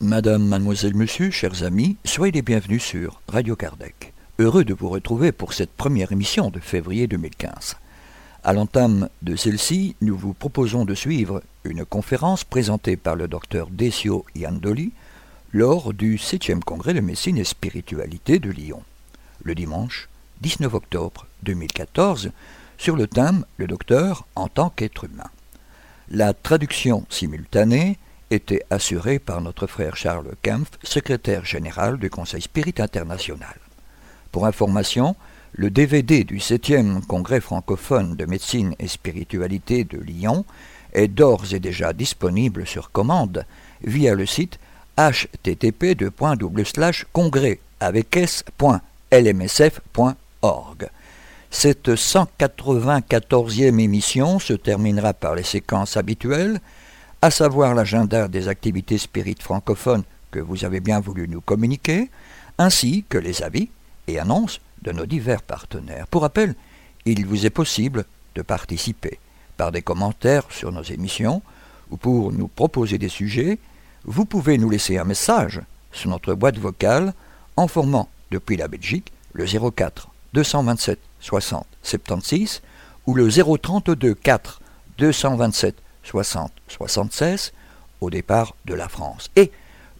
Madame, 0.00 0.46
mademoiselle, 0.48 0.94
monsieur, 0.94 1.30
chers 1.30 1.62
amis, 1.62 1.96
soyez 2.04 2.32
les 2.32 2.42
bienvenus 2.42 2.82
sur 2.82 3.20
Radio 3.28 3.54
Kardec. 3.54 4.12
Heureux 4.40 4.64
de 4.64 4.74
vous 4.74 4.88
retrouver 4.88 5.30
pour 5.30 5.52
cette 5.52 5.70
première 5.70 6.10
émission 6.10 6.50
de 6.50 6.58
février 6.58 7.06
2015. 7.06 7.76
À 8.42 8.52
l'entame 8.52 9.08
de 9.22 9.36
celle-ci, 9.36 9.94
nous 10.00 10.16
vous 10.16 10.34
proposons 10.34 10.84
de 10.84 10.94
suivre 10.94 11.40
une 11.64 11.84
conférence 11.84 12.44
présentée 12.44 12.96
par 12.96 13.16
le 13.16 13.26
docteur 13.26 13.68
Decio 13.70 14.24
Iandoli 14.34 14.92
lors 15.52 15.94
du 15.94 16.16
7e 16.16 16.60
congrès 16.60 16.94
de 16.94 17.00
médecine 17.00 17.38
et 17.38 17.44
spiritualité 17.44 18.38
de 18.38 18.50
Lyon, 18.50 18.82
le 19.42 19.54
dimanche 19.54 20.08
19 20.42 20.74
octobre 20.74 21.26
2014, 21.42 22.30
sur 22.76 22.96
le 22.96 23.06
thème 23.06 23.44
Le 23.56 23.66
docteur 23.66 24.26
en 24.34 24.48
tant 24.48 24.68
qu'être 24.68 25.04
humain. 25.04 25.30
La 26.10 26.34
traduction 26.34 27.06
simultanée 27.08 27.98
était 28.30 28.64
assuré 28.68 29.18
par 29.18 29.40
notre 29.40 29.66
frère 29.66 29.96
Charles 29.96 30.34
Kempf, 30.42 30.70
secrétaire 30.82 31.44
général 31.44 31.98
du 31.98 32.10
Conseil 32.10 32.42
Spirit 32.42 32.74
International. 32.78 33.56
Pour 34.32 34.46
information, 34.46 35.16
le 35.52 35.70
DVD 35.70 36.24
du 36.24 36.38
7e 36.38 37.00
Congrès 37.06 37.40
francophone 37.40 38.16
de 38.16 38.26
médecine 38.26 38.74
et 38.80 38.88
spiritualité 38.88 39.84
de 39.84 39.98
Lyon 39.98 40.44
est 40.94 41.08
d'ores 41.08 41.52
et 41.52 41.60
déjà 41.60 41.92
disponible 41.92 42.66
sur 42.66 42.90
commande 42.90 43.44
via 43.82 44.14
le 44.14 44.26
site 44.26 44.58
http 44.96 45.96
congrès 47.12 47.58
avec 47.80 48.16
s.lmsf.org. 48.16 48.80
Cette 51.50 51.88
194e 51.88 53.78
émission 53.78 54.38
se 54.38 54.54
terminera 54.54 55.12
par 55.12 55.34
les 55.34 55.42
séquences 55.42 55.96
habituelles 55.96 56.60
à 57.22 57.30
savoir 57.30 57.74
l'agenda 57.74 58.28
des 58.28 58.48
activités 58.48 58.98
spirites 58.98 59.42
francophones 59.42 60.04
que 60.30 60.40
vous 60.40 60.64
avez 60.64 60.80
bien 60.80 61.00
voulu 61.00 61.28
nous 61.28 61.40
communiquer, 61.40 62.10
ainsi 62.58 63.04
que 63.08 63.18
les 63.18 63.42
avis 63.42 63.68
et 64.08 64.18
annonces 64.18 64.60
de 64.82 64.92
nos 64.92 65.06
divers 65.06 65.42
partenaires. 65.42 66.06
Pour 66.08 66.22
rappel, 66.22 66.54
il 67.06 67.24
vous 67.26 67.46
est 67.46 67.50
possible 67.50 68.04
de 68.34 68.42
participer 68.42 69.18
par 69.56 69.72
des 69.72 69.82
commentaires 69.82 70.44
sur 70.50 70.72
nos 70.72 70.82
émissions 70.82 71.42
ou 71.90 71.96
pour 71.96 72.32
nous 72.32 72.48
proposer 72.48 72.98
des 72.98 73.08
sujets, 73.08 73.58
vous 74.04 74.24
pouvez 74.24 74.58
nous 74.58 74.70
laisser 74.70 74.98
un 74.98 75.04
message 75.04 75.60
sur 75.92 76.10
notre 76.10 76.34
boîte 76.34 76.58
vocale 76.58 77.14
en 77.56 77.68
formant 77.68 78.08
depuis 78.30 78.56
la 78.56 78.68
Belgique 78.68 79.12
le 79.32 79.46
04 79.46 80.08
227 80.34 80.98
60 81.20 81.66
76 81.82 82.62
ou 83.06 83.14
le 83.14 83.28
032 83.30 84.14
4 84.14 84.60
227 84.98 85.76
60 86.02 86.52
76 86.68 87.52
au 88.00 88.10
départ 88.10 88.54
de 88.64 88.74
la 88.74 88.88
France 88.88 89.30
et 89.36 89.50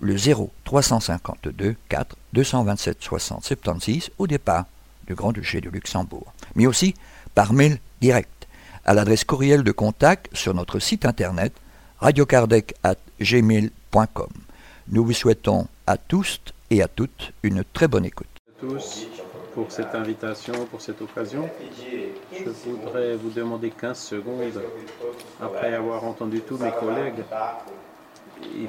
le 0.00 0.16
0 0.16 0.50
352 0.64 1.76
4 1.88 2.16
227 2.32 3.02
60 3.02 3.44
76 3.44 4.10
au 4.18 4.26
départ 4.26 4.66
du 5.06 5.14
Grand-Duché 5.14 5.60
de 5.60 5.70
Luxembourg, 5.70 6.32
mais 6.54 6.66
aussi 6.66 6.94
par 7.34 7.52
mail 7.52 7.78
direct 8.00 8.28
à 8.84 8.94
l'adresse 8.94 9.24
courriel 9.24 9.62
de 9.62 9.72
contact 9.72 10.28
sur 10.34 10.54
notre 10.54 10.78
site 10.78 11.06
internet 11.06 11.52
radiocardec@gmail.com. 12.00 14.30
Nous 14.88 15.04
vous 15.04 15.12
souhaitons 15.12 15.68
à 15.86 15.96
tous 15.96 16.40
et 16.70 16.82
à 16.82 16.88
toutes 16.88 17.32
une 17.42 17.64
très 17.72 17.88
bonne 17.88 18.04
écoute. 18.04 18.26
tous 18.60 19.06
pour 19.54 19.70
cette 19.70 19.94
invitation, 19.94 20.52
pour 20.70 20.80
cette 20.80 21.00
occasion. 21.00 21.48
Je 22.32 22.50
voudrais 22.68 23.14
vous 23.14 23.30
demander 23.30 23.70
15 23.70 23.98
secondes, 23.98 24.60
après 25.40 25.74
avoir 25.74 26.04
entendu 26.04 26.40
tous 26.40 26.58
mes 26.58 26.72
collègues, 26.72 27.24
il 28.42 28.68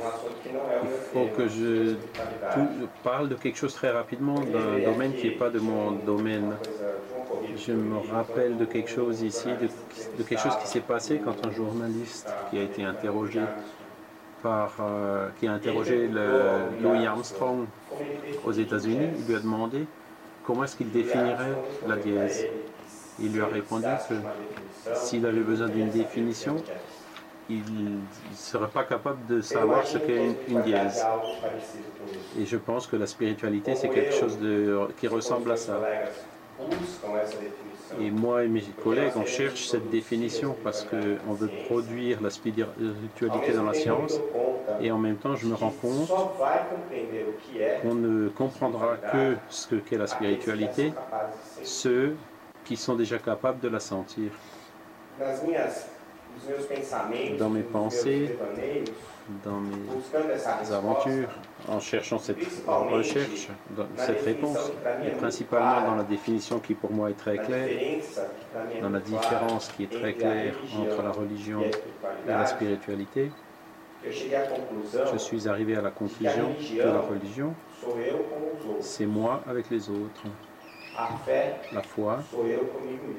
faut 1.12 1.28
que 1.36 1.48
je 1.48 1.96
parle 3.04 3.30
de 3.30 3.36
quelque 3.36 3.58
chose 3.58 3.74
très 3.74 3.92
rapidement, 3.92 4.36
d'un 4.36 4.80
domaine 4.86 5.14
qui 5.14 5.30
n'est 5.30 5.36
pas 5.36 5.50
de 5.50 5.60
mon 5.60 5.92
domaine. 5.92 6.56
Je 7.58 7.72
me 7.72 7.98
rappelle 8.12 8.58
de 8.58 8.66
quelque 8.66 8.90
chose 8.90 9.22
ici, 9.22 9.48
de, 10.18 10.24
quelque 10.24 10.42
chose 10.42 10.58
qui 10.62 10.68
s'est 10.68 10.82
passé 10.82 11.22
quand 11.24 11.46
un 11.46 11.52
journaliste 11.52 12.34
qui 12.50 12.58
a 12.58 12.64
été 12.64 12.84
interrogé 12.84 13.42
par, 14.44 14.76
euh, 14.80 15.30
qui 15.40 15.48
a 15.48 15.54
interrogé 15.54 16.10
Louis 16.82 17.06
Armstrong 17.06 17.66
aux 18.44 18.52
États-Unis, 18.52 19.08
il 19.20 19.26
lui 19.28 19.36
a 19.36 19.40
demandé 19.40 19.86
comment 20.46 20.64
est-ce 20.64 20.76
qu'il 20.76 20.92
définirait 20.92 21.56
la 21.88 21.96
dièse 21.96 22.46
Il 23.20 23.34
lui 23.34 23.42
a 23.42 23.48
répondu 23.48 23.88
que 24.10 24.16
s'il 24.94 25.26
avait 25.26 25.42
besoin 25.42 25.70
d'une 25.70 25.90
définition, 25.90 26.58
il 27.50 27.60
ne 27.60 28.00
serait 28.36 28.70
pas 28.70 28.84
capable 28.84 29.26
de 29.28 29.40
savoir 29.40 29.86
ce 29.86 29.98
qu'est 29.98 30.36
une, 30.48 30.62
dièse. 30.62 31.06
Et 32.40 32.46
je 32.46 32.58
pense 32.58 32.88
que 32.88 32.96
la 32.96 33.08
spiritualité, 33.08 33.76
c'est 33.76 33.90
quelque 33.90 34.14
chose 34.14 34.38
qui 34.98 35.08
ressemble 35.08 35.52
à 35.52 35.58
ça. 35.58 35.80
Et 38.00 38.12
moi 38.12 38.44
et 38.44 38.48
mes 38.48 38.62
collègues, 38.84 39.14
on 39.16 39.26
cherche 39.26 39.68
cette 39.68 39.90
définition 39.90 40.56
parce 40.64 40.84
qu'on 40.84 41.34
veut 41.34 41.50
produire 41.68 42.22
la 42.22 42.30
spiritualité 42.30 43.54
dans 43.54 43.64
la 43.64 43.74
science. 43.74 44.20
Et 44.82 44.92
en 44.92 44.98
même 44.98 45.18
temps, 45.18 45.36
je 45.36 45.48
me 45.48 45.56
rends 45.56 45.74
compte 45.82 46.12
qu'on 47.82 47.96
ne 47.96 48.30
comprendra 48.30 48.98
que 48.98 49.36
ce 49.50 49.76
qu'est 49.76 49.98
la 49.98 50.08
spiritualité, 50.08 50.94
ceux 51.64 52.16
qui 52.64 52.76
sont 52.76 52.96
déjà 52.96 53.20
capables 53.20 53.60
de 53.60 53.70
la 53.70 53.80
sentir 53.80 54.32
dans 57.40 57.50
mes 57.50 57.62
pensées, 57.62 58.38
dans 59.44 59.60
mes 59.60 60.72
aventures, 60.74 61.30
en 61.68 61.80
cherchant 61.80 62.20
cette 62.20 62.38
recherche, 62.68 63.50
cette 63.98 64.22
réponse, 64.22 64.72
et 65.06 65.12
principalement 65.12 65.88
dans 65.88 65.96
la 65.96 66.04
définition 66.04 66.60
qui 66.60 66.74
pour 66.74 66.92
moi 66.92 67.10
est 67.10 67.18
très 67.18 67.38
claire, 67.38 67.70
dans 68.82 68.90
la 68.90 69.00
différence 69.00 69.72
qui 69.76 69.84
est 69.84 69.92
très 69.92 70.14
claire 70.14 70.56
entre 70.80 71.02
la 71.02 71.12
religion 71.12 71.62
et 71.62 71.72
la 72.28 72.46
spiritualité, 72.46 73.32
je 74.08 75.18
suis 75.18 75.48
arrivé 75.48 75.76
à 75.76 75.82
la 75.82 75.92
conclusion 75.92 76.54
que 76.54 76.84
la 76.84 77.02
religion, 77.02 77.54
c'est 78.80 79.06
moi 79.06 79.42
avec 79.48 79.70
les 79.70 79.90
autres. 79.90 80.24
La 81.74 81.82
foi, 81.82 82.20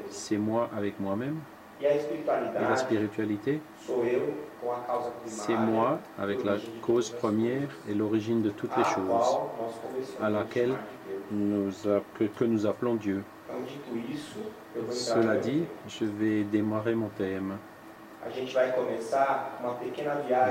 c'est 0.09 0.39
moi 0.39 0.71
avec 0.77 0.99
moi-même. 1.01 1.41
Et 1.81 1.89
la 2.61 2.77
spiritualité, 2.77 3.61
c'est 5.27 5.57
moi 5.57 5.99
avec 6.19 6.43
la 6.43 6.57
cause 6.81 7.11
première 7.11 7.69
et 7.89 7.95
l'origine 7.95 8.43
de 8.43 8.51
toutes 8.51 8.75
les 8.77 8.85
choses, 8.85 9.39
à 10.23 10.31
laquelle 10.31 10.73
nous, 11.31 11.71
que, 12.19 12.45
nous 12.45 12.67
appelons 12.67 12.95
Dieu. 12.95 13.23
Cela 14.91 15.37
dit, 15.37 15.65
je 15.89 16.05
vais 16.05 16.45
démarrer 16.45 16.95
mon 16.95 17.09
thème. 17.09 17.57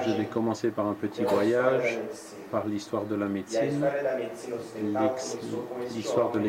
Je 0.05 0.17
vais 0.17 0.25
commencer 0.25 0.71
par 0.71 0.87
un 0.87 0.93
petit 0.93 1.23
voyage, 1.23 1.99
par 2.51 2.65
l'histoire 2.67 3.05
de 3.05 3.15
la 3.15 3.27
médecine. 3.27 3.85
L'histoire 5.93 6.31
de, 6.31 6.39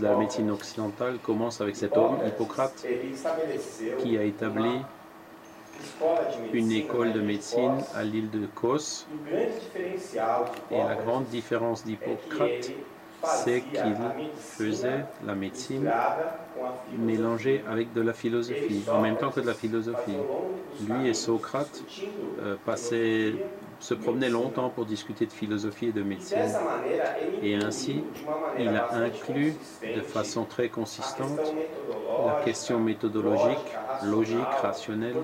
la 0.00 0.16
médecine 0.16 0.50
occidentale 0.50 1.18
commence 1.18 1.60
avec 1.60 1.76
cet 1.76 1.96
homme, 1.96 2.18
Hippocrate, 2.26 2.86
qui 3.98 4.16
a 4.18 4.22
établi 4.22 4.80
une 6.52 6.72
école 6.72 7.12
de 7.12 7.20
médecine 7.20 7.78
à 7.94 8.02
l'île 8.02 8.30
de 8.30 8.46
Kos. 8.46 9.06
Et 10.70 10.78
la 10.78 10.94
grande 10.94 11.26
différence 11.26 11.84
d'Hippocrate, 11.84 12.70
c'est 13.24 13.62
qu'il 13.62 13.96
faisait 14.38 15.04
la 15.26 15.34
médecine 15.34 15.90
mélangée 16.96 17.64
avec 17.68 17.92
de 17.92 18.00
la 18.00 18.12
philosophie, 18.12 18.84
en 18.90 19.00
même 19.00 19.16
temps 19.16 19.30
que 19.30 19.40
de 19.40 19.46
la 19.46 19.54
philosophie. 19.54 20.16
Lui 20.88 21.08
et 21.08 21.14
Socrate 21.14 21.82
euh, 22.42 22.56
se 23.80 23.94
promenaient 23.94 24.30
longtemps 24.30 24.70
pour 24.70 24.86
discuter 24.86 25.26
de 25.26 25.32
philosophie 25.32 25.86
et 25.86 25.92
de 25.92 26.02
médecine. 26.02 26.52
Et 27.42 27.54
ainsi, 27.54 28.04
il 28.58 28.68
a 28.68 28.94
inclus 28.94 29.54
de 29.94 30.00
façon 30.00 30.44
très 30.44 30.68
consistante 30.68 31.54
la 32.26 32.42
question 32.44 32.80
méthodologique, 32.80 33.58
logique, 34.04 34.38
rationnelle 34.62 35.16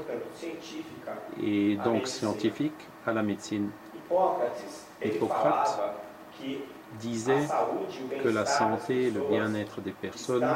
et 1.42 1.76
donc 1.76 2.06
scientifique 2.06 2.88
à 3.06 3.12
la 3.12 3.22
médecine. 3.22 3.70
Hippocrate 5.04 5.80
disait 7.00 7.48
que 8.22 8.28
la 8.28 8.46
santé 8.46 9.04
et 9.04 9.10
le 9.10 9.20
bien-être 9.30 9.80
des 9.80 9.92
personnes 9.92 10.48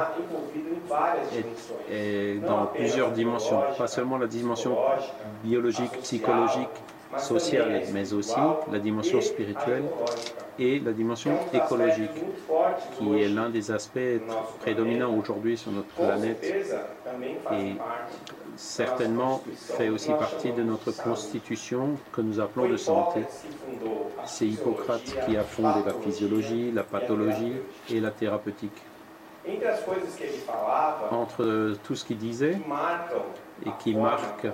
est, 1.89 1.93
est 1.93 2.39
dans 2.41 2.67
plusieurs 2.67 3.13
dimensions, 3.13 3.63
pas 3.77 3.87
seulement 3.87 4.19
la 4.19 4.27
dimension 4.27 4.77
biologique, 5.43 5.93
psychologique, 6.03 6.69
sociale, 7.19 7.83
mais 7.93 8.13
aussi 8.13 8.41
la 8.71 8.79
dimension 8.79 9.21
spirituelle 9.21 9.85
et 10.59 10.81
la 10.81 10.93
dimension 10.93 11.33
écologique, 11.53 12.11
qui 12.99 13.23
est 13.23 13.29
l'un 13.29 13.51
des 13.51 13.71
aspects 13.71 13.99
prédominants 14.61 15.15
aujourd'hui 15.15 15.57
sur 15.57 15.73
notre 15.73 15.89
planète 15.89 16.43
et 17.53 17.77
certainement 18.57 19.43
fait 19.55 19.89
aussi 19.89 20.11
partie 20.11 20.53
de 20.53 20.63
notre 20.63 20.91
constitution 21.03 21.97
que 22.13 22.21
nous 22.23 22.41
appelons 22.41 22.69
de 22.69 22.77
santé. 22.77 23.21
C'est 24.25 24.47
Hippocrate 24.47 25.15
qui 25.27 25.37
a 25.37 25.43
fondé 25.43 25.81
la 25.85 25.93
physiologie, 25.93 26.73
la 26.73 26.83
pathologie 26.83 27.53
et 27.91 28.01
la 28.01 28.11
thérapeutique. 28.11 28.83
Entre 31.11 31.77
tout 31.85 31.95
ce 31.95 32.05
qu'il 32.05 32.19
disait 32.19 32.59
et 33.65 33.71
qui 33.83 33.95
marque 33.95 34.47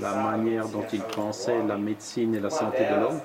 la 0.00 0.14
manière 0.14 0.68
dont 0.68 0.84
il 0.92 1.00
pensait 1.00 1.62
la 1.66 1.76
médecine 1.76 2.34
et 2.34 2.40
la 2.40 2.50
santé 2.50 2.84
de 2.84 3.00
l'homme, 3.00 3.20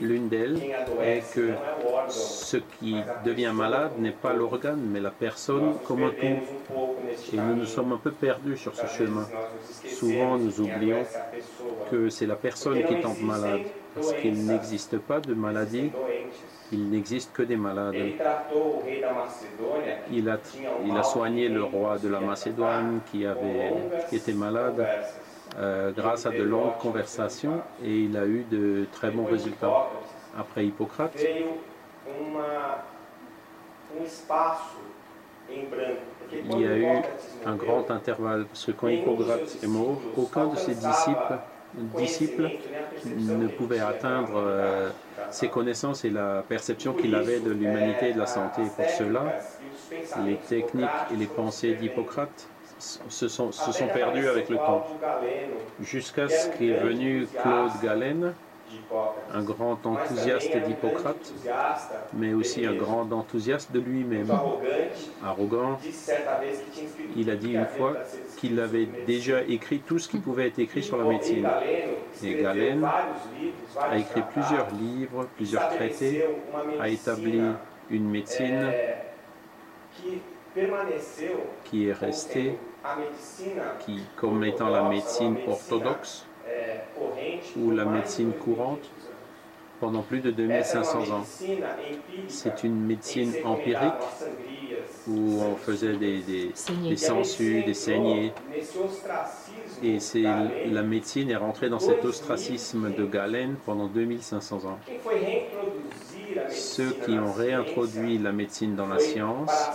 l'une 0.00 0.28
d'elles 0.28 0.60
est 1.02 1.22
que 1.32 1.52
ce 2.08 2.56
qui 2.56 2.96
devient 3.24 3.52
malade 3.54 3.92
n'est 3.98 4.10
pas 4.10 4.32
l'organe, 4.32 4.80
mais 4.80 5.00
la 5.00 5.10
personne 5.10 5.74
comme 5.86 6.02
un 6.02 6.10
tout. 6.10 6.26
Et 7.32 7.36
nous 7.36 7.54
nous 7.56 7.66
sommes 7.66 7.92
un 7.92 7.98
peu 7.98 8.10
perdus 8.10 8.56
sur 8.56 8.74
ce 8.74 8.86
chemin. 8.86 9.26
Souvent, 9.86 10.36
nous 10.38 10.60
oublions 10.60 11.04
que 11.90 12.08
c'est 12.08 12.26
la 12.26 12.36
personne 12.36 12.82
qui 12.84 13.00
tombe 13.00 13.20
malade, 13.22 13.60
parce 13.94 14.12
qu'il 14.14 14.44
n'existe 14.46 14.98
pas 14.98 15.20
de 15.20 15.34
maladie 15.34 15.90
il 16.72 16.90
n'existe 16.90 17.32
que 17.32 17.42
des 17.42 17.56
malades. 17.56 17.94
Il 20.10 20.28
a, 20.28 20.38
il 20.84 20.96
a 20.96 21.02
soigné 21.02 21.48
le 21.48 21.64
roi 21.64 21.98
de 21.98 22.08
la 22.08 22.20
Macédoine 22.20 23.00
qui, 23.10 23.24
avait, 23.26 23.72
qui 24.08 24.16
était 24.16 24.32
malade 24.32 24.86
euh, 25.58 25.90
grâce 25.92 26.26
à 26.26 26.30
de 26.30 26.42
longues 26.42 26.76
conversations 26.78 27.62
et 27.82 28.00
il 28.02 28.16
a 28.16 28.26
eu 28.26 28.44
de 28.50 28.86
très 28.92 29.10
bons 29.10 29.24
résultats. 29.24 29.88
Après 30.38 30.66
Hippocrate, 30.66 31.18
il 36.30 36.60
y 36.60 36.66
a 36.66 36.76
eu 36.76 36.86
un 37.46 37.56
grand 37.56 37.90
intervalle 37.90 38.44
parce 38.44 38.66
que 38.66 38.72
quand 38.72 38.88
Hippocrate 38.88 39.58
est 39.62 39.66
mort, 39.66 40.00
aucun 40.16 40.48
de 40.48 40.56
ses 40.56 40.74
disciples 40.74 41.38
disciple 41.96 42.50
ne 43.06 43.48
pouvait 43.48 43.80
atteindre 43.80 44.34
euh, 44.36 44.90
ses 45.30 45.48
connaissances 45.48 46.04
et 46.04 46.10
la 46.10 46.44
perception 46.48 46.92
qu'il 46.92 47.14
avait 47.14 47.40
de 47.40 47.50
l'humanité 47.50 48.10
et 48.10 48.12
de 48.12 48.18
la 48.18 48.26
santé. 48.26 48.62
pour 48.74 48.88
cela, 48.88 49.38
les 50.24 50.36
techniques 50.36 50.88
et 51.12 51.16
les 51.16 51.26
pensées 51.26 51.74
d'Hippocrate 51.74 52.48
se 52.78 53.28
sont, 53.28 53.52
se 53.52 53.84
perdues 53.92 54.28
avec 54.28 54.48
le 54.48 54.56
temps. 54.56 54.86
Jusqu'à 55.82 56.28
ce 56.28 56.48
qu'est 56.50 56.74
venu 56.74 57.26
Claude 57.42 57.72
Galen, 57.82 58.34
un 59.32 59.42
grand 59.42 59.78
enthousiaste 59.84 60.56
d'Hippocrate, 60.56 61.32
mais 62.14 62.32
aussi 62.32 62.64
un 62.64 62.74
grand 62.74 63.10
enthousiaste 63.12 63.72
de 63.72 63.80
lui-même. 63.80 64.30
Arrogant, 65.24 65.78
il 67.16 67.30
a 67.30 67.36
dit 67.36 67.52
une 67.52 67.66
fois 67.66 67.94
qu'il 68.36 68.58
avait 68.60 68.88
déjà 69.06 69.42
écrit 69.42 69.80
tout 69.80 69.98
ce 69.98 70.08
qui 70.08 70.18
pouvait 70.18 70.48
être 70.48 70.58
écrit 70.58 70.82
sur 70.82 70.96
la 70.96 71.04
médecine. 71.04 71.48
Et 72.22 72.34
Galen 72.34 72.84
a 73.80 73.98
écrit 73.98 74.22
plusieurs 74.32 74.70
livres, 74.72 75.26
plusieurs 75.36 75.68
traités, 75.70 76.24
a 76.80 76.88
établi 76.88 77.42
une 77.90 78.08
médecine 78.08 78.72
qui 81.64 81.88
est 81.88 81.92
restée 81.92 82.58
qui, 83.80 84.00
comme 84.16 84.44
étant 84.44 84.68
la 84.68 84.82
médecine 84.88 85.36
orthodoxe, 85.46 86.27
ou 87.56 87.70
la 87.70 87.84
médecine 87.84 88.32
courante 88.32 88.90
pendant 89.80 90.02
plus 90.02 90.20
de 90.20 90.30
2500 90.30 91.10
ans. 91.12 91.24
C'est 92.26 92.64
une 92.64 92.84
médecine 92.84 93.32
empirique 93.44 93.92
où 95.06 95.40
on 95.40 95.56
faisait 95.56 95.96
des, 95.96 96.20
des, 96.22 96.52
des 96.88 96.96
sangsues, 96.96 97.62
des 97.62 97.74
saignées. 97.74 98.32
Et 99.82 100.00
c'est 100.00 100.22
la 100.66 100.82
médecine 100.82 101.30
est 101.30 101.36
rentrée 101.36 101.68
dans 101.68 101.78
cet 101.78 102.04
ostracisme 102.04 102.92
de 102.92 103.04
Galen 103.06 103.56
pendant 103.64 103.86
2500 103.86 104.64
ans. 104.66 104.78
Ceux 106.50 106.92
qui 107.04 107.18
ont 107.18 107.32
réintroduit 107.32 108.18
la 108.18 108.32
médecine 108.32 108.74
dans 108.74 108.88
la 108.88 108.98
science, 108.98 109.72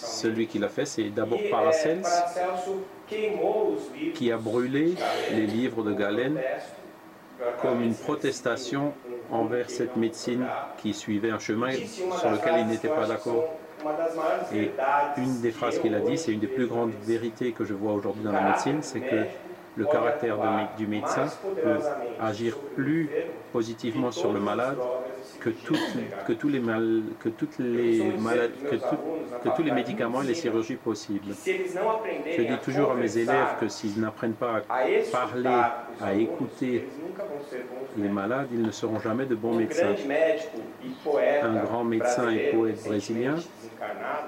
celui 0.00 0.46
qui 0.46 0.58
l'a 0.58 0.68
fait, 0.68 0.86
c'est 0.86 1.10
d'abord 1.10 1.40
Paracels, 1.50 2.02
qui 4.14 4.32
a 4.32 4.36
brûlé 4.36 4.94
les 5.32 5.46
livres 5.46 5.82
de 5.82 5.92
Galen 5.92 6.38
comme 7.62 7.82
une 7.82 7.94
protestation 7.94 8.92
envers 9.30 9.70
cette 9.70 9.96
médecine 9.96 10.46
qui 10.78 10.92
suivait 10.94 11.30
un 11.30 11.38
chemin 11.38 11.72
sur 11.72 12.30
lequel 12.30 12.60
il 12.60 12.66
n'était 12.66 12.88
pas 12.88 13.06
d'accord. 13.06 13.44
Et 14.52 14.70
une 15.18 15.40
des 15.40 15.52
phrases 15.52 15.78
qu'il 15.78 15.94
a 15.94 16.00
dit, 16.00 16.18
c'est 16.18 16.32
une 16.32 16.40
des 16.40 16.48
plus 16.48 16.66
grandes 16.66 16.92
vérités 17.02 17.52
que 17.52 17.64
je 17.64 17.74
vois 17.74 17.92
aujourd'hui 17.92 18.24
dans 18.24 18.32
la 18.32 18.42
médecine, 18.42 18.78
c'est 18.82 19.00
que 19.00 19.24
le 19.78 19.84
caractère 19.84 20.36
du 20.76 20.86
médecin 20.86 21.26
peut 21.62 21.78
agir 22.20 22.56
plus 22.74 23.08
positivement 23.52 24.10
sur 24.10 24.32
le 24.32 24.40
malade 24.40 24.76
que, 25.40 25.50
tous, 25.50 25.76
les 29.62 29.70
médicaments 29.70 30.22
et 30.22 30.26
les 30.26 30.34
chirurgies 30.34 30.74
possibles. 30.76 31.32
Je 31.46 32.42
dis 32.42 32.58
toujours 32.64 32.90
à 32.90 32.94
mes 32.94 33.16
élèves 33.16 33.54
que 33.60 33.68
s'ils 33.68 34.00
n'apprennent 34.00 34.32
pas 34.32 34.56
à 34.56 34.60
parler, 35.12 35.62
à 36.00 36.14
écouter 36.14 36.88
les 37.96 38.08
malades, 38.08 38.48
ils 38.52 38.62
ne 38.62 38.70
seront 38.70 38.98
jamais 38.98 39.26
de 39.26 39.36
bons 39.36 39.54
médecins. 39.54 39.94
Un 41.42 41.64
grand 41.64 41.84
médecin 41.84 42.30
et 42.30 42.50
poète 42.50 42.84
brésilien 42.84 43.36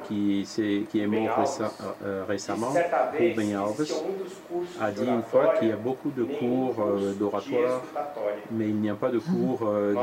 qui, 0.07 0.47
est, 0.95 1.07
mort 1.07 1.59
euh, 2.05 2.25
récemment, 2.29 2.73
Rubem 3.19 3.57
Alves, 3.57 3.87
a 4.81 4.91
dit 4.91 5.07
une 5.07 5.23
fois 5.23 5.40
qu'il 5.59 5.69
y 5.69 5.73
a 5.73 5.77
beaucoup 5.77 6.11
de 6.11 6.25
cours 6.25 6.77
euh, 6.81 7.13
d'oratoire, 7.15 7.83
mais 8.51 8.69
il 8.69 8.77
n'y 8.77 8.91
a 8.91 8.95
pas 8.95 9.11
de 9.11 9.19
cours 9.19 9.61
euh, 9.65 9.95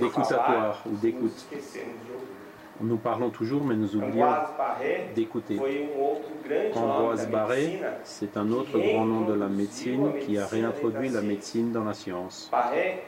d'écoutatoire 0.00 0.82
ou 0.86 0.96
d'écoute. 0.96 1.46
Nous 2.80 2.96
parlons 2.96 3.30
toujours, 3.30 3.64
mais 3.64 3.74
nous 3.74 3.96
oublions 3.96 4.28
d'écouter. 5.14 5.58
Ambroise 6.74 7.28
Barré, 7.28 7.80
c'est 8.04 8.36
un 8.36 8.50
autre 8.52 8.78
grand 8.78 9.04
nom 9.04 9.22
de 9.22 9.34
la 9.34 9.48
médecine 9.48 10.12
qui 10.20 10.38
a 10.38 10.46
réintroduit 10.46 11.08
la 11.08 11.22
médecine 11.22 11.72
dans 11.72 11.84
la 11.84 11.94
science. 11.94 12.50
Barré 12.52 13.02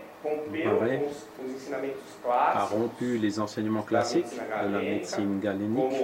a 2.35 2.65
rompu 2.65 3.17
les 3.17 3.41
enseignements 3.41 3.83
classiques 3.83 4.27
de 4.27 4.73
la 4.73 4.81
médecine 4.81 5.41
galénique 5.41 5.95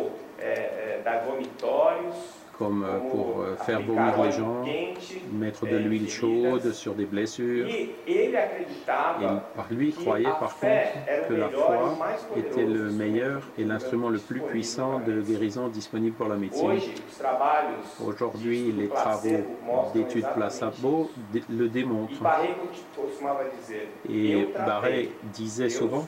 comme 2.59 2.85
euh, 2.85 2.99
pour 3.11 3.41
euh, 3.41 3.57
faire 3.57 3.83
vomir 3.83 4.23
les 4.23 4.33
gens, 4.33 4.65
mettre 5.33 5.67
de 5.67 5.77
l'huile 5.77 6.09
chaude 6.09 6.73
sur 6.73 6.95
des 6.95 7.05
blessures. 7.05 7.67
Et 7.69 7.95
lui 9.71 9.93
croyait 9.93 10.25
par 10.25 10.59
contre 10.59 11.29
que 11.29 11.35
la 11.35 11.49
foi 11.49 11.99
était 12.37 12.65
le 12.65 12.91
meilleur 12.91 13.43
et 13.59 13.65
l'instrument 13.65 14.09
le 14.09 14.19
plus 14.19 14.41
puissant 14.41 15.01
de 15.01 15.21
guérison 15.21 15.69
disponible 15.69 16.17
pour 16.17 16.29
la 16.29 16.37
médecine. 16.37 16.81
Aujourd'hui, 18.05 18.73
les 18.73 18.89
travaux 18.89 19.45
d'études 19.95 20.27
placebo 20.35 21.11
le 21.51 21.69
démontrent. 21.69 22.23
Et 24.09 24.49
Barré 24.67 25.11
disait 25.33 25.69
souvent 25.69 26.07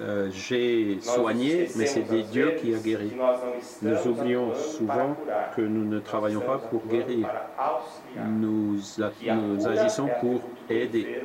euh, 0.00 0.30
j'ai 0.32 0.98
soigné, 1.00 1.68
mais 1.76 1.86
c'est 1.86 2.02
des 2.02 2.22
dieux 2.22 2.54
qui 2.60 2.74
a 2.74 2.78
guéri. 2.78 3.12
Nous 3.82 4.06
oublions 4.06 4.54
souvent 4.54 5.16
que 5.54 5.60
nous 5.62 5.84
ne 5.84 5.98
travaillons 5.98 6.40
pas 6.40 6.58
pour 6.58 6.86
guérir. 6.86 7.28
Nous, 8.26 8.76
nous 8.76 9.68
agissons 9.68 10.08
pour 10.20 10.40
aider. 10.68 11.22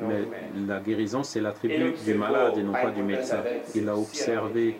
Mais 0.00 0.24
la 0.66 0.80
guérison, 0.80 1.22
c'est 1.22 1.40
l'attribut 1.40 1.94
du 2.04 2.14
malade 2.14 2.58
et 2.58 2.62
non 2.62 2.72
pas 2.72 2.90
du 2.90 3.02
médecin. 3.02 3.42
Il 3.74 3.88
a 3.88 3.96
observé 3.96 4.78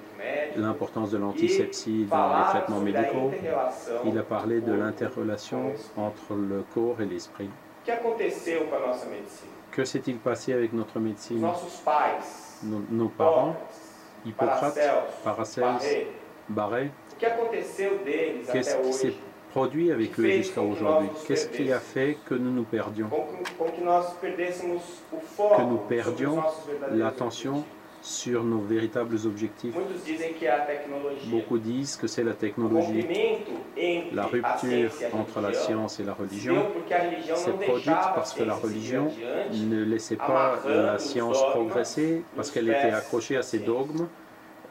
l'importance 0.56 1.10
de 1.10 1.18
l'antisepsie 1.18 2.06
dans 2.10 2.36
les 2.38 2.44
traitements 2.44 2.80
médicaux. 2.80 3.30
Il 4.04 4.18
a 4.18 4.22
parlé 4.22 4.60
de 4.60 4.72
l'interrelation 4.72 5.72
entre 5.96 6.34
le 6.34 6.64
corps 6.74 7.00
et 7.00 7.06
l'esprit. 7.06 7.50
Que 9.70 9.84
s'est-il 9.84 10.16
passé 10.16 10.52
avec 10.52 10.72
notre 10.72 10.98
médecine? 10.98 11.46
Nos, 12.64 13.08
parents, 13.08 13.56
Hippocrate, 14.26 14.78
Paracels, 15.24 16.06
Barré, 16.48 16.90
qu'est-ce 17.18 18.76
qui 18.76 18.92
s'est 18.92 19.14
produit 19.50 19.92
avec 19.92 20.18
eux 20.18 20.30
jusqu'à 20.30 20.62
aujourd'hui? 20.62 21.08
Qu'est-ce 21.26 21.48
qui 21.48 21.72
a 21.72 21.80
fait 21.80 22.16
que 22.26 22.34
nous 22.34 22.50
nous 22.50 22.64
perdions? 22.64 23.08
Que 25.38 25.62
nous 25.62 25.78
perdions 25.88 26.42
l'attention 26.92 27.64
sur 28.02 28.44
nos 28.44 28.60
véritables 28.60 29.16
objectifs. 29.26 29.74
Beaucoup 31.26 31.58
disent 31.58 31.96
que 31.96 32.06
c'est 32.06 32.24
la 32.24 32.34
technologie. 32.34 33.06
La 34.12 34.26
rupture 34.26 34.90
entre 35.12 35.40
la 35.40 35.52
science 35.52 36.00
et 36.00 36.04
la 36.04 36.14
religion. 36.14 36.56
s'est 37.34 37.52
produite 37.52 38.04
parce 38.14 38.34
que 38.34 38.42
la 38.42 38.54
religion 38.54 39.10
ne 39.52 39.82
laissait 39.82 40.16
pas 40.16 40.58
la 40.66 40.98
science 40.98 41.42
progresser, 41.50 42.22
parce 42.36 42.50
qu'elle 42.50 42.68
était 42.68 42.90
accrochée 42.90 43.36
à 43.36 43.42
ses 43.42 43.58
dogmes 43.58 44.06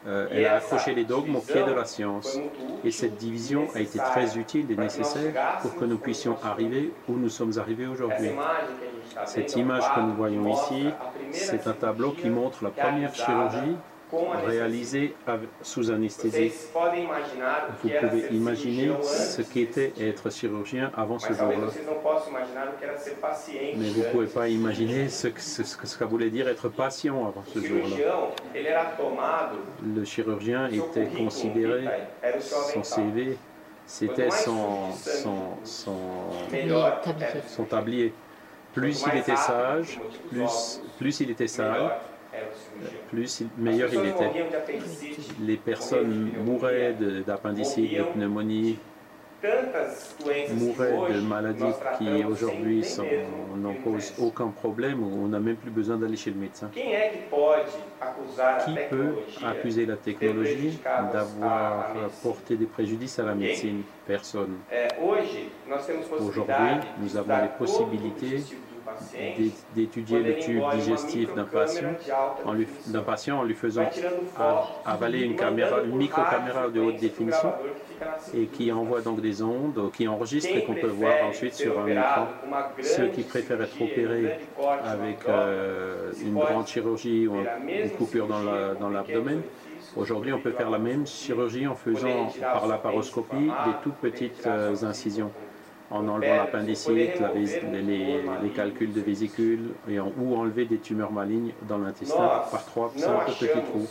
euh, 0.06 0.28
elle 0.32 0.46
a 0.46 0.56
accroché 0.56 0.94
les 0.94 1.04
dogmes 1.04 1.36
au 1.36 1.42
pied 1.42 1.64
de 1.64 1.72
la 1.72 1.86
science. 1.86 2.38
Et 2.84 2.92
cette 2.92 3.18
division 3.18 3.68
a 3.76 3.80
été 3.80 4.00
très 4.00 4.38
utile 4.38 4.72
et 4.72 4.76
nécessaire 4.76 5.60
pour 5.62 5.76
que 5.76 5.86
nous 5.86 5.98
puissions 5.98 6.38
arriver 6.44 6.94
où 7.10 7.14
nous 7.14 7.30
sommes 7.30 7.58
arrivés 7.58 7.88
aujourd'hui. 7.88 8.32
Cette 9.26 9.56
image 9.56 9.84
que 9.96 10.00
nous 10.02 10.14
voyons 10.14 10.48
ici, 10.48 10.88
c'est 11.32 11.68
un 11.68 11.74
tableau 11.74 12.12
qui 12.12 12.30
montre 12.30 12.64
la 12.64 12.70
première 12.70 13.14
chirurgie 13.14 13.76
réalisé 14.46 15.16
sous 15.62 15.92
anesthésie. 15.92 16.52
Vous 17.84 17.90
pouvez 17.90 18.28
imaginer 18.32 18.92
ce 19.04 19.42
qu'était 19.42 19.94
être 20.00 20.32
chirurgien 20.32 20.92
avant 20.96 21.20
ce 21.20 21.34
jour-là. 21.34 21.68
Mais 23.76 23.90
vous 23.90 24.02
ne 24.02 24.12
pouvez 24.12 24.28
pas 24.28 24.48
imaginer 24.48 25.10
ce 25.10 25.28
que, 25.28 25.42
ce 25.42 25.78
que 25.78 25.88
ça 25.88 26.06
voulait 26.06 26.30
dire 26.30 26.48
être 26.48 26.70
patient 26.70 27.28
avant 27.28 27.44
ce 27.54 27.60
jour-là. 27.60 28.32
Le 29.96 30.06
chirurgien 30.06 30.70
était 30.70 31.08
considéré, 31.08 31.86
son 32.42 32.84
CV, 32.84 33.38
c'était 33.86 34.32
son, 34.32 34.92
son, 34.94 35.36
son, 35.64 35.96
son 37.48 37.64
tablier. 37.64 38.14
Plus 38.74 39.06
il 39.12 39.18
était 39.20 39.36
sage, 39.36 40.00
plus, 40.30 40.82
plus 41.00 41.20
il 41.22 41.32
était 41.32 41.48
sage, 41.48 41.92
plus 43.10 43.44
meilleur 43.58 43.90
il 43.94 44.10
était. 44.10 44.32
Les 45.42 45.58
personnes 45.58 46.32
mouraient 46.46 46.96
d'appendicite, 47.26 47.98
de, 47.98 48.04
pneumonie, 48.04 48.78
mouraient 50.54 51.14
de 51.14 51.22
maladies 51.22 51.64
qui 51.98 52.24
aujourd'hui 52.24 52.84
n'en 53.56 53.74
posent 53.74 54.14
aucun 54.20 54.48
problème 54.48 55.04
on 55.04 55.28
n'a 55.28 55.40
même 55.40 55.56
plus 55.56 55.72
besoin 55.72 55.98
d'aller 55.98 56.18
chez 56.18 56.32
le 56.32 56.38
médecin. 56.38 56.70
Qui 56.74 56.82
peut 58.90 59.16
accuser 59.46 59.86
la 59.86 59.96
technologie 59.96 60.80
d'avoir 61.14 61.94
porté 62.24 62.56
des 62.56 62.66
préjudices 62.66 63.20
à 63.20 63.24
la 63.24 63.36
médecine? 63.36 63.84
Personne. 64.06 64.58
Aujourd'hui, 66.20 66.54
nous 67.02 67.18
avons 67.18 67.42
les 67.42 67.50
possibilités 67.58 68.44
d'étudier 69.76 70.20
le 70.20 70.38
tube 70.38 70.64
digestif 70.74 71.34
d'un 71.36 71.44
patient, 71.44 71.90
en 72.46 72.54
lui, 72.54 72.68
patient 73.06 73.40
en 73.40 73.44
lui 73.44 73.56
faisant 73.56 73.90
avaler 74.86 75.22
une, 75.22 75.36
caméra, 75.36 75.82
une 75.84 75.96
micro-caméra 75.98 76.70
de 76.70 76.80
haute 76.80 76.98
définition 76.98 77.54
et 78.34 78.46
qui 78.46 78.72
envoie 78.72 79.02
donc 79.02 79.22
des 79.22 79.42
ondes, 79.42 79.92
qui 79.92 80.08
enregistre 80.08 80.56
et 80.56 80.64
qu'on 80.64 80.76
peut 80.76 80.88
voir 80.88 81.26
ensuite 81.28 81.54
sur 81.54 81.80
un 81.80 81.88
écran. 81.88 82.28
Ceux 82.82 83.08
qui 83.08 83.24
préfèrent 83.24 83.62
être 83.62 83.82
opérés 83.82 84.40
avec 84.84 85.20
euh, 85.28 86.12
une 86.22 86.36
grande 86.36 86.68
chirurgie 86.68 87.28
ou 87.28 87.36
une 87.68 87.90
coupure 87.92 88.28
dans 88.28 88.90
l'abdomen, 88.90 89.42
Aujourd'hui, 89.96 90.34
on 90.34 90.40
peut 90.40 90.52
faire 90.52 90.70
la 90.70 90.78
même 90.78 91.08
chirurgie 91.08 91.66
en 91.66 91.76
faisant 91.76 92.28
par 92.40 92.68
la 92.68 92.78
paroscopie 92.78 93.46
des 93.46 93.74
toutes 93.84 93.96
petites 93.96 94.46
euh, 94.46 94.76
incisions 94.84 95.32
en 95.90 96.08
enlevant 96.08 96.36
l'appendicite, 96.36 96.92
les, 96.92 98.50
calculs 98.56 98.94
de 98.94 99.02
vésicules 99.02 99.72
et 99.90 100.00
ou 100.00 100.36
enlever 100.36 100.66
des 100.66 100.80
tumeurs 100.80 101.12
malignes 101.12 101.54
dans 101.68 101.78
l'intestin 101.78 102.44
par 102.52 102.66
trois 102.66 102.92
simples 102.96 103.32
petits 103.40 103.62
trous. 103.62 103.88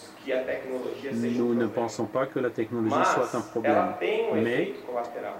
Nous 1.13 1.55
ne 1.55 1.67
pensons 1.67 2.07
pas 2.07 2.27
que 2.27 2.39
la 2.39 2.51
technologie 2.51 2.95
soit 3.15 3.39
un 3.39 3.41
problème, 3.41 3.95
mais 4.35 4.75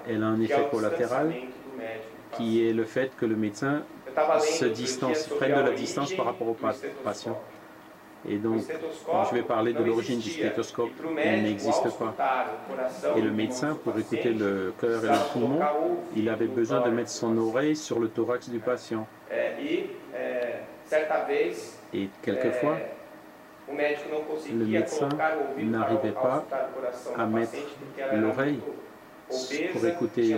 elle 0.09 0.23
a 0.23 0.27
un 0.27 0.41
effet 0.41 0.67
collatéral 0.71 1.35
qui 2.33 2.67
est 2.67 2.73
le 2.73 2.85
fait 2.85 3.13
que 3.17 3.27
le 3.27 3.37
médecin 3.37 3.83
se 4.41 4.65
distance, 4.65 5.27
prenne 5.27 5.55
de 5.55 5.61
la 5.61 5.73
distance 5.73 6.15
par 6.15 6.27
rapport 6.27 6.49
au 6.49 6.57
patient. 7.05 7.39
Et 8.29 8.37
donc, 8.37 8.61
je 8.61 9.35
vais 9.35 9.43
parler 9.43 9.73
de 9.73 9.83
l'origine 9.83 10.19
du 10.19 10.31
stéthoscope. 10.31 10.91
Il 11.25 11.43
n'existe 11.43 11.89
pas. 11.99 12.15
Et 13.17 13.21
le 13.21 13.31
médecin, 13.31 13.79
pour 13.85 13.97
écouter 13.99 14.33
le 14.33 14.75
cœur 14.81 15.05
et 15.05 15.09
le 15.09 15.33
poumon, 15.33 15.61
il 16.17 16.29
avait 16.29 16.47
besoin 16.47 16.81
de 16.81 16.91
mettre 16.91 17.11
son 17.11 17.37
oreille 17.39 17.77
sur 17.77 18.01
le 18.01 18.09
thorax 18.09 18.49
du 18.49 18.59
patient. 18.59 19.07
Et 21.93 22.09
quelquefois, 22.23 22.79
le 23.69 24.65
médecin 24.65 25.09
n'arrivait 25.59 26.11
pas 26.13 26.45
à 27.17 27.27
mettre 27.27 27.53
l'oreille 28.15 28.61
pour 29.73 29.87
écouter 29.87 30.37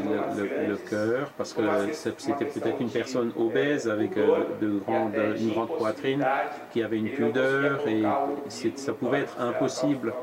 le, 0.69 0.77
cœur, 0.77 1.31
parce 1.37 1.53
que 1.53 1.63
c'était 1.93 2.47
peut-être 2.47 2.81
une 2.81 2.91
personne 2.91 3.33
obèse 3.37 3.89
avec 3.89 4.17
euh, 4.17 4.45
une 4.63 5.51
grande 5.51 5.77
poitrine 5.77 6.25
qui 6.73 6.83
avait 6.83 6.97
une 6.97 7.11
pudeur 7.11 7.87
et 7.87 8.03
ça 8.49 8.93
pouvait 8.93 9.21
être 9.21 9.41
impossible 9.41 10.15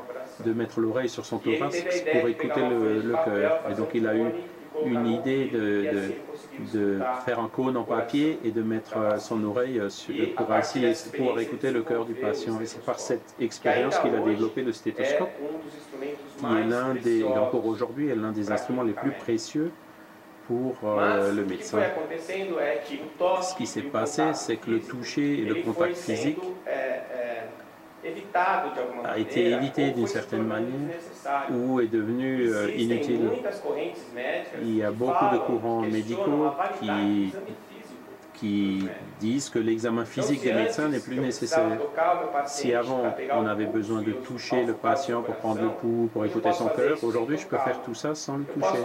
de 0.44 0.52
mettre 0.52 0.80
l'oreille 0.80 1.08
sur 1.08 1.24
son 1.24 1.38
thorax 1.38 1.82
pour 2.12 2.28
écouter 2.28 2.60
le, 2.60 3.14
cœur. 3.24 3.60
Et 3.70 3.74
donc 3.74 3.88
il 3.94 4.06
a 4.06 4.14
eu 4.14 4.26
une 4.84 5.06
idée 5.06 5.46
de, 5.46 6.12
de, 6.74 7.00
faire 7.24 7.40
un 7.40 7.48
cône 7.48 7.76
en 7.76 7.84
papier 7.84 8.38
et 8.44 8.50
de 8.50 8.62
mettre 8.62 8.96
euh, 8.96 9.18
son 9.18 9.42
oreille 9.44 9.80
euh, 9.80 9.88
pour 10.36 10.52
ainsi 10.52 10.84
pouvoir 11.16 11.38
écouter 11.40 11.70
le 11.70 11.82
cœur 11.82 12.04
du 12.04 12.14
patient. 12.14 12.60
Et 12.60 12.66
c'est 12.66 12.84
par 12.84 12.98
cette 12.98 13.34
expérience 13.40 13.98
qu'il 13.98 14.14
a 14.14 14.20
développé 14.20 14.62
le 14.62 14.72
stéthoscope, 14.72 15.30
qui 16.38 16.44
est 16.44 16.64
l'un 16.64 16.94
des, 16.94 17.24
encore 17.24 17.66
aujourd'hui, 17.66 18.08
est 18.08 18.16
l'un 18.16 18.32
des 18.32 18.50
instruments 18.50 18.82
les 18.82 18.92
plus 18.92 19.12
précieux 19.12 19.70
pour 20.46 20.76
euh, 20.84 21.32
le 21.32 21.44
médecin. 21.44 21.80
Ce 23.42 23.54
qui 23.56 23.66
s'est 23.66 23.82
passé, 23.82 24.22
c'est 24.34 24.56
que 24.56 24.70
le 24.70 24.80
toucher 24.80 25.40
et 25.40 25.44
le 25.44 25.56
contact 25.56 25.96
physique 25.96 26.38
a 29.04 29.18
été 29.18 29.50
évité 29.50 29.90
d'une 29.90 30.06
certaine 30.06 30.44
manière 30.44 30.96
ou 31.50 31.80
est 31.80 31.86
devenu 31.86 32.48
euh, 32.48 32.70
inutile. 32.76 33.30
Il 34.62 34.76
y 34.76 34.82
a 34.82 34.90
beaucoup 34.90 35.26
de 35.32 35.38
courants 35.38 35.82
médicaux 35.82 36.50
qui, 36.80 37.32
qui 38.38 38.86
disent 39.20 39.48
que 39.48 39.58
l'examen 39.58 40.04
physique 40.04 40.42
des 40.42 40.52
médecins 40.52 40.88
n'est 40.88 41.00
plus 41.00 41.16
nécessaire. 41.16 41.78
Si 42.46 42.72
avant 42.74 43.14
on 43.32 43.46
avait 43.46 43.66
besoin 43.66 44.02
de 44.02 44.12
toucher 44.12 44.64
le 44.64 44.74
patient 44.74 45.22
pour 45.22 45.36
prendre 45.36 45.62
le 45.62 45.70
pouls, 45.70 46.08
pour 46.12 46.24
écouter 46.24 46.52
son 46.52 46.68
cœur, 46.68 47.02
aujourd'hui 47.02 47.38
je 47.38 47.46
peux 47.46 47.58
faire 47.58 47.80
tout 47.82 47.94
ça 47.94 48.14
sans 48.14 48.38
le 48.38 48.44
toucher. 48.44 48.82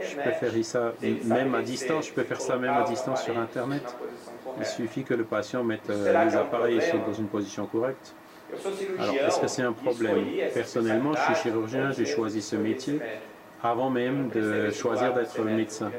Je 0.00 0.16
peux 0.16 0.30
faire 0.30 0.64
ça 0.64 0.92
même 1.24 1.54
à 1.54 1.62
distance, 1.62 2.08
je 2.08 2.12
peux 2.12 2.24
faire 2.24 2.40
ça 2.40 2.56
même 2.56 2.74
à 2.74 2.84
distance 2.84 3.22
sur 3.22 3.38
Internet. 3.38 3.96
Il 4.58 4.66
suffit 4.66 5.02
que 5.02 5.14
le 5.14 5.24
patient 5.24 5.62
mette 5.62 5.90
euh, 5.90 6.24
les 6.24 6.34
appareils 6.34 6.80
dans 7.06 7.12
une 7.12 7.26
position 7.26 7.66
correcte. 7.66 8.14
Alors, 8.98 9.14
est-ce 9.14 9.40
que 9.40 9.48
c'est 9.48 9.62
un 9.62 9.72
problème? 9.72 10.24
Personnellement, 10.54 11.12
je 11.14 11.34
suis 11.34 11.42
chirurgien, 11.42 11.92
j'ai 11.92 12.06
choisi 12.06 12.40
ce 12.40 12.56
métier 12.56 13.00
avant 13.62 13.90
même 13.90 14.28
de 14.28 14.70
choisir 14.70 15.12
d'être 15.14 15.40
médecin. 15.42 15.90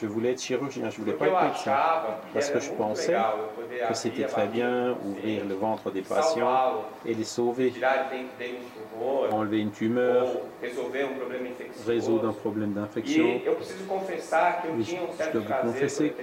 Je 0.00 0.06
voulais 0.06 0.32
être 0.32 0.40
chirurgien, 0.40 0.90
je 0.90 1.00
ne 1.00 1.04
voulais 1.04 1.16
pas 1.16 1.26
être 1.26 1.42
médecin. 1.42 1.76
Parce 2.32 2.50
que 2.50 2.60
je 2.60 2.70
pensais 2.72 3.16
que 3.88 3.94
c'était 3.94 4.24
très 4.24 4.46
bien 4.46 4.96
ouvrir 5.04 5.44
le 5.46 5.54
ventre 5.54 5.90
des 5.90 6.02
patients 6.02 6.84
et 7.04 7.14
les 7.14 7.24
sauver, 7.24 7.72
enlever 9.30 9.60
une 9.60 9.70
tumeur, 9.70 10.26
résoudre 11.86 12.28
un 12.28 12.32
problème 12.32 12.72
d'infection. 12.72 13.40
Je 13.44 15.32
dois 15.32 15.42
vous 15.42 15.68
confesser 15.68 16.14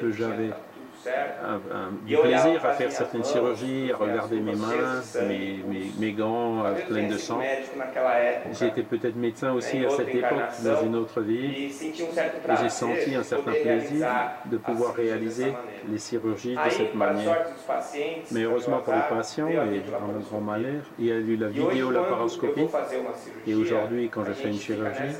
que 0.00 0.10
j'avais 0.12 0.50
du 2.06 2.16
plaisir 2.16 2.64
à 2.64 2.72
faire 2.72 2.92
certaines 2.92 3.24
chirurgies, 3.24 3.90
à 3.92 3.96
regarder 3.96 4.40
mes 4.40 4.54
mains, 4.54 5.02
mes, 5.28 5.60
mes, 5.98 6.12
gants 6.12 6.64
euh, 6.64 6.74
pleins 6.88 7.08
de 7.08 7.16
sang. 7.16 7.40
J'étais 8.52 8.82
peut-être 8.82 9.16
médecin 9.16 9.52
aussi 9.52 9.84
à 9.84 9.90
cette 9.90 10.14
époque, 10.14 10.62
dans 10.64 10.82
une 10.82 10.96
autre 10.96 11.20
vie, 11.20 11.66
et 11.66 11.72
j'ai 12.60 12.68
senti 12.68 13.14
un 13.14 13.22
certain 13.22 13.52
plaisir 13.52 14.08
de 14.46 14.56
pouvoir 14.56 14.94
réaliser 14.94 15.52
les 15.88 15.98
chirurgies 15.98 16.54
de 16.54 16.70
cette 16.70 16.94
manière. 16.94 17.46
Mais 18.30 18.42
heureusement 18.42 18.78
pour 18.80 18.94
les 18.94 19.08
patients 19.08 19.48
et 19.48 19.54
dans 19.56 20.12
le 20.12 20.20
grand 20.20 20.40
malheur, 20.40 20.82
il 20.98 21.06
y 21.06 21.12
a 21.12 21.16
eu 21.16 21.36
la 21.36 21.48
vidéo-laparoscopie, 21.48 22.68
et 23.46 23.54
aujourd'hui, 23.54 24.08
quand 24.08 24.24
je 24.24 24.32
fais 24.32 24.48
une 24.48 24.58
chirurgie, 24.58 25.16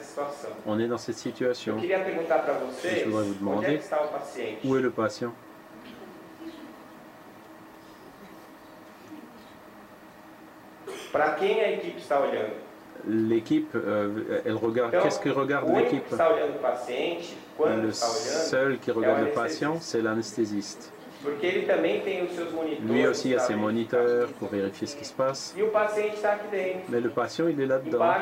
on 0.66 0.78
est 0.78 0.88
dans 0.88 0.98
cette 0.98 1.16
situation. 1.16 1.76
je 1.80 3.04
voudrais 3.04 3.24
vous 3.24 3.34
demander, 3.34 3.80
où 4.64 4.76
est 4.76 4.80
le 4.80 4.90
patient? 4.90 5.32
Para 11.12 11.32
quem 11.32 11.60
a 11.60 11.70
equipe 11.70 11.98
está 11.98 12.18
olhando? 12.18 12.54
L'équipe, 13.06 13.74
euh, 13.74 14.40
elle 14.46 14.54
regarde. 14.54 14.92
Qu'est-ce 15.02 15.20
que 15.20 15.28
regarde 15.28 15.68
único 15.68 15.80
l'équipe? 15.80 16.04
Le 17.60 17.92
seul 17.92 18.78
qui 18.78 18.90
regarde 18.90 19.20
le 19.20 19.30
patient, 19.30 19.76
c'est 19.80 20.00
l'anesthésiste. 20.00 20.92
Lui 22.84 23.06
aussi 23.06 23.34
a 23.34 23.38
ses 23.38 23.54
moniteurs 23.54 24.28
pour 24.38 24.48
vérifier 24.48 24.86
ce 24.88 24.96
qui 24.96 25.04
se 25.04 25.12
passe. 25.12 25.54
E. 25.56 25.62
Mais 26.88 27.00
le 27.00 27.10
patient, 27.10 27.46
il 27.46 27.60
est 27.60 27.66
là-dedans, 27.66 28.14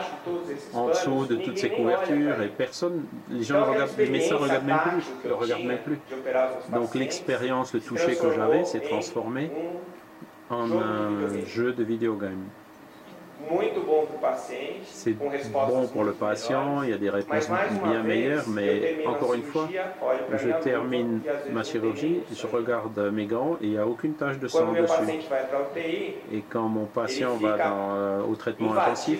en 0.74 0.88
dessous 0.88 1.24
de 1.24 1.36
toutes 1.36 1.56
ces 1.56 1.70
couvertures, 1.70 2.42
et 2.42 2.48
personne, 2.48 3.04
les 3.30 3.42
gens 3.42 3.64
regardent, 3.64 3.96
les 3.96 4.10
médecins 4.10 4.34
ne 4.34 4.40
regardent 4.40 4.66
même 4.66 4.80
plus, 4.80 5.30
eu 5.30 5.32
regardent 5.32 5.64
même 5.64 5.78
plus. 5.78 5.98
Donc 6.72 6.94
l'expérience, 6.94 7.72
le 7.72 7.80
toucher 7.80 8.16
que 8.16 8.32
j'avais 8.34 8.64
s'est 8.64 8.82
em 8.84 8.88
transformé 8.88 9.50
um 10.50 10.56
en 10.56 10.78
un 10.78 11.46
jeu 11.46 11.72
de 11.72 11.84
videogame. 11.84 12.44
muito 12.44 12.48
bom 12.50 12.58
para 12.70 12.78
o 12.80 13.29
paciente, 13.29 13.29
C'est 14.84 15.12
bon 15.12 15.86
pour 15.92 16.04
le 16.04 16.12
patient, 16.12 16.82
il 16.82 16.90
y 16.90 16.92
a 16.92 16.98
des 16.98 17.10
réponses 17.10 17.48
bien 17.84 18.02
meilleures, 18.02 18.44
eu 18.48 18.50
mais 18.50 19.06
encore 19.06 19.34
une 19.34 19.42
fois, 19.42 19.68
je 20.32 20.48
termine 20.62 21.20
e 21.26 21.52
ma 21.52 21.62
chirurgie, 21.62 22.22
je 22.32 22.46
regarde 22.46 22.98
mes 23.12 23.26
gants 23.26 23.56
et 23.60 23.66
il 23.66 23.70
n'y 23.70 23.78
a 23.78 23.86
aucune 23.86 24.14
tache 24.14 24.38
de 24.38 24.48
sang 24.48 24.72
dessus. 24.72 25.26
Et 26.32 26.42
quand 26.48 26.68
mon 26.68 26.86
patient 26.86 27.36
va 27.36 27.56
dans, 27.56 27.94
euh, 27.94 28.22
au 28.22 28.34
traitement 28.34 28.74
intensif, 28.74 29.18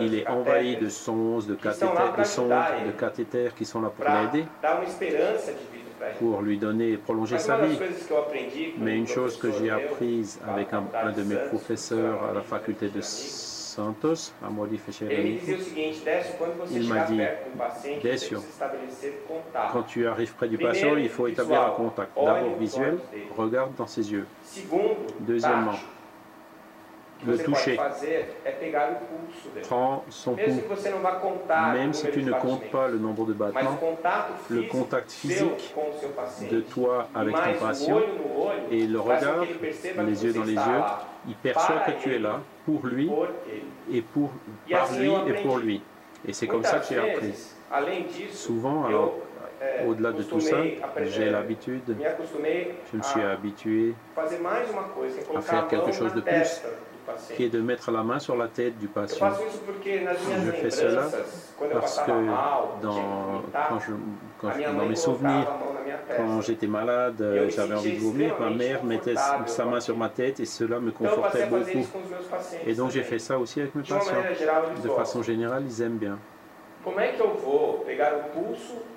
il 0.00 0.14
est 0.14 0.26
envahi 0.28 0.76
de 0.76 0.88
sondes, 0.88 1.46
de 1.46 1.54
cathéters, 1.54 2.14
de 2.16 2.24
sondes, 2.24 2.52
de 2.86 2.92
cathéters 2.92 3.54
qui 3.54 3.64
sont 3.64 3.80
là 3.80 3.90
pour 3.94 4.04
l'aider, 4.04 4.44
pour 6.18 6.42
lui 6.42 6.58
donner, 6.58 6.96
prolonger 6.96 7.36
Mas 7.36 7.44
sa 7.46 7.58
vie. 7.58 7.78
Mais 8.78 8.92
um 8.92 8.96
une 8.96 9.06
chose 9.06 9.38
que 9.38 9.50
j'ai 9.52 9.70
apprise 9.70 10.40
avec 10.46 10.72
un, 10.72 10.82
de 11.12 11.22
mes 11.22 11.36
professeurs 11.48 12.22
à 12.24 12.32
la 12.32 12.40
um 12.40 12.44
faculté 12.44 12.88
de 12.88 13.00
Santos, 13.00 14.32
à 14.42 14.48
quando 14.48 14.78
você 14.86 16.68
Il 16.70 16.88
m'a 16.88 17.04
dit, 17.04 17.20
um 17.20 18.00
Décio, 18.02 18.42
contato. 19.26 19.72
quand 19.72 19.82
tu 19.84 20.06
arrives 20.06 20.34
près 20.34 20.48
du 20.48 20.58
patient, 20.58 20.96
il 20.96 21.08
faut 21.08 21.26
établir 21.26 21.62
un 21.62 21.70
contact. 21.70 22.12
D'abord 22.14 22.58
visuel, 22.58 22.98
regarde 23.36 23.74
dans 23.76 23.86
ses 23.86 24.12
yeux. 24.12 24.26
Deuxièmement, 25.20 25.78
le 27.26 27.38
toucher. 27.38 27.78
Prends 29.62 30.04
son 30.08 30.34
pouls. 30.34 30.62
Même 31.74 31.92
si 31.92 32.10
tu 32.10 32.22
ne 32.22 32.32
comptes 32.32 32.70
pas 32.70 32.88
le 32.88 32.98
nombre 32.98 33.26
de 33.26 33.32
battements, 33.32 33.78
le 34.50 34.62
contact 34.62 35.10
physique 35.10 35.74
de 36.50 36.60
toi 36.60 37.08
E 37.14 37.18
avec 37.18 37.34
ton 37.34 37.40
o 37.40 37.66
patient 37.66 38.00
et 38.70 38.86
le 38.86 39.00
regard, 39.00 39.44
les 40.06 40.24
yeux 40.24 40.32
dans 40.32 40.44
les 40.44 40.54
yeux, 40.54 40.82
il 41.28 41.34
perçoit 41.34 41.80
que 41.80 42.02
tu 42.02 42.14
es 42.14 42.18
là 42.18 42.40
pour 42.64 42.86
lui 42.86 43.10
et 43.92 44.02
pour, 44.02 44.30
Et 44.68 44.72
par 44.72 44.92
lui 44.92 45.12
et 45.28 45.42
pour 45.42 45.58
lui. 45.58 45.82
Et 46.26 46.32
c'est 46.32 46.46
comme 46.46 46.64
ça 46.64 46.78
que 46.78 46.86
j'ai 46.88 46.98
appris. 46.98 47.32
Souvent, 48.30 48.84
alors, 48.84 49.14
au-delà 49.86 50.12
de 50.12 50.22
tout 50.22 50.40
ça, 50.40 50.56
j'ai 51.04 51.30
l'habitude, 51.30 51.82
je 52.92 52.96
me 52.96 53.02
suis 53.02 53.22
habitué, 53.22 53.94
colocar 54.14 55.42
faire 55.42 55.68
quelque 55.68 55.92
chose 55.92 56.14
de 56.14 56.20
plus. 56.20 56.62
Qui 57.32 57.44
est 57.44 57.48
de 57.50 57.60
mettre 57.60 57.90
la 57.90 58.02
main 58.04 58.18
sur 58.18 58.36
la 58.36 58.48
tête 58.48 58.78
du 58.78 58.88
patient. 58.88 59.38
Je 60.44 60.52
fais 60.52 60.70
cela 60.70 61.14
Parce 61.70 61.98
que 62.00 62.12
dans, 62.82 63.42
quand 63.68 63.78
je, 63.80 63.92
quand 64.38 64.50
je- 64.52 64.62
dans 64.76 64.86
mes 64.86 64.96
souvenirs, 64.96 65.48
quand 66.16 66.40
j'étais 66.42 66.66
malade, 66.66 67.20
j'avais 67.48 67.74
envie 67.74 67.92
de 67.92 67.98
vomir, 68.00 68.34
ma 68.38 68.50
mère 68.50 68.84
mettait 68.84 69.16
sa 69.46 69.64
main 69.66 69.80
sur 69.80 69.96
ma 69.96 70.08
tête 70.10 70.40
et 70.40 70.46
cela 70.46 70.80
me 70.80 70.92
confortait 70.92 71.42
beaucoup. 71.44 71.92
Et 72.64 72.74
donc 72.74 72.90
j'ai 72.90 73.02
fait 73.04 73.18
ça 73.18 73.38
aussi 73.38 73.60
avec 73.60 73.74
mes 73.74 73.82
patients. 73.84 74.28
De 74.76 74.88
façon 74.90 75.22
générale, 75.22 75.64
ils 75.66 75.82
aiment 75.82 75.98
bien. 75.98 76.22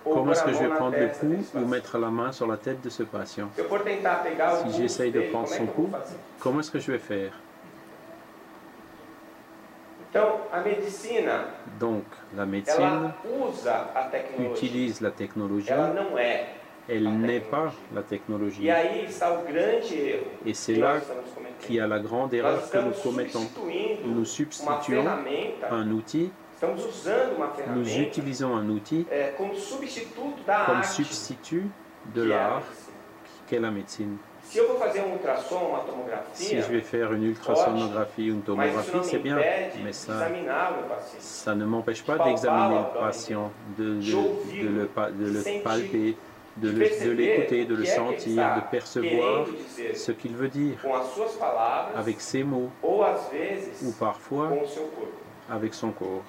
Comment 0.10 0.32
est-ce 0.32 0.44
que 0.44 0.54
je 0.54 0.60
vais 0.60 0.70
prendre 0.70 0.98
le 0.98 1.10
pouls 1.10 1.50
ou 1.54 1.66
mettre 1.66 1.98
la 1.98 2.10
main 2.12 2.32
sur 2.32 2.48
la 2.48 2.58
tête 2.58 2.82
de 2.82 2.90
ce 2.90 3.04
patient? 3.04 3.56
Si 4.46 4.72
j'essaye 4.72 5.12
de 5.12 5.22
prendre 5.22 5.48
son 5.48 5.68
pouls, 5.68 5.98
comment 6.40 6.60
est-ce 6.62 6.72
que 6.72 6.80
je 6.80 6.92
vais 6.92 7.00
faire? 7.00 7.46
Donc, 11.80 12.04
la 12.36 12.46
médecine 12.46 12.84
ela 12.84 13.16
usa 13.50 13.92
a 13.94 14.04
tecnologia. 14.06 14.52
utilise 14.52 15.02
la 15.02 15.12
technologie, 15.12 15.70
Ela 15.72 15.94
não 15.94 16.18
é. 16.18 16.46
elle 16.88 17.10
n'est 17.10 17.42
pas 17.42 17.74
la 17.94 18.00
E 18.02 18.04
technologie. 18.04 18.70
aí 18.72 19.06
está 19.06 19.32
o 19.34 19.44
grande 19.44 19.92
erro 19.94 20.26
Et 20.46 20.54
c'est 20.54 20.76
là 20.76 21.02
qu'il 21.60 21.76
y 21.76 21.80
a 21.82 21.88
la 21.88 22.00
grande 22.00 22.34
erreur 22.34 22.70
que 22.70 22.78
nous 22.78 22.94
commettons. 23.04 23.46
Nous 24.06 24.26
substituons 24.26 25.06
un 25.72 25.92
outil, 25.92 26.32
estamos 26.54 26.86
usando 26.86 27.36
uma 27.36 27.52
nous 27.76 27.98
utilisons 27.98 28.56
un 28.56 28.70
outil 28.70 29.06
comme 29.38 29.54
substitut 30.84 31.68
de 32.14 32.24
l'art 32.24 32.64
qu'est 33.48 33.60
la 33.60 33.72
médecine. 33.72 34.18
Um 34.46 34.62
Si 36.34 36.56
je 36.62 36.72
vais 36.72 36.82
faire 36.82 37.12
une 37.14 37.24
ultrasonographie 37.24 38.30
ou 38.32 38.36
une 38.36 38.42
tomographie, 38.42 38.92
c'est 39.04 39.18
bien, 39.20 39.38
mais 39.84 39.92
ça, 39.94 40.14
ça 41.20 41.56
ne 41.56 41.66
m'empêche 41.66 42.04
pas 42.04 42.18
d'examiner 42.26 42.76
le 42.94 43.00
patient, 43.00 43.52
de, 43.78 43.84
de- 43.96 44.02
J'ouvre, 44.02 44.28
de 44.62 44.68
le, 44.68 45.34
de 45.34 45.64
palper, 45.64 46.18
de 46.58 46.70
l'écouter, 47.12 47.66
de 47.66 47.76
le 47.76 47.84
sentir, 47.86 48.36
de 48.56 48.62
percevoir 48.72 49.46
ce 49.94 50.12
qu'il 50.12 50.36
veut 50.36 50.48
dire 50.48 50.78
avec 51.96 52.22
ses 52.22 52.44
mots 52.44 52.70
ou 53.84 53.92
parfois 54.00 54.50
avec 55.50 55.74
son 55.74 55.92
corps. 55.92 56.24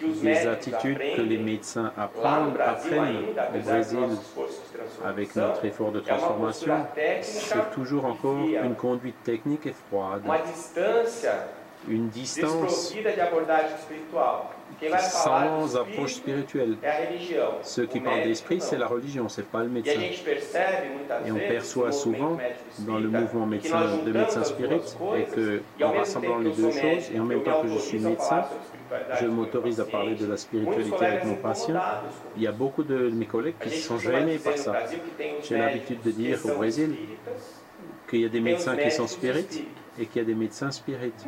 Médicos 0.00 0.46
attitudes 0.46 0.98
que 1.16 1.22
les 1.22 1.38
médecins 1.38 1.92
apprennent, 1.96 2.54
apprennent 2.60 3.16
au 3.54 3.58
Brésil 3.60 4.08
avec 5.04 5.36
notre 5.36 5.64
effort 5.64 5.92
de 5.92 6.00
transformation, 6.00 6.86
c'est 7.22 7.70
toujours 7.72 8.04
encore 8.04 8.40
une 8.40 8.74
conduite 8.74 9.22
technique 9.24 9.66
et 9.66 9.74
froide, 9.88 10.22
une 11.88 12.08
distance 12.08 12.94
sans 14.98 15.76
approche 15.76 16.14
spirituelle. 16.14 16.76
Ceux 17.62 17.86
qui 17.86 18.00
parlent 18.00 18.22
d'esprit, 18.22 18.60
c'est 18.60 18.78
la 18.78 18.86
religion, 18.86 19.28
c'est 19.28 19.46
pas 19.46 19.62
le 19.62 19.68
médecin. 19.68 20.00
Et 21.24 21.32
on 21.32 21.38
perçoit 21.38 21.92
souvent 21.92 22.38
dans 22.80 22.98
le 22.98 23.08
mouvement 23.08 23.46
de 23.46 23.56
juntamos 23.56 24.02
médecin 24.12 24.40
as 24.40 24.44
spirit 24.44 24.68
duas 24.68 24.96
et 25.16 25.24
coisas, 25.24 25.34
que, 25.34 25.62
en 25.82 25.92
rassemblant 25.92 26.38
les 26.38 26.50
deux 26.50 26.70
choses, 26.70 27.10
et 27.14 27.20
en 27.20 27.24
même 27.24 27.42
temps 27.42 27.62
que 27.62 27.68
je 27.68 27.78
suis 27.78 27.98
médecin, 27.98 28.44
je 29.20 29.26
m'autorise 29.26 29.80
à 29.80 29.84
parler 29.84 30.14
de 30.14 30.26
la 30.26 30.36
spiritualité 30.36 31.04
avec 31.04 31.24
mon 31.24 31.36
patient. 31.36 31.80
Il 32.36 32.42
y 32.42 32.46
a 32.46 32.52
beaucoup 32.52 32.82
de 32.82 33.10
mes 33.10 33.26
collègues 33.26 33.56
qui 33.60 33.70
sont 33.78 33.98
gênés 33.98 34.38
par 34.38 34.56
ça. 34.56 34.74
J'ai 35.42 35.56
l'habitude 35.56 36.02
de 36.02 36.10
dire 36.10 36.38
au 36.44 36.56
Brésil 36.56 36.94
qu'il 38.08 38.20
y 38.20 38.24
a 38.24 38.28
des 38.28 38.40
médecins 38.40 38.76
qui 38.76 38.90
sont 38.90 39.06
spirites. 39.06 39.64
Et 39.98 40.06
qu'il 40.06 40.22
y 40.22 40.24
a 40.24 40.26
des 40.26 40.34
médecins 40.34 40.70
spirites. 40.70 41.24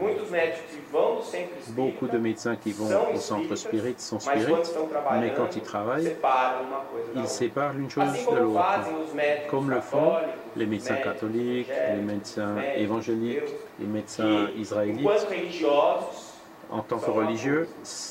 Beaucoup 1.69 2.07
de 2.07 2.19
médecins 2.19 2.57
qui 2.57 2.73
vont 2.73 2.91
au 3.15 3.19
centre 3.19 3.55
spirit 3.57 3.95
sont 3.99 4.21
spirites, 4.21 4.75
mais 5.21 5.33
quand 5.35 5.57
ils 5.57 5.63
travaillent, 5.63 6.17
ils 7.17 7.29
séparent 7.29 7.75
l'une 7.75 7.91
chose 7.91 8.13
de 8.31 8.37
l'autre. 8.37 8.65
Comme 9.51 9.71
le 9.71 9.81
font 9.81 10.13
les 10.57 10.67
médecins 10.67 10.97
catholiques, 10.97 11.69
les 11.95 12.03
médecins 12.03 12.57
évangéliques, 12.77 13.55
les 13.79 13.87
médecins 13.87 14.49
israélites. 14.57 15.09
En 16.71 16.81
tant 16.81 16.99
que 16.99 17.11
religieux, 17.11 17.67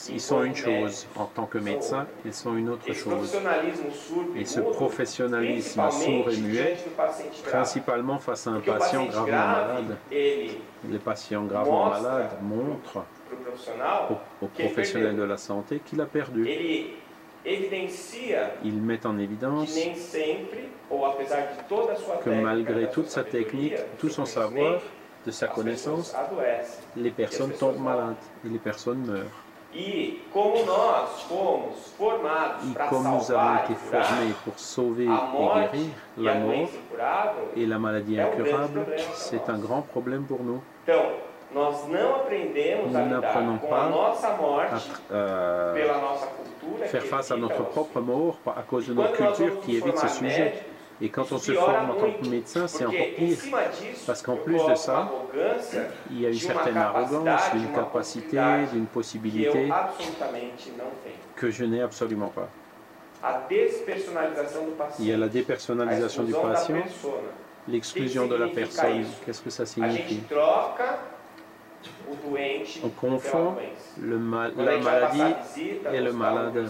ils 0.10 0.20
sont 0.20 0.44
une 0.44 0.56
chose. 0.56 1.08
En 1.16 1.26
tant 1.26 1.46
que 1.46 1.60
médecins, 1.60 2.08
ils 2.26 2.34
sont 2.34 2.56
une 2.56 2.70
autre 2.70 2.92
chose. 2.94 3.38
Et 4.36 4.46
ce 4.46 4.60
professionnalisme 4.62 5.82
sourd 5.92 6.30
et 6.32 6.38
muet, 6.38 6.78
principalement 7.46 8.18
face 8.18 8.48
à 8.48 8.52
un 8.52 8.60
patient 8.60 9.06
gravement 9.06 9.32
grave, 9.32 9.68
malade, 9.68 9.98
les 10.12 11.00
patients 11.04 11.44
gravement 11.44 11.90
malades 11.90 12.32
montrent 12.42 13.06
pro 13.28 13.36
profissional, 13.46 14.04
aux, 14.10 14.46
aux 14.46 14.48
que 14.48 14.62
ele 14.62 14.70
professionnels 14.70 15.16
de 15.16 15.24
la 15.24 15.38
santé 15.38 15.82
qu'il 15.86 16.02
a 16.02 16.06
perdu. 16.06 16.48
Ils 18.64 18.82
mettent 18.82 19.06
en 19.06 19.18
évidence 19.18 19.78
que 22.24 22.30
malgré 22.30 22.90
toute 22.90 23.10
sa 23.10 23.24
technique, 23.24 23.76
tout 24.00 24.10
son 24.10 24.26
savoir, 24.26 24.82
de 25.28 25.32
sa 25.32 25.48
connaissance, 25.48 26.16
les 26.96 27.12
personnes 27.12 27.52
tombent 27.52 27.82
malades 27.82 28.16
et 28.46 28.50
les 28.50 28.60
personnes 28.60 29.06
meurent. 29.06 29.44
Et 29.76 30.20
comme 30.32 30.54
nous 33.04 33.32
avons 33.32 33.56
été 33.64 33.76
formés 33.76 34.34
pour 34.46 34.58
sauver 34.58 35.04
et 35.04 35.08
guérir 35.08 35.90
la 36.18 36.36
mort 36.36 36.70
et 37.56 37.66
la 37.66 37.78
maladie 37.78 38.20
incurable, 38.20 38.86
c'est 39.14 39.50
un 39.50 39.58
grand 39.58 39.82
problème 39.82 40.24
pour 40.24 40.42
nous. 40.42 40.62
Nous 41.54 42.92
n'apprenons 42.92 43.58
pas 43.58 43.90
À 44.72 45.14
euh, 45.14 45.76
faire 46.86 47.04
face 47.04 47.32
à 47.32 47.38
notre 47.38 47.64
propre 47.66 48.00
mort 48.00 48.38
à 48.46 48.62
cause 48.64 48.88
de 48.88 48.94
notre 48.94 49.14
culture 49.14 49.60
qui 49.62 49.76
évite 49.78 49.98
ce 49.98 50.08
sujet. 50.08 50.54
Et 51.00 51.10
quand 51.10 51.32
on 51.32 51.38
se 51.38 51.52
forme 51.54 51.92
en 51.92 51.94
tant 51.94 52.12
que 52.12 52.28
médecin, 52.28 52.68
c'est 52.68 52.86
encore 52.86 52.98
pire. 53.16 53.38
Parce 54.08 54.22
qu'en 54.24 54.36
plus 54.38 54.56
de 54.68 54.76
ça, 54.76 55.12
Il 56.12 56.22
y 56.22 56.26
a 56.26 56.30
une 56.30 56.36
certaine 56.36 56.78
arrogance, 56.78 57.42
d'une 57.54 57.72
capacité, 57.72 58.42
d'une 58.74 58.86
possibilité 58.88 59.70
que 61.36 61.52
je 61.52 61.66
n'ai 61.66 61.82
absolument 61.82 62.30
pas. 62.30 62.50
Il 65.00 65.06
y 65.08 65.14
a 65.14 65.18
la 65.18 65.28
dépersonnalisation 65.28 66.24
du 66.24 66.34
patient, 66.34 66.76
l'exclusion 67.68 68.26
de 68.28 68.36
la 68.36 68.48
personne. 68.48 69.06
Qu'est-ce 69.26 69.42
que 69.42 69.50
ça 69.50 69.66
signifie 69.66 70.22
On 72.84 72.90
confond 72.90 73.56
le 74.02 74.18
mal- 74.18 74.54
la 74.58 74.78
maladie 74.80 75.22
et 75.94 76.00
le 76.02 76.14
malade. 76.14 76.68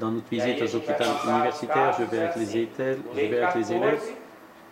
Dans 0.00 0.10
notre 0.10 0.28
visite 0.28 0.62
aux 0.62 0.76
hôpitaux 0.76 1.04
universitaires, 1.28 1.94
je 1.98 2.04
vais 2.04 2.18
avec 2.18 2.36
les 2.36 2.56
élèves, 2.56 2.98
je 3.14 3.20
vais 3.20 3.40
avec 3.42 3.54
les 3.54 3.72
élèves. 3.72 4.00
14 4.00 4.12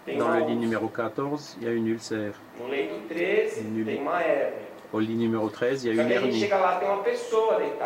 tem 0.06 0.18
Dans 0.18 0.30
le 0.30 0.40
lit 0.46 0.56
numéro 0.56 0.88
14, 0.88 1.56
il 1.60 1.66
y 1.66 1.70
a 1.70 1.72
une 1.72 1.86
ulcère. 1.88 2.32
No 2.58 2.68
leito 2.68 2.94
13 3.08 3.62
Nul- 3.70 3.84
tem 3.86 4.00
uma 4.00 4.20
hérnia. 4.22 4.52
Au 4.92 4.98
lit 4.98 5.14
numéro 5.14 5.48
13, 5.48 5.84
il 5.84 5.94
y 5.94 6.00
a 6.00 6.02
une 6.02 6.10
hernie. 6.10 6.48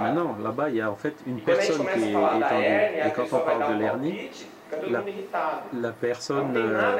Maintenant, 0.01 0.37
là-bas, 0.42 0.70
il 0.70 0.77
y 0.77 0.81
a 0.81 0.90
en 0.90 0.94
fait 0.97 1.14
une 1.27 1.40
personne 1.40 1.85
qui 1.92 2.03
est 2.05 2.11
étendue. 2.12 3.07
Et 3.07 3.11
quand 3.14 3.27
on 3.33 3.40
parle 3.40 3.75
de 3.75 3.79
l'hernie, 3.81 4.31
la- 5.83 5.90
personne 5.90 6.57
euh, 6.57 6.97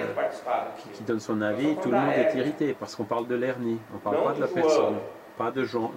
qui 0.95 1.03
donne 1.05 1.21
son 1.21 1.41
avis, 1.41 1.77
tout 1.83 1.91
le 1.91 1.97
monde 1.97 2.13
est 2.17 2.37
irrité 2.37 2.77
parce 2.79 2.95
qu'on 2.95 3.05
parle 3.05 3.27
de 3.27 3.35
l'hernie, 3.37 3.79
on 3.95 3.99
parle 3.99 4.17
Non 4.17 4.25
pas 4.25 4.33
de 4.35 4.41
la 4.41 4.47
personne, 4.49 4.97
pas 5.39 5.51
de 5.51 5.65
gens, 5.65 5.91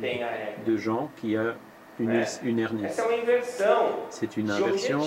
de 0.65 0.77
gens 0.77 1.09
qui 1.19 1.35
a 1.35 1.53
une, 1.99 2.23
une 2.43 2.59
hernie. 2.59 2.83
C'est 4.09 4.37
une 4.37 4.51
inversion 4.51 5.01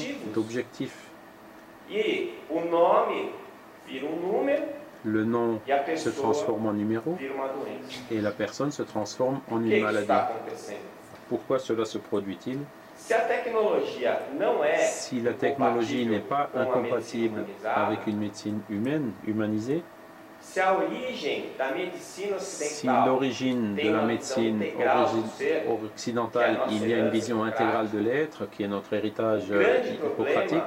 número 3.93 4.45
Le 5.05 5.25
nom 5.25 5.61
se 5.97 6.11
transforme 6.11 6.67
en 6.67 6.73
numéro. 6.73 7.17
et 8.11 8.21
la 8.21 8.31
personne 8.31 8.71
se 8.71 8.83
transforme 8.83 9.41
en 9.51 9.65
une 9.65 9.83
maladie. 9.83 10.13
Pourquoi 11.29 11.59
cela 11.59 11.85
se 11.85 11.99
produit-il? 11.99 12.59
Si 12.97 13.13
la 15.21 15.33
technologie 15.33 16.07
n'est 16.07 16.19
pas 16.19 16.51
incompatible 16.55 17.45
avec 17.65 18.07
une 18.07 18.19
médecine 18.19 18.61
humaine, 18.69 19.13
humanisée, 19.27 19.83
si 22.41 22.87
l'origine 22.87 23.75
de 23.77 23.91
la 23.91 24.03
médecine 24.03 24.63
occidentale, 25.69 26.61
il 26.71 26.89
y 26.89 26.95
a 26.95 26.99
une 26.99 27.11
vision 27.11 27.45
intégrale 27.45 27.91
de 27.91 27.99
l'être, 27.99 28.49
qui 28.51 28.63
est 28.63 28.69
notre 28.69 28.93
héritage 28.95 29.45
euh, 29.51 29.79
hippocratique, 29.93 30.63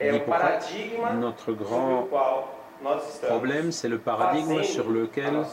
Hippocrate, 0.00 0.70
notre 1.18 1.52
grand 1.52 2.08
problème, 3.26 3.72
c'est 3.72 3.88
le 3.88 3.98
paradigme 3.98 4.62
sur 4.62 4.88
lequel 4.90 5.44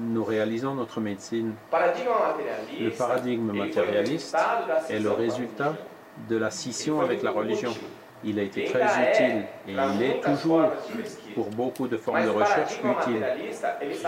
nous 0.00 0.24
réalisons 0.24 0.74
notre 0.74 1.00
médecine. 1.00 1.54
Le 1.72 2.90
paradigme 2.90 3.52
matérialiste 3.52 4.36
est 4.90 4.98
le 4.98 5.10
résultat 5.12 5.74
de 6.28 6.36
la 6.36 6.50
scission 6.50 7.00
avec 7.00 7.22
la 7.22 7.30
religion. 7.30 7.72
Il 8.24 8.38
a 8.38 8.42
été 8.42 8.64
très 8.64 8.82
utile 8.82 9.44
et 9.68 9.72
il 9.72 10.02
est 10.02 10.20
toujours 10.20 10.70
pour 11.34 11.46
beaucoup 11.50 11.88
de 11.88 11.96
formes 11.96 12.24
de 12.24 12.30
recherche 12.30 12.78
utile. 12.78 13.24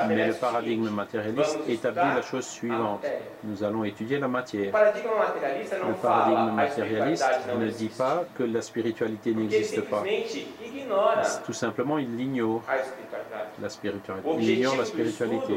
Mais 0.08 0.26
le 0.26 0.34
paradigme 0.34 0.88
matérialiste 0.90 1.58
établit 1.68 2.14
la 2.14 2.22
chose 2.22 2.46
suivante. 2.46 3.04
Nous 3.44 3.62
allons 3.62 3.84
étudier 3.84 4.18
la 4.18 4.28
matière. 4.28 4.72
Le 4.72 5.94
paradigme 5.94 6.54
matérialiste 6.54 7.28
ne 7.58 7.68
dit 7.68 7.90
pas 7.96 8.24
que 8.36 8.44
la 8.44 8.62
spiritualité 8.62 9.34
n'existe 9.34 9.82
pas. 9.82 10.02
Tout 11.44 11.52
simplement, 11.52 11.98
il 11.98 12.20
ignore 12.20 12.62
a 12.68 12.76
espiritualidade. 12.76 13.48
la 13.60 13.66
O 13.66 13.70
spiritualité. 13.70 14.30
Il 14.38 14.50
ignore 14.50 14.76
la 14.76 14.84
spiritualité. 14.84 15.54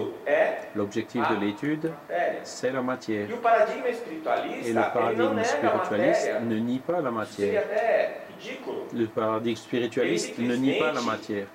L'objectif 0.76 1.22
de 1.30 1.36
l'étude, 1.36 1.92
c'est 2.44 2.72
la 2.72 2.82
matière. 2.82 3.28
Et 3.30 4.74
le 4.74 4.82
paradigme 4.92 5.44
spiritualiste 5.44 6.32
ne 6.42 6.56
nie 6.58 6.80
pas 6.80 7.02
la 7.02 7.12
matière. 7.12 7.64
Le 8.94 9.06
paradigme 9.08 9.56
spiritualiste 9.56 10.38
ne 10.38 10.56
nie 10.56 10.80
pas 10.80 10.92
la 10.92 11.02
matière. 11.02 11.48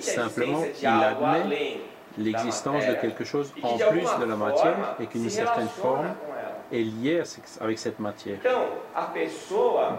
Simplement, 0.00 0.62
il 0.80 0.86
admet 0.86 1.78
l'existence 2.18 2.86
de 2.86 2.94
quelque 2.94 3.24
chose 3.24 3.52
en 3.62 3.78
plus 3.78 4.06
de 4.20 4.24
la 4.24 4.36
matière 4.36 4.96
et 5.00 5.06
qu'une 5.06 5.30
certaine 5.30 5.68
forme. 5.68 6.14
Est 6.72 6.82
liée 6.82 7.22
avec 7.60 7.78
cette 7.78 7.98
matière. 7.98 8.38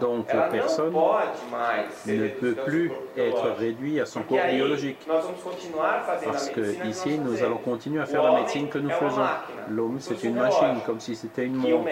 Donc, 0.00 0.32
la 0.32 0.42
personne 0.42 0.94
ne 2.06 2.28
peut 2.28 2.54
plus 2.54 2.90
être 3.16 3.42
biológico. 3.42 3.58
réduit 3.58 4.00
à 4.00 4.06
son 4.06 4.22
corps 4.22 4.38
biologique. 4.50 4.98
Parce 6.24 6.50
que 6.50 6.86
ici, 6.86 7.18
nous 7.18 7.42
allons 7.42 7.58
continuer 7.58 8.00
à 8.00 8.06
faire 8.06 8.22
la 8.22 8.40
médecine 8.40 8.68
que 8.68 8.78
nous 8.78 8.90
faisons. 8.90 9.22
L'homme, 9.70 9.98
c'est 10.00 10.22
une 10.24 10.34
machine, 10.34 10.80
comme 10.84 11.00
si 11.00 11.14
c'était 11.14 11.44
une 11.44 11.56
E 11.64 11.70
montre. 11.70 11.88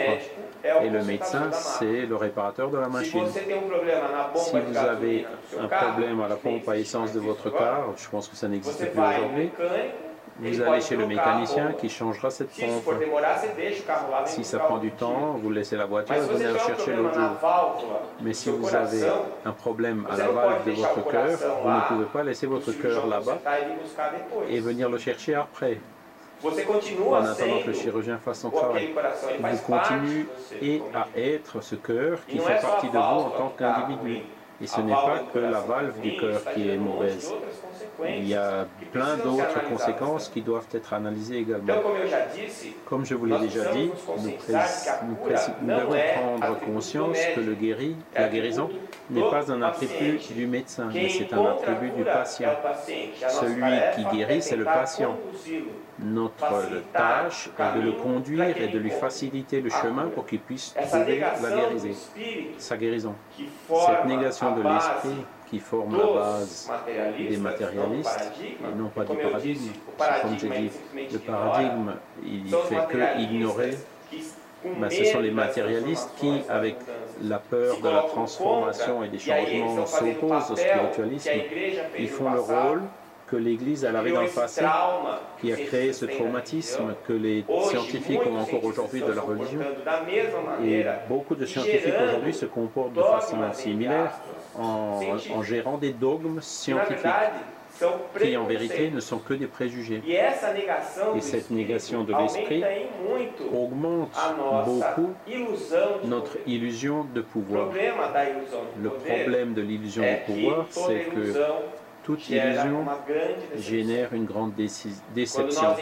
Et 0.83 0.91
le 0.91 1.03
médecin, 1.05 1.51
c'est 1.53 2.07
le 2.07 2.17
réparateur 2.17 2.71
de 2.71 2.79
la 2.79 2.89
machine. 2.89 3.21
um 3.21 3.27
Si 4.35 4.51
vous 4.51 4.77
avez 4.77 5.27
un 5.61 5.69
problème 5.69 6.21
à 6.21 6.29
la 6.29 6.37
pompe 6.37 6.69
à 6.69 6.77
essence 6.77 7.13
de 7.13 7.21
votre 7.21 7.51
car, 7.51 7.93
je 7.97 8.09
pense 8.09 8.29
que 8.29 8.37
ça 8.37 8.49
n'existe 8.49 8.91
plus 8.91 9.01
aujourd'hui, 9.01 9.51
vous 10.39 10.63
allez 10.63 10.81
chez 10.81 10.97
le 10.97 11.07
mécanicien 11.07 11.73
qui 11.73 11.89
changera 11.89 12.31
cette 12.31 12.51
pompe. 12.51 12.85
vem 12.87 14.27
Si 14.27 14.45
ça 14.45 14.59
prend 14.59 14.79
du 14.79 14.91
temps, 14.91 15.37
vous 15.43 15.51
laissez 15.51 15.77
la 15.77 15.87
voiture 15.87 16.15
et 16.15 16.21
venez 16.21 16.45
la 16.45 16.59
chercher 16.59 16.95
l'autre 16.95 17.15
jour. 17.15 17.31
Mais 18.21 18.33
si 18.33 18.51
vous 18.51 18.75
avez 18.75 19.05
un 19.45 19.53
problème 19.53 20.07
à 20.11 20.17
la 20.17 20.29
valve 20.29 20.65
de 20.67 20.73
votre 20.73 21.09
cœur, 21.09 21.39
vous 21.63 21.71
ne 21.71 21.89
pouvez 21.89 22.07
pas 22.07 22.23
laisser 22.23 22.47
votre 22.47 22.73
cœur 22.73 23.07
là-bas 23.07 23.39
et 24.49 24.61
venir 24.61 24.89
le 24.89 24.99
chercher 24.99 25.35
après, 25.35 25.81
en 26.45 26.73
continua 26.73 27.31
attendant 27.31 27.61
que 27.61 27.69
le 27.69 27.73
chirurgien 27.73 28.19
fasse 28.19 28.41
son 28.41 28.51
travail. 28.51 28.93
Vous 29.39 29.59
continuez 29.59 30.27
et 30.61 30.83
à 30.95 31.07
être 31.17 31.61
ce 31.63 31.77
cœur 31.77 32.19
qui 32.27 32.39
fait 32.39 32.61
partie 32.61 32.89
de 32.89 32.93
vous 32.93 32.99
en 32.99 33.31
tant 33.31 33.55
qu'individu. 33.57 34.23
Et 34.63 34.67
ce 34.67 34.81
n'est 34.81 34.93
pas 34.93 35.25
que 35.33 35.39
la 35.39 35.61
valve 35.61 36.01
du 36.01 36.17
cœur 36.17 36.41
qui 36.55 36.69
est 36.69 36.77
mauvaise. 36.77 37.33
Il 38.07 38.29
y 38.29 38.35
a 38.35 38.67
plein 38.93 39.17
d'autres 39.17 39.69
conséquences 39.69 40.29
qui 40.29 40.41
doivent 40.41 40.69
être 40.73 40.93
analysées 40.93 41.39
également. 41.39 41.75
Comme 42.87 43.05
je 43.05 43.15
vous 43.15 43.27
l'ai 43.27 43.39
déjà 43.39 43.73
dit, 43.73 43.91
nous, 44.19 45.69
devons 45.69 45.97
prendre 46.15 46.61
conscience 46.61 47.19
que 47.35 47.41
la 47.41 48.29
guérison 48.29 48.71
n'est 49.11 49.31
pas 49.31 49.51
un 49.51 49.63
attribut 49.63 50.19
du 50.35 50.47
médecin, 50.47 50.89
mais 50.93 51.09
c'est 51.09 51.33
un 51.33 51.45
attribut 51.45 51.91
du 51.91 52.05
patient. 52.05 52.51
Celui 53.29 53.63
qui 53.97 54.17
guérit, 54.17 54.43
c'est 54.43 54.57
le 54.57 54.65
patient. 54.65 55.17
Notre 55.99 56.83
tâche 56.93 57.51
est 57.59 57.79
de 57.79 57.83
le 57.83 57.93
conduire 57.93 58.57
et 58.57 58.69
de 58.69 58.79
lui 58.79 58.91
faciliter 58.91 59.61
le 59.61 59.71
chemin 59.71 60.07
pour 60.15 60.27
qu'il 60.27 60.41
puisse 60.41 60.75
trouver 60.75 61.21
la 61.21 61.51
guérison, 61.51 61.89
sa 62.59 62.77
guérison. 62.77 63.15
Cette 63.69 64.07
négation 64.07 64.57
de 64.57 64.63
l'esprit 64.63 65.25
qui 65.51 65.59
forme 65.59 65.99
la 65.99 66.07
base 66.07 66.71
des 67.19 67.37
matérialistes 67.37 68.33
et 68.41 68.75
non 68.75 68.89
pas 68.89 69.05
du 69.05 69.17
paradigme. 69.17 69.71
Comme 69.99 70.39
j'ai 70.39 70.49
dit, 70.49 70.71
le 71.13 71.19
paradigme, 71.19 71.93
il 72.25 72.55
os 72.55 72.65
fait 72.69 72.89
que 72.89 73.21
ignorer. 73.21 73.77
Ben, 74.65 74.89
ce 74.89 75.05
sont 75.05 75.21
les 75.21 75.33
matérialistes 75.33 76.11
qui, 76.19 76.41
avec 76.49 76.77
la 77.21 77.39
peur 77.39 77.81
de 77.81 77.89
la 77.89 78.03
transformation 78.03 79.03
et 79.03 79.09
des 79.09 79.19
changements 79.19 79.85
s'opposent 79.87 80.51
au 80.53 80.57
spiritualisme. 80.57 81.31
Ils 81.99 82.09
font 82.09 82.33
le 82.33 82.41
rôle 82.41 82.83
que 83.33 83.37
l'Église 83.37 83.85
elle 83.85 83.97
avait 83.97 84.13
dans 84.13 84.23
le 84.23 84.29
passé, 84.29 84.63
qui 85.41 85.53
a 85.53 85.57
créé 85.57 85.93
ce 85.95 86.05
traumatisme 86.05 86.95
que 87.09 87.15
les 87.15 87.45
scientifiques 87.69 88.21
ont 88.27 88.39
encore 88.39 88.63
aujourd'hui 88.65 89.01
de 89.01 89.13
la 89.13 89.23
religion. 89.23 89.61
Et 90.63 90.85
beaucoup 91.09 91.35
de 91.35 91.47
scientifiques 91.47 91.95
aujourd'hui 92.09 92.35
se 92.35 92.45
comportent 92.45 92.93
de 92.93 93.03
façon 93.03 93.39
similaire 93.55 94.13
en, 94.59 95.43
gérant 95.43 95.79
des 95.79 95.93
dogmes 95.93 96.41
scientifiques 96.43 97.11
qui 98.21 98.37
en 98.37 98.45
vérité 98.45 98.91
ne 98.91 99.01
sont 99.01 99.19
que 99.19 99.33
des 99.33 99.47
préjugés. 99.47 100.03
Et 100.07 101.21
cette 101.21 101.51
négation 101.51 102.05
de 102.05 102.15
l'esprit 102.15 102.63
Augmente 103.53 104.15
a 104.15 104.63
beaucoup 104.63 105.15
de 105.27 106.07
notre 106.07 106.37
illusion 106.47 107.07
de 107.15 107.23
pouvoir. 107.23 107.71
de 107.71 108.83
Le 108.83 108.91
problème 108.91 109.55
de 109.55 109.63
l'illusion 109.63 110.03
du 110.03 110.33
pouvoir, 110.33 110.67
c'est 110.71 111.07
que 111.15 111.35
toute 112.05 112.29
illusion 112.29 112.85
génère 113.57 114.13
une 114.13 114.25
grande 114.25 114.53
déception. 115.15 115.75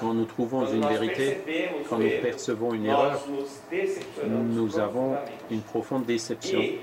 Quand 0.00 0.14
nous 0.14 0.24
trouvons 0.24 0.66
une 0.66 0.86
vérité, 0.86 1.38
quand 1.88 1.98
nous 1.98 2.10
percevons 2.22 2.74
une 2.74 2.86
erreur, 2.86 3.20
nous 4.26 4.78
avons 4.78 5.16
une 5.50 5.62
profonde 5.62 6.04
déception. 6.04 6.60
E 6.60 6.78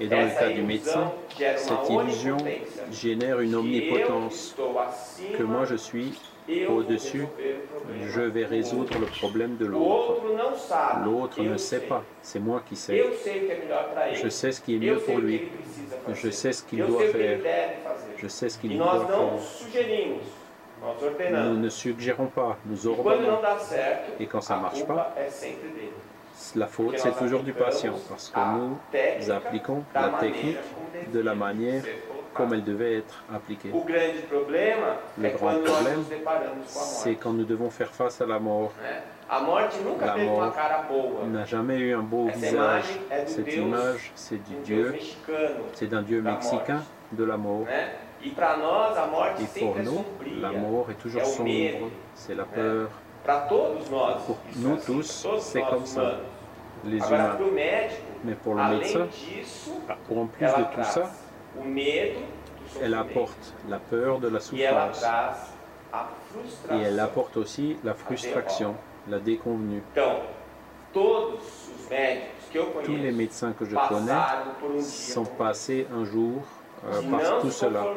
Et 0.00 0.06
dans 0.06 0.20
le 0.20 0.38
cas 0.38 0.50
du 0.50 0.62
médecin, 0.62 1.12
cette 1.36 1.90
illusion 1.90 2.36
génère 2.92 3.40
une 3.40 3.52
eu 3.52 3.56
omnipotence, 3.56 4.56
que 5.36 5.42
moi 5.42 5.64
je 5.64 5.74
suis 5.74 6.14
au-dessus, 6.68 7.26
je 8.06 8.20
vais 8.20 8.44
résoudre 8.44 8.98
le 8.98 9.06
problème 9.06 9.56
de 9.56 9.66
l'autre. 9.66 10.22
L'autre 11.04 11.42
ne 11.42 11.56
sait 11.56 11.80
pas, 11.80 12.02
c'est 12.22 12.40
moi 12.40 12.62
qui 12.66 12.76
sais. 12.76 13.02
Je 14.14 14.28
sais 14.28 14.52
ce 14.52 14.60
qui 14.60 14.74
est 14.74 14.76
eu 14.76 14.80
mieux 14.80 14.98
pour 14.98 15.18
lui. 15.18 15.48
Je 16.14 16.30
sais 16.30 16.52
ce 16.52 16.62
qu'il 16.62 16.84
doit 16.84 17.04
faire. 17.04 17.38
Je 18.16 18.28
sais 18.28 18.48
ce 18.48 18.58
qu'il 18.58 18.76
doit 18.78 19.06
faire. 19.06 19.30
Nous 21.32 21.56
ne 21.56 21.68
suggérons 21.68 22.26
pas, 22.26 22.56
nous 22.66 22.86
ordonnons. 22.86 23.40
Et 24.20 24.26
quand 24.26 24.40
ça 24.40 24.56
a 24.56 24.60
marche 24.60 24.84
dele. 24.86 24.98
La 26.54 26.68
faute, 26.68 26.98
c'est 26.98 27.18
toujours 27.18 27.42
du 27.42 27.52
patient, 27.52 27.94
parce 28.08 28.30
que 28.30 28.38
nous 28.38 29.30
appliquons 29.30 29.82
la 29.94 30.10
technique 30.20 30.56
de 31.12 31.20
la 31.20 31.34
manière. 31.34 31.82
Comme 32.38 32.54
elle 32.54 32.64
devait 32.64 32.98
être 32.98 33.22
appliquée. 33.34 33.70
Le 33.70 35.28
grand 35.30 35.54
problème, 35.58 36.04
C'est 36.64 37.16
quand 37.16 37.32
nous 37.32 37.44
devons 37.44 37.68
faire 37.68 37.90
face 37.90 38.20
à 38.20 38.26
la 38.26 38.38
mort. 38.38 38.72
nunca 39.84 40.06
La 40.06 40.24
mort 40.24 40.54
n'a 41.26 41.44
jamais 41.44 41.78
eu 41.78 41.94
un 41.94 42.02
beau 42.02 42.28
visage. 42.28 42.98
Cette 43.26 43.52
image, 43.54 44.12
c'est 44.14 44.42
du 44.48 44.54
Dieu, 44.64 44.94
c'est 45.74 45.88
d'un 45.88 46.02
Dieu 46.02 46.22
mexicain 46.22 46.82
de 47.12 47.24
la 47.24 47.36
mort. 47.36 47.66
Morte 49.12 49.40
Et 49.40 49.60
pour 49.60 49.76
nous, 49.76 50.04
la 50.40 50.52
mort 50.52 50.90
est 50.90 50.94
toujours 50.94 51.24
sombre, 51.24 51.50
c'est 52.14 52.34
la 52.34 52.44
peur. 52.44 52.88
Todos 53.48 53.90
nós, 53.90 54.24
Pour 54.26 54.38
nous 54.56 54.76
tous, 54.76 55.26
c'est 55.40 55.60
comme 55.60 55.84
ça. 55.84 56.20
Les 56.84 56.96
humains. 56.96 57.36
Mais 58.24 58.34
pour 58.34 58.54
le 58.54 58.62
médecin, 58.64 59.06
en 60.10 60.26
plus 60.26 60.46
de 60.46 60.74
tout 60.74 60.84
ça, 60.84 61.10
elle 62.82 62.94
apporte 62.94 63.54
la 63.68 63.78
peur 63.78 64.18
de 64.18 64.28
la 64.28 64.38
E 64.38 64.40
souffrance. 64.40 65.04
Et 66.70 66.76
elle 66.76 67.00
apporte 67.00 67.36
aussi 67.36 67.76
la 67.82 67.94
frustration, 67.94 68.74
la 69.08 69.18
déconvenue. 69.18 69.82
Tous 70.92 71.38
les 72.96 73.12
médecins 73.12 73.52
que 73.52 73.64
je 73.64 73.76
connais 73.88 74.12
um 74.12 74.80
sont 74.80 75.24
passés 75.24 75.86
un 75.94 76.04
jour 76.04 76.42
euh, 76.86 77.02
par 77.10 77.40
tout 77.40 77.50
cela. 77.50 77.82
um 77.82 77.96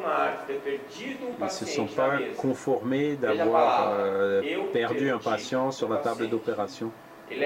Ils 1.39 1.43
ne 1.43 1.49
se 1.49 1.65
sont 1.65 1.87
pas 1.87 2.17
conformés 2.37 3.15
d'avoir 3.15 3.91
euh, 3.93 4.41
perdu 4.73 5.09
un 5.09 5.19
patient 5.19 5.71
sur 5.71 5.89
la 5.89 5.97
table 5.97 6.29
d'opération. 6.29 6.91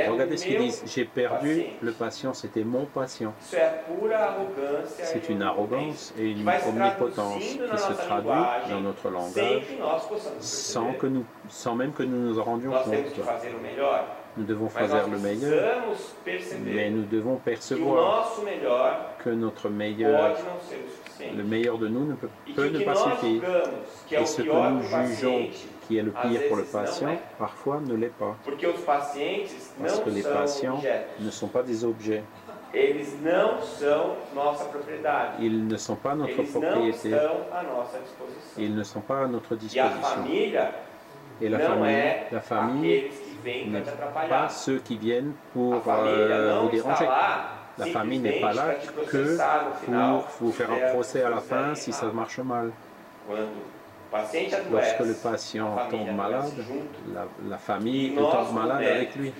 Regardez 0.09 0.37
ce 0.37 0.45
qu'ils 0.45 0.59
disent. 0.59 0.83
J'ai 0.85 1.05
perdu 1.05 1.65
le 1.81 1.91
patient, 1.91 2.33
c'était 2.33 2.63
mon 2.63 2.85
patient. 2.85 3.33
C'est 3.39 5.29
une 5.29 5.41
arrogance 5.41 6.13
et 6.17 6.31
une 6.31 6.47
omnipotence 6.47 7.43
qui 7.43 7.77
se 7.77 7.93
traduit 7.93 8.69
dans 8.69 8.81
notre 8.81 9.09
langage 9.09 9.63
sans, 10.39 10.93
que 10.93 11.07
nous, 11.07 11.25
sans 11.49 11.75
même 11.75 11.93
que 11.93 12.03
nous 12.03 12.29
nous 12.29 12.39
en 12.39 12.43
rendions 12.43 12.71
compte. 12.71 12.95
Nous 14.37 14.43
devons 14.43 14.67
faire 14.67 15.07
le 15.07 15.17
meilleur, 15.17 15.83
mais 16.65 16.89
nous 16.89 17.03
devons 17.03 17.37
percevoir 17.37 18.33
que 19.23 19.29
notre 19.29 19.69
meilleur, 19.69 20.35
le 21.21 21.43
meilleur 21.43 21.77
de 21.77 21.87
nous 21.87 22.05
ne 22.05 22.15
peut, 22.15 22.27
peut 22.53 22.67
ne 22.67 22.79
pas 22.79 22.95
suffire. 22.95 23.43
Et 24.11 24.25
ce 24.25 24.41
que 24.41 24.69
nous 24.71 24.81
jugeons 24.81 25.47
qui 25.87 25.97
est 25.97 26.01
le 26.01 26.13
às 26.15 26.27
pire 26.27 26.41
pour 26.47 26.57
le 26.57 26.63
patient, 26.63 27.17
parfois 27.37 27.79
ne 27.79 27.95
l'est 27.95 28.07
pas. 28.07 28.35
Parce 29.81 29.99
que 29.99 30.09
les 30.09 30.23
patients 30.23 30.81
ne 31.19 31.29
sont 31.29 31.47
pas 31.47 31.63
des 31.63 31.83
objets. 31.83 32.23
Ils 35.39 35.67
ne 35.67 35.77
sont 35.77 35.95
pas 35.95 36.15
notre 36.15 36.43
propriété. 36.43 37.11
Ils 38.57 38.75
ne 38.75 38.83
sont 38.83 39.01
pas 39.01 39.21
à 39.23 39.27
notre 39.27 39.53
a 39.53 39.55
disposition. 39.55 40.25
Et 41.41 41.49
la 41.49 41.59
famille, 41.59 41.99
la 42.31 42.41
famille 42.41 43.03
n'est 43.45 43.83
pas 44.29 44.49
ceux 44.49 44.79
qui 44.79 44.97
viennent 44.97 45.33
pour 45.53 45.83
euh, 45.87 46.59
vous 46.61 46.69
déranger. 46.69 47.07
La 47.77 47.85
famille 47.87 48.19
n'est 48.19 48.39
pas 48.39 48.53
là 48.53 48.75
que 49.07 49.37
pour 49.85 50.25
vous 50.39 50.51
faire 50.51 50.71
un 50.71 50.93
procès 50.93 51.23
à 51.23 51.29
la 51.29 51.41
fin 51.41 51.75
si 51.75 51.91
ça 51.91 52.07
marche 52.07 52.39
mal. 52.39 52.71
Lorsque 54.71 54.99
le 54.99 55.13
patient 55.13 55.75
tombe 55.89 56.11
malade, 56.15 56.51
la, 57.13 57.25
la 57.49 57.55
E 57.55 57.59
famille 57.59 58.15
tombe 58.15 58.53
malade 58.53 58.83
avec 58.83 59.15
lui. 59.15 59.33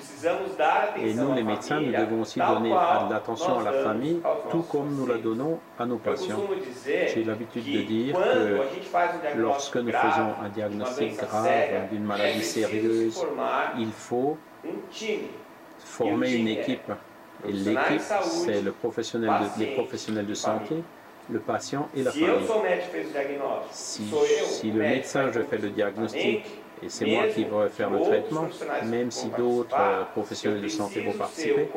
Et 1.02 1.14
nous, 1.14 1.34
les 1.34 1.44
médecins, 1.44 1.80
nous 1.82 1.92
devons 1.92 2.22
aussi 2.22 2.40
donner 2.40 2.70
de 2.70 3.14
l'attention 3.14 3.60
à 3.60 3.64
la 3.64 3.72
famille, 3.72 4.22
tout 4.52 4.64
comme 4.64 4.96
nous 4.96 5.08
la 5.08 5.18
donnons 5.18 5.60
à 5.80 5.86
nos 5.86 5.98
patients. 5.98 6.40
J'ai 6.86 7.24
l'habitude 7.24 7.66
de 7.72 7.82
dire 7.82 8.16
que 8.16 8.58
um 8.58 9.42
lorsque 9.42 9.78
nous 9.78 9.92
faisons 9.92 10.32
un 10.44 10.50
diagnostic 10.50 11.18
grave 11.18 11.90
d'une 11.92 12.04
maladie 12.04 12.44
sérieuse, 12.44 13.26
il 13.78 13.92
faut 13.92 14.38
um 14.64 14.70
former 15.80 16.34
une 16.34 16.48
équipe. 16.48 16.92
Et 17.48 17.52
l'équipe, 17.52 18.02
c'est 18.24 18.62
le 18.62 18.72
professionnel 18.72 19.30
de- 19.30 19.60
les 19.64 19.76
professionnels 19.76 20.26
de 20.26 20.34
santé, 20.34 20.76
le 21.30 21.40
patient 21.40 21.90
et 21.96 22.04
la 22.04 22.12
famille. 22.12 22.30
Si, 23.72 24.04
si 24.44 24.72
le 24.72 24.82
médecin, 24.82 25.32
je 25.32 25.42
fais 25.42 25.58
le 25.58 25.70
diagnostic 25.70 26.46
et 26.84 26.90
c'est 26.90 27.06
moi 27.06 27.24
qui 27.28 27.44
vais 27.44 27.70
faire 27.70 27.90
le 27.90 28.02
traitement, 28.02 28.48
même 28.86 29.10
si 29.10 29.30
d'autres 29.30 29.76
euh, 29.80 30.04
professionnels 30.14 30.62
de 30.62 30.68
santé 30.68 31.02
vont 31.02 31.14
participer, 31.14 31.70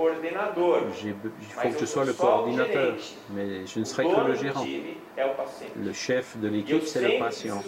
il 1.05 1.15
faut 1.51 1.69
que 1.69 1.79
je 1.79 1.85
sois 1.87 2.05
le 2.05 2.13
coordinateur, 2.13 2.95
mais 3.31 3.67
je 3.67 3.79
ne 3.79 3.85
serai 3.85 4.05
que 4.05 4.29
le 4.29 4.35
gérant. 4.35 4.67
Le 5.77 5.93
chef 5.93 6.37
de 6.39 6.49
l'équipe, 6.49 6.83
c'est 6.85 7.01
le 7.01 7.19
patient. 7.19 7.63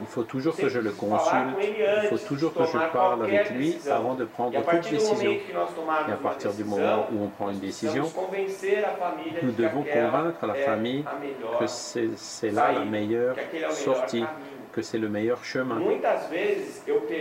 Il 0.00 0.06
faut 0.06 0.22
toujours 0.22 0.56
que 0.56 0.68
je 0.68 0.78
le 0.78 0.90
consulte, 0.90 1.56
il 1.60 2.08
faut 2.08 2.18
toujours 2.18 2.54
que 2.54 2.64
je 2.64 2.78
parle 2.92 3.24
avec 3.24 3.50
lui 3.50 3.76
avant 3.90 4.14
de 4.14 4.24
prendre 4.24 4.58
toute 4.62 4.90
décision. 4.90 5.32
Et 5.32 6.12
à 6.12 6.16
partir 6.16 6.52
du 6.52 6.64
moment 6.64 7.06
où 7.12 7.24
on 7.24 7.28
prend 7.28 7.50
une 7.50 7.58
décision, 7.58 8.04
nous 9.42 9.52
devons 9.52 9.82
convaincre 9.82 10.46
la 10.46 10.54
famille 10.54 11.04
que 11.58 11.66
c'est 11.66 12.50
là 12.50 12.72
la 12.72 12.84
meilleure 12.84 13.36
sortie. 13.70 14.24
Que 14.74 14.82
c'est 14.82 14.98
le 14.98 15.08
meilleur 15.08 15.44
chemin. 15.44 15.80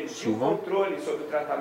Souvent, 0.08 0.60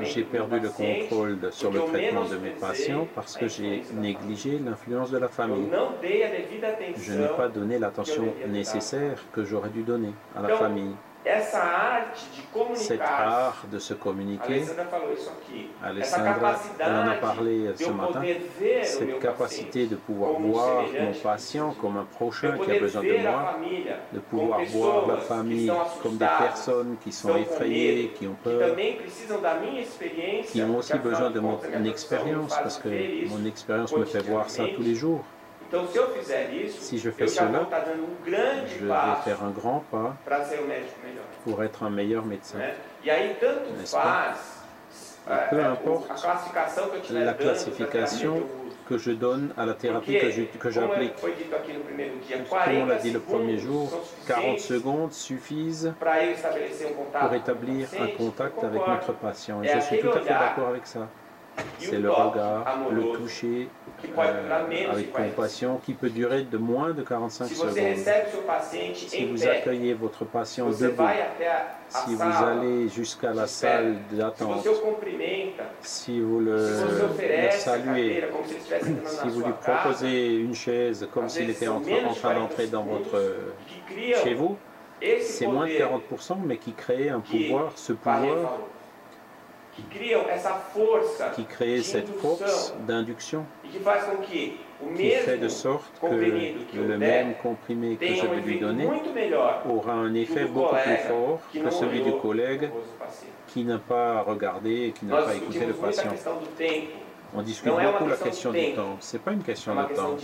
J'ai 0.01 0.23
perdu 0.25 0.59
le 0.61 0.69
contrôle 0.71 1.39
de- 1.39 1.51
sur 1.51 1.71
le 1.71 1.81
traitement 1.81 2.25
de 2.25 2.37
mes 2.37 2.51
patients 2.51 3.07
parce 3.15 3.37
que 3.37 3.47
j'ai 3.47 3.83
négligé 3.95 4.59
l'influence 4.59 5.11
de 5.11 5.19
la 5.19 5.29
famille. 5.29 5.69
Je 6.97 7.13
n'ai 7.13 7.29
pas 7.37 7.49
donné 7.49 7.79
l'attention 7.79 8.25
nécessaire 8.49 9.23
que 9.33 9.45
j'aurais 9.45 9.69
dû 9.71 9.83
donner 9.83 10.13
à 10.35 10.41
la 10.43 10.49
famille. 10.57 10.95
Essa 11.25 11.63
arte 11.63 12.19
de 12.35 12.75
Cet 12.75 12.99
comunicar, 12.99 13.29
art 13.29 13.67
de 13.71 13.79
se 13.79 13.95
communiquer, 13.95 14.65
Alessandra 15.81 16.57
en 16.81 17.09
a 17.09 17.15
parlé 17.15 17.71
ce 17.77 17.91
matin, 17.91 18.23
cette 18.83 19.21
capacité 19.21 19.87
de 19.87 19.95
pouvoir 19.95 20.33
voir 20.33 20.85
mon 21.01 21.13
patient 21.13 21.75
comme 21.81 21.99
un 21.99 22.05
prochain 22.05 22.59
qui 22.59 22.73
a 22.73 22.81
besoin 22.81 23.03
de 23.03 23.19
moi, 23.19 23.57
de 24.13 24.19
pouvoir 24.19 24.65
voir 24.65 25.07
la 25.07 25.17
famille 25.19 25.73
comme 26.03 26.17
des 26.17 26.27
personnes 26.27 26.97
qui 27.03 27.13
sont 27.13 27.37
effrayées, 27.37 28.13
qui 28.19 28.27
ont 28.27 28.37
peur, 28.43 28.77
qui 30.49 30.63
ont 30.63 30.77
aussi 30.77 30.99
besoin 30.99 31.31
de 31.31 31.39
mon 31.39 31.59
expérience, 31.85 32.53
parce 32.61 32.79
que 32.79 33.29
mon 33.29 33.45
expérience 33.47 33.97
me 33.97 34.05
fait 34.05 34.23
voir 34.23 34.51
ça 34.51 34.65
tous 34.75 34.83
les 34.83 34.97
jours. 34.97 35.25
Então, 35.73 35.89
se 35.89 35.97
eu 35.97 36.07
fizer 36.09 36.53
isso, 36.53 36.83
Si 36.83 36.99
je 36.99 37.11
fais 37.11 37.31
cela, 37.31 37.61
um 37.63 38.31
grande 38.31 38.69
Je 38.79 38.85
vais 38.85 39.23
faire 39.25 39.43
un 39.43 39.51
grand 39.51 39.81
pas 39.91 40.15
um 40.29 41.43
pour 41.45 41.65
être 41.65 41.83
un 41.83 41.89
meilleur 41.89 42.27
médecin. 42.27 42.59
E 43.03 43.11
aí, 43.11 43.35
tanto 43.41 43.73
faz 43.87 44.61
peu 45.49 45.65
importe 45.65 46.11
la 47.11 47.33
classification 47.33 48.43
que 48.87 48.99
je 48.99 49.13
donne 49.13 49.55
à 49.57 49.65
la 49.65 49.73
thérapie 49.73 50.19
que 50.59 50.71
j'applique. 50.71 51.15
Comme 51.17 51.31
on 52.51 52.55
40 52.55 52.89
l'a 52.89 52.97
dit 52.97 53.11
le 53.11 53.21
premier 53.21 53.57
jour, 53.57 53.89
são 53.89 54.01
40 54.27 54.61
suficientes 54.61 54.61
secondes 54.61 55.13
suffisent 55.15 55.87
um 55.87 57.19
pour 57.19 57.33
établir 57.33 57.89
un 57.99 58.09
contact 58.09 58.63
avec 58.63 58.87
notre 58.87 59.15
patient. 59.15 59.63
Et 59.63 59.69
Et 59.69 59.75
je 59.77 59.81
suis 59.81 60.01
tout 60.01 60.11
à 60.11 60.21
fait 60.21 60.29
d'accord 60.29 60.69
avec 60.69 60.87
ça. 60.87 61.09
E 61.59 61.63
C'est 61.79 61.99
le 61.99 62.11
regard, 62.11 62.65
le 62.91 63.13
toucher 63.13 63.69
euh, 64.19 64.91
avec 64.91 65.13
40 65.13 65.31
compassion 65.31 65.81
qui 65.85 65.95
peut 65.95 66.11
durer 66.11 66.43
de 66.43 66.59
moins 66.59 66.93
de 66.93 67.03
45 67.03 67.47
Se 67.49 67.55
você 67.55 67.97
secondes. 67.97 68.95
Si 68.95 69.27
vous 69.27 69.47
accueillez 69.47 69.95
votre 69.95 70.25
patient 70.25 70.69
debout, 70.71 71.05
si 71.89 72.15
vous 72.15 72.45
allez 72.45 72.89
jusqu'à 72.89 73.33
la 73.33 73.47
salle 73.47 73.97
d'attente, 74.11 74.67
si 75.83 76.21
vous 76.21 76.41
le, 76.41 76.57
le 76.57 77.51
saluez, 77.51 78.25
si 79.05 79.29
vous 79.29 79.41
lui 79.41 79.53
proposez 79.61 80.37
une 80.37 80.55
chaise 80.55 81.09
comme 81.13 81.29
s'il 81.29 81.51
était 81.51 81.69
en 81.69 81.81
train, 81.81 81.91
menos 81.91 82.11
en 82.11 82.15
de 82.15 82.19
train 82.19 82.35
40 82.35 82.49
d'entrer 82.49 82.67
dans 82.67 82.83
votre 82.83 83.21
chez 84.25 84.35
vous, 84.35 84.57
c'est 85.21 85.47
moins 85.47 85.67
de 85.67 85.73
poder 85.73 85.85
40%, 86.15 86.37
mais 86.45 86.57
qui 86.57 86.73
crée 86.73 87.09
un 87.09 87.21
pouvoir, 87.21 87.73
ce 87.77 87.93
pouvoir 87.93 88.59
qui 89.75 91.45
crée 91.45 91.83
cette 91.83 92.09
force 92.19 92.75
d'induction 92.87 93.47
qui 94.97 95.11
fait 95.11 95.39
de 95.39 95.49
sorte 95.49 95.93
que 96.01 96.77
le 96.77 96.99
même 96.99 97.35
comprimé 97.43 97.97
que 97.97 98.07
je 98.07 98.27
vais 98.27 98.41
lui 98.41 98.61
donner 98.61 98.87
aura 99.69 99.93
un 99.93 100.15
effet 100.15 100.45
beaucoup 100.45 100.77
plus 100.77 100.97
fort 101.09 101.41
que 101.53 101.71
celui 101.71 102.03
du 102.03 102.13
collègue 102.13 102.71
qui 103.49 103.65
n'a 103.65 103.79
pas 103.79 104.23
regardé 104.23 104.89
et 104.89 104.93
qui 104.93 105.07
n'a 105.07 105.23
pas 105.23 105.35
écouté 105.35 105.67
le 105.67 105.75
patient. 105.75 106.13
On 107.35 107.41
discute 107.41 107.73
beaucoup 107.73 108.09
la 108.09 108.17
question 108.17 108.53
du 108.53 108.75
temps. 108.75 108.97
Ce 109.01 109.17
n'est 109.17 109.23
pas 109.23 109.33
une 109.33 109.43
question 109.43 109.75
de 109.75 109.95
temps, 109.95 110.17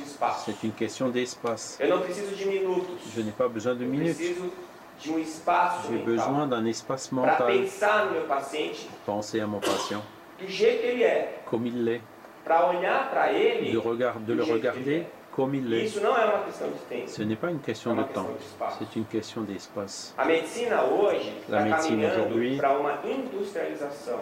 c'est 0.45 0.63
une 0.63 0.73
question 0.73 1.09
d'espace. 1.09 1.79
Je 1.81 3.21
n'ai 3.23 3.31
pas 3.31 3.49
besoin 3.49 3.75
de 3.75 3.85
minutes. 3.85 4.19
J'ai 5.91 5.99
besoin 5.99 6.47
d'un 6.47 6.65
espace 6.67 7.13
mental. 7.13 7.53
penser 9.07 9.41
à 9.41 9.47
mon 9.47 9.61
patient. 9.61 10.03
comme 11.51 11.67
il 11.67 11.85
l'est, 11.85 12.01
de 14.27 14.33
le 14.35 14.43
regarder. 14.43 15.05
Ce 17.07 17.23
n'est 17.23 17.37
pas 17.37 17.51
une 17.51 17.61
question 17.61 17.95
de 17.95 18.03
temps, 18.03 18.27
c'est 18.79 18.97
une 18.97 19.05
question 19.05 19.43
d'espace. 19.43 20.15
La 20.19 21.65
médecine 21.65 22.05
aujourd'hui 22.05 22.61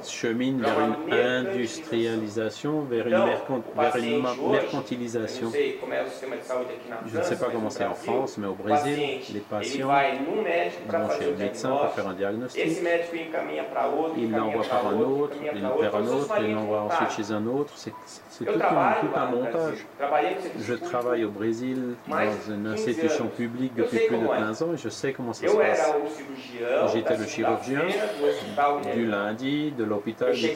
chemine 0.07 0.61
vers 0.61 0.79
une 0.81 1.15
industrialisation, 1.15 2.83
vers 2.83 3.07
une, 3.07 4.23
mercantilisation. 4.51 5.51
Je 7.07 7.19
ne 7.19 7.23
sais 7.23 7.37
pas 7.37 7.47
comment 7.51 7.71
c'est 7.71 7.85
en 7.85 7.95
France, 7.95 8.37
mais 8.37 8.47
au 8.47 8.55
Brésil, 8.55 9.21
les 9.33 9.41
patients 9.41 9.89
vont 9.89 11.11
chez 11.19 11.31
le 11.31 11.37
médecin 11.37 11.71
pour 11.71 11.93
faire 11.93 12.09
un 12.09 12.15
diagnostic. 12.15 12.63
Il 14.19 14.33
l'envoie 14.33 14.65
par 14.65 14.87
un 14.87 15.01
autre, 15.01 15.35
il 15.43 15.51
vers 15.51 15.97
un 15.97 16.07
autre, 16.07 16.35
il 16.41 16.53
l'envoie 16.53 16.83
ensuite 16.83 17.11
chez 17.11 17.33
un 17.33 17.47
autre. 17.47 17.73
C'est 17.77 18.45
tout, 18.45 18.53
un 19.17 19.31
montage 19.31 19.87
travaille 21.07 21.25
au 21.25 21.31
Brésil 21.31 21.95
dans 22.09 22.53
une 22.53 22.67
institution 22.67 23.29
publique 23.29 23.75
depuis 23.77 24.09
plus 24.09 24.19
de 24.19 24.27
15 24.27 24.63
ans 24.63 24.73
et 24.75 24.77
je 24.77 24.89
sais 24.89 25.13
comment 25.13 25.33
ça 25.33 25.47
se 25.47 25.57
passe. 25.57 25.93
J'étais 26.93 27.17
le 27.17 27.27
chirurgien 27.27 27.83
du 28.93 29.07
lundi 29.07 29.71
de 29.71 29.85
l'hôpital 29.85 30.35
du 30.35 30.49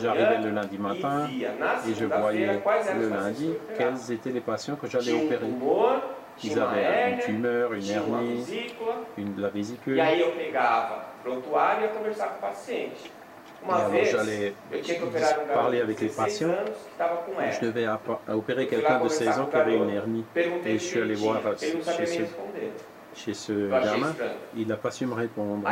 J'arrivais 0.00 0.38
le 0.42 0.50
lundi 0.50 0.76
matin 0.78 1.26
et 1.30 1.94
je 1.98 2.04
voyais 2.04 2.60
le 2.98 3.08
lundi 3.08 3.50
quels 3.78 4.12
étaient 4.12 4.30
les 4.30 4.40
patients 4.40 4.76
que 4.76 4.88
j'allais 4.88 5.12
opérer. 5.12 5.46
Ils 6.42 6.58
avaient 6.58 7.12
une 7.12 7.18
tumeur, 7.20 7.72
une 7.72 7.88
hernie, 7.88 8.44
une 9.16 9.34
de 9.36 9.42
la 9.42 9.48
vésicule. 9.48 10.02
Alors 13.68 13.90
j'allais 14.04 14.54
parler 15.52 15.80
avec 15.80 16.00
les 16.00 16.08
patients. 16.08 16.54
Je 16.98 17.66
devais 17.66 17.86
opérer 18.28 18.66
quelqu'un 18.66 19.02
de 19.02 19.08
16 19.08 19.38
ans 19.38 19.46
qui 19.46 19.56
avait 19.56 19.76
une 19.76 19.90
hernie. 19.90 20.24
Et 20.66 20.74
je 20.74 20.84
suis 20.84 21.00
allé 21.00 21.14
voir 21.14 21.40
chez 23.16 23.32
ce, 23.32 23.52
chez 23.54 23.54
gamin. 23.70 24.14
Il 24.56 24.66
n'a 24.66 24.76
pas 24.76 24.90
su 24.90 25.06
me 25.06 25.14
répondre. 25.14 25.66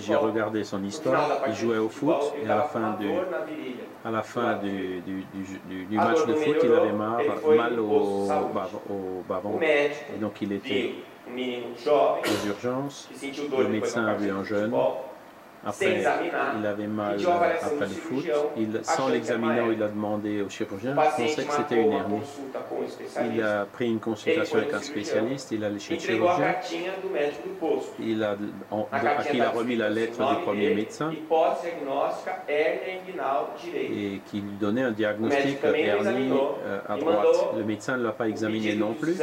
J'ai 0.00 0.14
regardé 0.14 0.62
son 0.62 0.84
histoire. 0.84 1.42
Il 1.48 1.54
jouait 1.54 1.78
au 1.78 1.88
foot 1.88 2.34
et 2.44 2.48
à 2.48 2.56
la 2.56 2.62
fin 4.22 4.52
du, 4.54 4.76
match 5.90 6.26
de 6.26 6.34
foot, 6.34 6.56
il 6.62 6.72
avait 6.72 6.92
mal 6.92 7.80
au, 7.80 8.28
au 8.88 9.24
bas-ventre. 9.28 9.62
Et 9.62 10.18
donc 10.20 10.40
il 10.42 10.52
était 10.52 10.94
aux 11.36 12.46
urgences. 12.46 13.08
Le 13.58 13.68
médecin 13.68 14.06
a 14.06 14.14
vu 14.14 14.30
un 14.30 14.44
jeune 14.44 14.72
après, 15.66 16.00
il 16.00 16.66
avait 16.66 16.86
mal 16.86 17.18
après 17.62 17.86
le 17.86 17.94
foot. 17.94 18.24
Sans 18.82 19.08
l'examinant, 19.08 19.70
il 19.70 19.82
a 19.82 19.88
demandé 19.88 20.42
au 20.42 20.48
chirurgien, 20.48 20.90
il 20.90 21.24
pensait 21.26 21.44
que 21.44 21.52
c'était 21.52 21.82
une 21.82 21.92
hernie. 21.92 22.20
Il 23.34 23.42
a 23.42 23.66
pris 23.66 23.88
une 23.88 24.00
consultation 24.00 24.58
avec 24.58 24.72
un 24.74 24.80
spécialiste, 24.80 25.50
il 25.52 25.64
a 25.64 25.68
allé 25.68 25.78
chez 25.78 25.94
le 25.94 26.00
chirurgien. 26.00 26.54
Il 28.00 28.22
a, 28.22 28.36
à 28.92 29.24
qui 29.24 29.36
il 29.36 29.42
a 29.42 29.50
remis 29.50 29.76
la 29.76 29.90
lettre 29.90 30.18
du 30.18 30.42
premier 30.42 30.74
médecin. 30.74 31.12
et 33.74 34.20
qui 34.26 34.40
lui 34.40 34.56
donnait 34.60 34.82
un 34.82 34.90
diagnostic 34.90 35.58
hernie 35.64 36.30
euh, 36.66 36.78
à 36.88 36.96
droite. 36.96 37.26
Le 37.56 37.64
médecin 37.64 37.96
ne 37.96 38.04
l'a 38.04 38.12
pas 38.12 38.28
examiné 38.28 38.74
non 38.74 38.94
plus. 38.94 39.16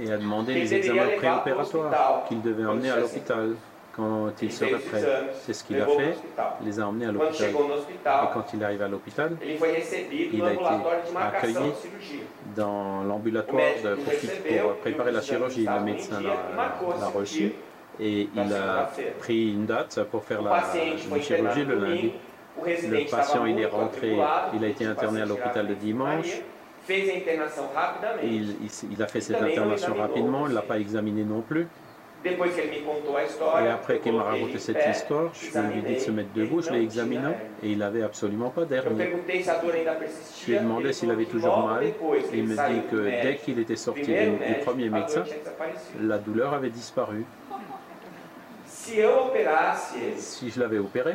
et 0.00 0.12
a 0.12 0.16
demandé 0.16 0.54
des 0.54 0.74
examens 0.74 1.08
préopératoires 1.16 2.24
qu'il 2.28 2.42
devait 2.42 2.64
emmener 2.64 2.90
à 2.90 2.96
l'hôpital. 2.96 3.54
Quand 3.94 4.32
il 4.40 4.50
serait 4.50 4.78
prêt, 4.78 5.02
c'est 5.42 5.52
ce 5.52 5.64
qu'il 5.64 5.80
a 5.80 5.86
fait, 5.86 6.16
il 6.62 6.66
les 6.66 6.80
a 6.80 6.88
emmenés 6.88 7.06
à 7.06 7.12
l'hôpital. 7.12 7.50
Et 7.50 8.32
quand 8.32 8.44
il 8.54 8.62
est 8.62 8.64
arrivé 8.64 8.84
à 8.84 8.88
l'hôpital, 8.88 9.36
il 9.42 10.42
a 10.42 10.52
été 10.52 10.64
accueilli 11.20 11.72
dans 12.56 13.02
l'ambulatoire 13.04 13.74
pour, 13.82 14.76
préparer 14.76 15.12
la 15.12 15.20
chirurgie. 15.20 15.66
Le 15.66 15.80
médecin 15.84 16.22
l'a 16.22 17.08
reçu 17.08 17.52
et 18.00 18.28
il 18.34 18.52
a 18.54 18.90
pris 19.18 19.52
une 19.52 19.66
date 19.66 20.02
pour 20.10 20.24
faire 20.24 20.40
la, 20.40 20.62
chirurgie 21.20 21.64
le 21.64 21.74
lundi. 21.74 22.12
Le 22.64 23.10
patient, 23.10 23.44
il 23.44 23.60
est 23.60 23.66
rentré, 23.66 24.16
il 24.54 24.64
a 24.64 24.68
été 24.68 24.86
interné 24.86 25.20
à 25.20 25.26
l'hôpital 25.26 25.68
le 25.68 25.74
dimanche. 25.74 26.40
Il, 26.88 28.56
il, 28.90 29.02
a 29.02 29.06
fait 29.06 29.20
cette 29.20 29.40
internation 29.40 29.94
rapidement, 29.94 30.46
il 30.46 30.50
ne 30.50 30.54
l'a 30.54 30.62
pas 30.62 30.78
examiné 30.78 31.22
non 31.22 31.40
plus. 31.40 31.68
Et 32.24 33.68
après 33.68 33.98
qu'il 33.98 34.12
m'a 34.12 34.22
raconté 34.22 34.58
cette 34.58 34.84
histoire, 34.90 35.32
je 35.34 35.58
lui 35.58 35.78
ai 35.78 35.82
dit 35.82 35.94
de 35.94 36.00
se 36.00 36.10
mettre 36.10 36.32
debout, 36.34 36.62
je 36.62 36.70
l'ai 36.70 36.82
examiné 36.82 37.30
et 37.62 37.70
il 37.70 37.78
n'avait 37.78 38.02
absolument 38.02 38.50
pas 38.50 38.64
d'air. 38.64 38.84
Je 38.88 38.94
lui 40.46 40.56
ai 40.56 40.60
demandé 40.60 40.92
s'il 40.92 41.10
avait 41.10 41.24
toujours 41.24 41.58
mal. 41.66 41.84
il 42.32 42.44
me 42.44 42.54
dit 42.54 42.82
que 42.90 43.22
dès 43.22 43.36
qu'il 43.36 43.58
était 43.58 43.76
sorti 43.76 44.12
du 44.12 44.54
premier 44.64 44.88
médecin, 44.88 45.24
la 46.00 46.18
douleur 46.18 46.54
avait 46.54 46.70
disparu. 46.70 47.24
Si 50.16 50.50
je 50.50 50.60
l'avais 50.60 50.78
opéré, 50.78 51.12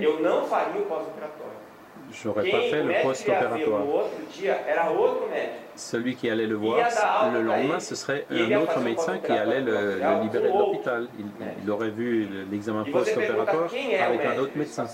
je 2.12 2.28
n'aurais 2.28 2.50
pas 2.50 2.62
fait 2.62 2.84
le 2.84 2.94
post-opératoire 3.04 3.84
celui 5.78 6.16
qui 6.16 6.30
allait 6.30 6.48
le 6.48 6.56
voir 6.56 6.78
le 7.34 7.42
lendemain, 7.42 7.80
ce 7.80 7.96
serait 7.96 8.26
un 8.30 8.52
autre 8.56 8.80
médecin 8.80 9.18
qui 9.20 9.32
allait 9.32 9.62
le, 9.62 10.00
libérer 10.24 10.52
de 10.52 10.58
l'hôpital. 10.58 11.08
Il, 11.64 11.70
aurait 11.72 11.90
vu 11.90 12.28
l'examen 12.52 12.84
post-opératoire 12.84 13.70
avec 14.06 14.26
un 14.26 14.38
autre 14.40 14.54
médecin. 14.56 14.86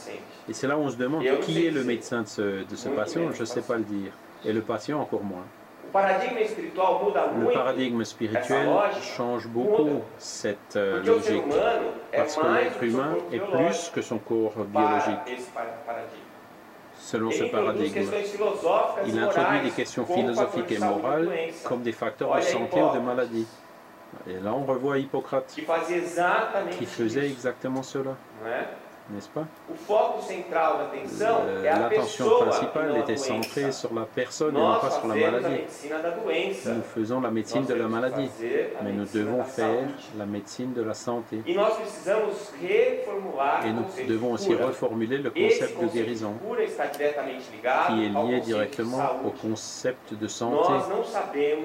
Et 0.50 0.54
c'est 0.54 0.67
là 0.67 0.78
où 0.78 0.82
on 0.82 0.89
se 0.89 0.98
demande 0.98 1.24
qui 1.41 1.65
est 1.65 1.72
le 1.72 1.84
médecin 1.84 2.22
de 2.22 2.28
ce, 2.28 2.41
de 2.41 2.76
ce 2.76 2.89
patient, 2.89 3.32
je 3.34 3.41
ne 3.41 3.46
sais 3.46 3.62
pas 3.62 3.76
le 3.76 3.84
dire. 3.84 4.12
Et 4.46 4.52
le 4.52 4.62
patient 4.62 5.00
encore 5.00 5.24
moins. 5.24 5.46
Le 5.93 7.54
paradigme 7.54 8.04
spirituel 8.04 8.67
change 9.15 9.48
beaucoup 9.48 10.02
cette 10.17 10.76
euh, 10.76 11.04
logique, 11.04 11.43
parce 12.12 12.36
que 12.36 12.48
l'être 12.48 12.84
humain 12.84 13.15
est 13.32 13.39
plus 13.39 13.91
que 13.93 14.02
son 14.02 14.17
corps 14.17 14.56
biologique. 14.65 15.19
Selon 17.04 17.32
ce 17.32 17.44
paradigme, 17.44 18.02
il 19.06 19.20
introduit 19.20 19.62
des 19.62 19.72
questions 19.72 20.06
philosophiques 20.06 20.72
et 20.72 20.80
morales 20.80 21.30
comme 21.66 21.82
des 21.82 21.92
facteurs 21.92 22.36
de 22.36 22.42
santé 22.42 22.82
ou 22.82 22.94
de 22.94 23.00
maladie. 23.00 23.46
Et 24.28 24.39
là, 24.39 24.54
on 24.54 24.63
revoit 24.63 25.00
Hippocrate 25.00 25.54
qui 26.78 26.86
faisait 26.86 27.28
exactement 27.28 27.84
cela 27.84 28.16
n'est-ce 29.12 29.30
pas? 29.30 29.46
L'attention 31.63 32.26
principale 32.39 32.98
était 32.98 33.18
centrée 33.18 33.72
sur 33.72 33.94
la 33.94 34.06
personne 34.06 34.56
et 34.56 34.60
non 34.60 34.76
pas 34.80 34.92
sur 34.92 35.08
la 35.08 35.16
maladie. 35.16 35.62
Nous 36.68 36.82
faisons 36.96 37.22
la 37.22 37.32
médecine 37.32 37.66
de 37.66 37.74
la 37.74 37.88
maladie, 37.88 38.30
mais 38.84 38.92
nous 38.92 39.06
devons 39.06 39.44
faire 39.44 39.84
la 40.18 40.26
médecine 40.26 40.74
de 40.74 40.82
la 40.82 40.94
santé. 40.94 41.42
Et 41.48 41.56
nous 41.56 41.63
devons 44.08 44.34
aussi 44.34 44.54
reformuler 44.56 45.18
le 45.18 45.30
concept 45.30 45.82
de 45.82 45.88
guérison, 45.88 46.34
qui 47.88 48.06
est 48.06 48.10
lié 48.10 48.39
directement 48.42 49.00
au 49.26 49.30
concept 49.30 50.13
de 50.13 50.28
santé. 50.28 50.74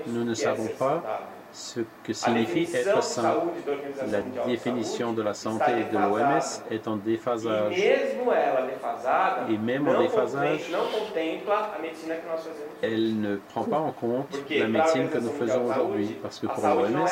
Nous 0.06 0.24
ne 0.24 0.34
savons 0.34 0.68
pas 0.78 1.02
ce 1.50 1.80
que 2.04 2.12
signifie 2.12 2.68
être 2.74 3.02
sain. 3.02 3.36
La 4.10 4.20
définition 4.46 5.12
de 5.12 5.22
la 5.22 5.32
santé 5.34 5.84
de 5.90 5.96
l'OMS 5.96 6.62
est 6.70 6.86
en 6.86 6.96
déphasage. 6.96 7.74
Et 9.48 9.56
même 9.56 9.88
en 9.88 9.98
déphasage, 10.00 10.70
elle 12.82 13.18
ne 13.20 13.36
prend 13.36 13.64
pas 13.64 13.78
en 13.78 13.92
compte 13.92 14.28
la 14.50 14.68
médecine 14.68 15.08
que 15.08 15.16
nous 15.18 15.30
faisons 15.30 15.64
aujourd'hui. 15.64 16.18
Parce 16.22 16.38
que 16.38 16.46
pour 16.46 16.62
l'OMS, 16.62 17.08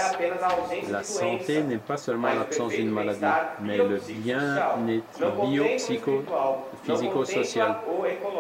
la 0.91 1.03
santé 1.03 1.63
n'est 1.63 1.79
pas 1.79 1.97
seulement 1.97 2.29
l'absence 2.29 2.73
d'une 2.73 2.91
maladie, 2.91 3.25
mais 3.63 3.79
le 3.79 3.99
bien-être 4.23 5.41
bio-psycho-physico-social. 5.43 7.77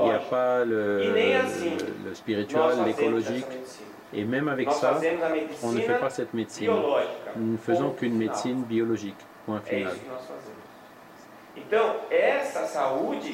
Il 0.01 0.05
n'y 0.05 0.13
a 0.13 0.19
pas 0.19 0.63
le 0.65 1.15
spirituel, 2.13 2.85
l'écologique. 2.85 3.47
Et 4.15 4.25
même 4.25 4.49
avec 4.49 4.71
ça, 4.73 5.01
on 5.63 5.73
ne 5.73 5.81
fait 5.81 5.99
pas 5.99 6.11
cette 6.11 6.33
médecine. 6.33 6.71
Nous 7.37 7.53
ne 7.53 7.59
faisons 7.59 7.91
qu'une 7.91 8.17
médecine 8.17 8.63
biologique. 8.63 9.17
Point 9.45 9.61
final. 9.61 9.93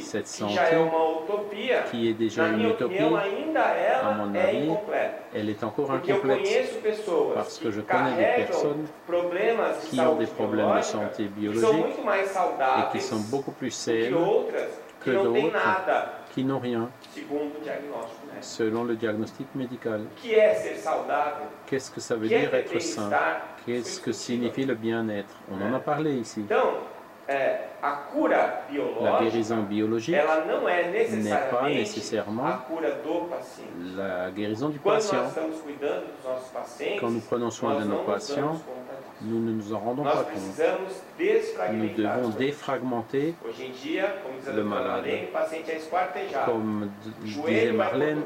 Cette 0.00 0.28
santé, 0.28 0.54
qui 1.90 2.08
est 2.08 2.14
déjà 2.14 2.48
une 2.48 2.68
utopie, 2.70 2.98
à 2.98 4.14
mon 4.14 4.34
avis, 4.34 4.70
elle 5.34 5.50
est 5.50 5.64
encore 5.64 5.90
incomplète 5.90 6.82
parce 7.34 7.58
que 7.58 7.70
je 7.70 7.80
connais 7.80 8.16
des 8.16 8.44
personnes 8.44 8.86
qui 9.90 10.00
ont 10.00 10.16
des 10.16 10.26
problèmes 10.26 10.76
de 10.76 10.82
santé 10.82 11.24
biologique 11.24 11.84
et 11.98 12.92
qui 12.92 13.00
sont 13.00 13.20
beaucoup 13.30 13.52
plus 13.52 13.70
saines 13.70 14.14
que 15.00 15.10
d'autres 15.10 15.58
qui 16.32 16.44
n'ont 16.44 16.60
rien 16.60 16.88
selon 18.42 18.84
le 18.84 18.96
diagnostic 18.96 19.46
médical. 19.54 20.02
Qu'est-ce 21.66 21.90
que 21.90 22.00
ça 22.00 22.16
veut 22.16 22.28
dire 22.28 22.54
être 22.54 22.80
sain? 22.80 23.10
Qu'est-ce 23.64 24.00
que 24.00 24.12
signifie 24.12 24.64
le 24.64 24.74
bien-être? 24.74 25.34
On 25.50 25.60
en 25.64 25.74
a 25.74 25.80
parlé 25.80 26.14
ici. 26.14 26.44
Então, 27.22 27.34
é, 27.34 27.68
a 27.80 27.90
cura 28.12 28.64
La 29.00 29.20
guérison 29.20 29.62
biologique 29.62 30.14
n'est 30.14 31.50
pas 31.50 31.68
nécessairement 31.68 32.58
la 33.96 34.30
guérison 34.30 34.68
du 34.68 34.78
patient. 34.78 35.24
Quand 37.00 37.10
nous 37.10 37.20
prenons 37.20 37.50
soin 37.50 37.80
de 37.80 37.84
nos 37.84 37.98
patients, 37.98 38.60
nous 39.22 39.38
ne 39.38 39.52
nous 39.52 39.72
en 39.72 39.78
rendons 39.78 40.02
pas 40.02 40.24
compte. 40.24 40.66
Nous 41.72 41.88
devons 41.96 42.28
défragmenter, 42.38 43.34
Le 44.54 44.64
malade. 44.64 45.04
Comme 46.44 46.90
disait 47.22 47.72
Marlène, 47.72 48.22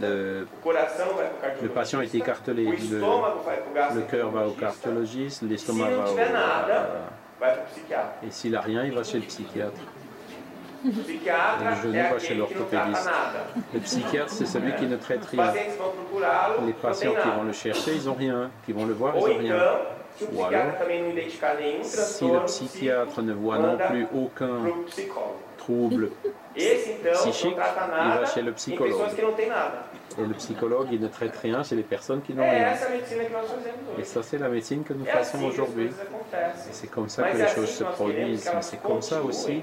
le, 0.00 0.46
patient 1.74 2.00
est 2.00 2.14
écartelé, 2.14 2.64
le, 2.64 4.00
cœur 4.10 4.30
va 4.30 4.46
au 4.46 4.52
cardiologiste, 4.52 5.42
l'estomac 5.42 5.90
va 5.90 6.10
au... 6.10 6.16
et 8.22 8.30
s'il 8.30 8.52
n'a 8.52 8.60
rien, 8.60 8.84
il 8.84 8.92
va 8.92 9.02
chez 9.02 9.18
le 9.18 9.24
psychiatre. 9.24 9.80
O 10.82 10.88
genou 10.90 11.98
aquele 11.98 12.20
chez 12.20 12.34
l'orthopédiste. 12.34 13.10
Le 13.74 13.80
psychiatre, 13.80 14.32
c'est 14.32 14.46
celui 14.46 14.74
qui 14.76 14.86
ne 14.86 14.96
traite 14.96 15.24
rien. 15.26 15.52
Les 16.66 16.72
patients 16.72 17.12
qui 17.22 17.28
vont 17.28 17.42
le 17.44 17.52
chercher, 17.52 17.96
ils 17.96 18.04
n'ont 18.06 18.14
rien. 18.14 18.50
Qui 18.64 18.72
vont 18.72 18.86
le 18.86 18.94
voir, 18.94 19.14
ils 19.16 19.20
n'ont 19.20 19.38
rien. 19.38 19.56
Ou 20.32 20.44
alors, 20.44 20.64
Si 21.82 22.28
le 22.28 22.44
psychiatre 22.46 23.22
ne 23.22 23.32
voit 23.32 23.58
non 23.58 23.78
plus 23.78 24.06
aucun 24.14 24.58
para 25.60 25.74
o 25.74 25.88
psicólogo. 25.88 26.10
trouble 26.10 26.12
Esse, 26.56 26.92
então, 26.92 27.12
Psychique, 27.12 27.46
não 27.50 27.54
trata 27.54 27.86
il 27.86 28.20
va 28.20 28.26
chez 28.26 28.42
le 28.42 28.52
psychologue. 28.52 29.00
et 30.18 30.22
le 30.22 30.34
psychologue, 30.34 30.88
il 30.90 31.00
ne 31.00 31.08
traite 31.08 31.36
rien 31.36 31.62
chez 31.62 31.76
les 31.76 31.84
personnes 31.84 32.22
qui 32.22 32.34
n'ont 32.34 32.42
É 32.42 32.50
rien. 32.50 32.74
Et 33.98 34.04
ça, 34.04 34.22
c'est 34.22 34.38
la 34.38 34.48
médecine 34.48 34.82
que 34.82 34.92
nous 34.92 35.06
as 35.06 35.34
aujourd'hui. 35.36 35.86
Et 35.86 36.72
c'est 36.72 36.90
comme 36.90 37.08
ça 37.08 37.30
que 37.30 37.36
les 37.36 37.48
choses 37.48 37.70
se 37.70 37.84
produisent. 37.84 38.50
Mais 38.52 38.62
c'est 38.62 38.82
comme 38.82 39.00
ça 39.00 39.22
aussi. 39.22 39.62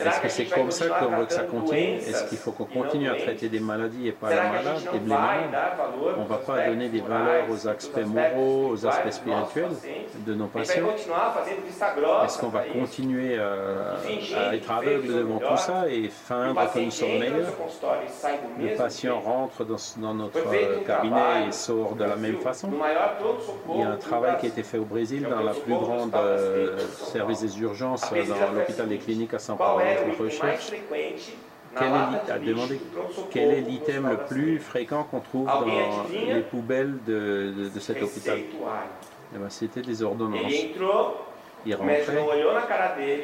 Est-ce 0.00 0.20
que 0.20 0.28
c'est 0.28 0.44
comme 0.46 0.70
ça 0.70 0.86
qu'on 0.86 1.16
veut 1.16 1.26
que 1.26 1.32
ça 1.32 1.42
continue? 1.42 1.96
Est-ce 1.98 2.24
qu'il 2.24 2.38
faut 2.38 2.52
qu'on 2.52 2.64
continue 2.64 3.08
à 3.08 3.14
traiter 3.14 3.48
des 3.48 3.60
maladies 3.60 4.08
et 4.08 4.12
pas 4.12 4.30
Será 4.30 4.42
la 4.44 4.50
que 4.50 4.56
a 4.56 4.62
malade, 4.62 4.78
gente 4.78 4.94
et 4.94 4.98
les 4.98 5.06
malades? 5.06 5.60
On 6.18 6.22
ne 6.22 6.28
va 6.28 6.36
pas 6.36 6.66
donner 6.66 6.88
des 6.88 7.00
valeurs 7.00 7.44
aux 7.50 7.68
aspects 7.68 8.06
moraux, 8.06 8.70
aux 8.72 8.86
aspects 8.86 9.10
spirituels 9.10 9.76
de 10.26 10.34
nos 10.34 10.46
patients 10.46 10.88
Est-ce 12.24 12.38
qu'on 12.38 12.48
va 12.48 12.60
continuer 12.60 13.38
à, 13.38 14.48
à 14.48 14.54
être 14.54 14.70
aveugle 14.70 15.08
devant 15.08 15.38
tout 15.38 15.56
ça 15.56 15.88
et 15.88 16.08
feindre 16.08 16.60
que 16.72 16.78
nous 16.78 16.90
sommes 16.90 17.18
meilleurs? 17.18 17.52
Le 18.60 18.76
patient 18.76 19.20
rentre 19.20 19.64
dans, 19.64 20.14
notre 20.14 20.38
euh, 20.38 20.80
cabinet 20.86 21.48
et 21.48 21.52
sort 21.52 21.94
de 21.94 22.04
la 22.04 22.16
même 22.16 22.38
façon. 22.38 22.70
Il 23.74 23.80
y 23.80 23.82
a 23.82 23.90
un 23.90 23.96
travail 23.96 24.38
qui 24.38 24.46
a 24.46 24.48
été 24.48 24.62
fait 24.62 24.78
au 24.78 24.84
Brésil 24.84 25.26
dans 25.28 25.42
la 25.42 25.52
plus 25.52 25.74
grande 25.74 26.14
euh, 26.14 26.78
service 26.88 27.40
des 27.42 27.60
urgences 27.60 28.02
dans 28.10 28.52
l'hôpital 28.52 28.88
des 28.88 28.98
cliniques 28.98 29.34
à 29.34 29.38
São 29.38 29.56
Paulo. 29.56 29.83
Mais 29.84 30.24
recherche 30.24 30.72
quel 31.76 31.86
est 31.88 31.90
lata 31.90 32.26
l'i- 32.26 32.30
à 32.32 32.38
de 32.38 32.44
lixo 32.44 32.54
demander 32.54 32.74
do 32.76 32.84
pronto-socorro 32.94 33.28
quel 33.32 33.50
est 33.50 33.60
l'item 33.60 34.08
le 34.08 34.16
plus 34.26 34.58
fréquent 34.60 35.04
qu'on 35.10 35.20
trouve 35.20 35.46
dans 35.46 35.66
les 36.34 36.40
poubelles 36.42 36.94
de, 37.06 37.52
de- 37.56 37.68
de 37.68 37.80
cet 37.80 37.96
hôpital. 38.02 38.38
Eh 39.34 39.38
ben, 39.38 39.50
C'était 39.50 39.82
des 39.82 40.02
ordonnances. 40.02 40.40
Il 41.66 41.74
rentrait, 41.76 41.96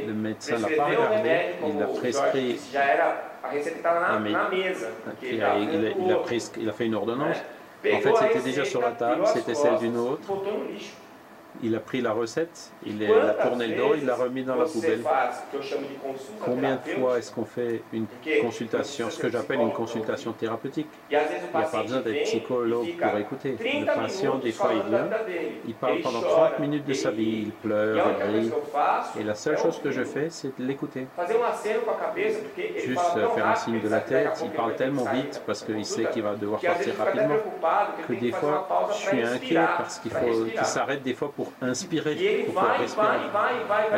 le 0.06 0.12
médecin 0.14 0.58
l'a 0.58 0.68
pas 0.76 0.84
regardé, 0.86 1.30
il 1.62 1.98
prescrit, 2.00 2.58
a 4.14 4.18
ele 4.18 4.36
il 5.22 5.42
a, 5.42 5.58
il 5.58 5.86
a- 5.86 5.90
il 6.06 6.12
a 6.12 6.16
prescrit- 6.16 6.62
fait 6.72 6.86
une 6.86 6.94
ordonnance. 6.94 7.36
Pegou 7.82 7.96
En 7.96 8.00
fait, 8.00 8.14
c'était 8.28 8.40
déjà 8.44 8.64
sur 8.64 8.80
la 8.80 8.90
table, 8.92 9.22
c'était 9.26 9.54
celle 9.54 9.78
d'une 9.78 9.96
autre. 9.96 10.22
Il 11.62 11.74
a 11.76 11.80
pris 11.80 12.00
la 12.00 12.12
recette, 12.12 12.70
il 12.86 13.04
a- 13.04 13.34
tourné 13.34 13.66
le 13.68 13.76
dos, 13.76 13.94
il 13.96 14.06
l'a 14.06 14.14
remis 14.14 14.42
dans 14.44 14.56
la 14.56 14.64
poubelle. 14.64 15.02
Combien 16.44 16.76
de 16.76 16.90
fois 16.98 17.18
est-ce 17.18 17.32
qu'on 17.32 17.44
fait 17.44 17.82
une 17.92 18.06
consultation, 18.42 19.11
ce 19.11 19.20
que 19.20 19.28
j'appelle 19.30 19.61
une 19.61 19.72
consultation 19.72 20.32
thérapeutique 20.32 20.88
Il 21.11 21.18
n'y 21.18 21.24
a 21.62 21.62
pas 21.62 21.82
besoin 21.82 22.00
d'être 22.00 22.22
psychologue 22.24 22.88
pour 22.98 23.18
écouter. 23.18 23.56
30 23.58 23.80
Le 23.80 23.86
patient, 23.86 24.38
des 24.38 24.52
fois, 24.52 24.70
il 24.74 24.90
vient, 24.90 25.08
il 25.68 25.74
parle 25.74 26.00
pendant 26.00 26.20
chora, 26.20 26.48
30 26.50 26.58
minutes 26.61 26.86
de 26.86 26.94
sa 26.94 27.11
vie, 27.11 27.42
il 27.46 27.52
pleure, 27.52 28.06
il 28.18 28.36
rit. 28.40 28.50
Et 29.20 29.24
la 29.24 29.34
seule 29.34 29.58
chose 29.58 29.80
que 29.82 29.90
je 29.90 30.02
fais, 30.04 30.30
c'est 30.30 30.58
de 30.58 30.64
l'écouter. 30.66 31.06
Juste 32.78 33.00
faire 33.34 33.46
un 33.46 33.54
signe 33.54 33.80
de 33.80 33.88
la 33.88 34.00
tête, 34.00 34.40
il 34.44 34.50
parle 34.50 34.74
tellement 34.76 35.04
vite 35.12 35.42
parce 35.46 35.62
qu'il 35.62 35.84
sait 35.84 36.04
qu'il 36.06 36.22
va 36.22 36.34
devoir 36.34 36.61
partir 36.61 36.94
rapidement. 36.98 37.34
que 38.08 38.12
des 38.14 38.32
fois, 38.32 38.66
je 38.92 38.96
suis 38.96 39.22
inquiet 39.22 39.61
parce 39.76 39.98
qu'il 39.98 40.11
faut 40.11 40.44
qu'il 40.44 40.64
s'arrête 40.64 41.02
des 41.02 41.14
fois 41.14 41.30
pour 41.34 41.49
inspirer, 41.62 42.14
E 42.14 42.22
ele 42.22 42.44
pour 42.44 42.55
pouvoir 42.55 42.78
respirer. 42.78 43.07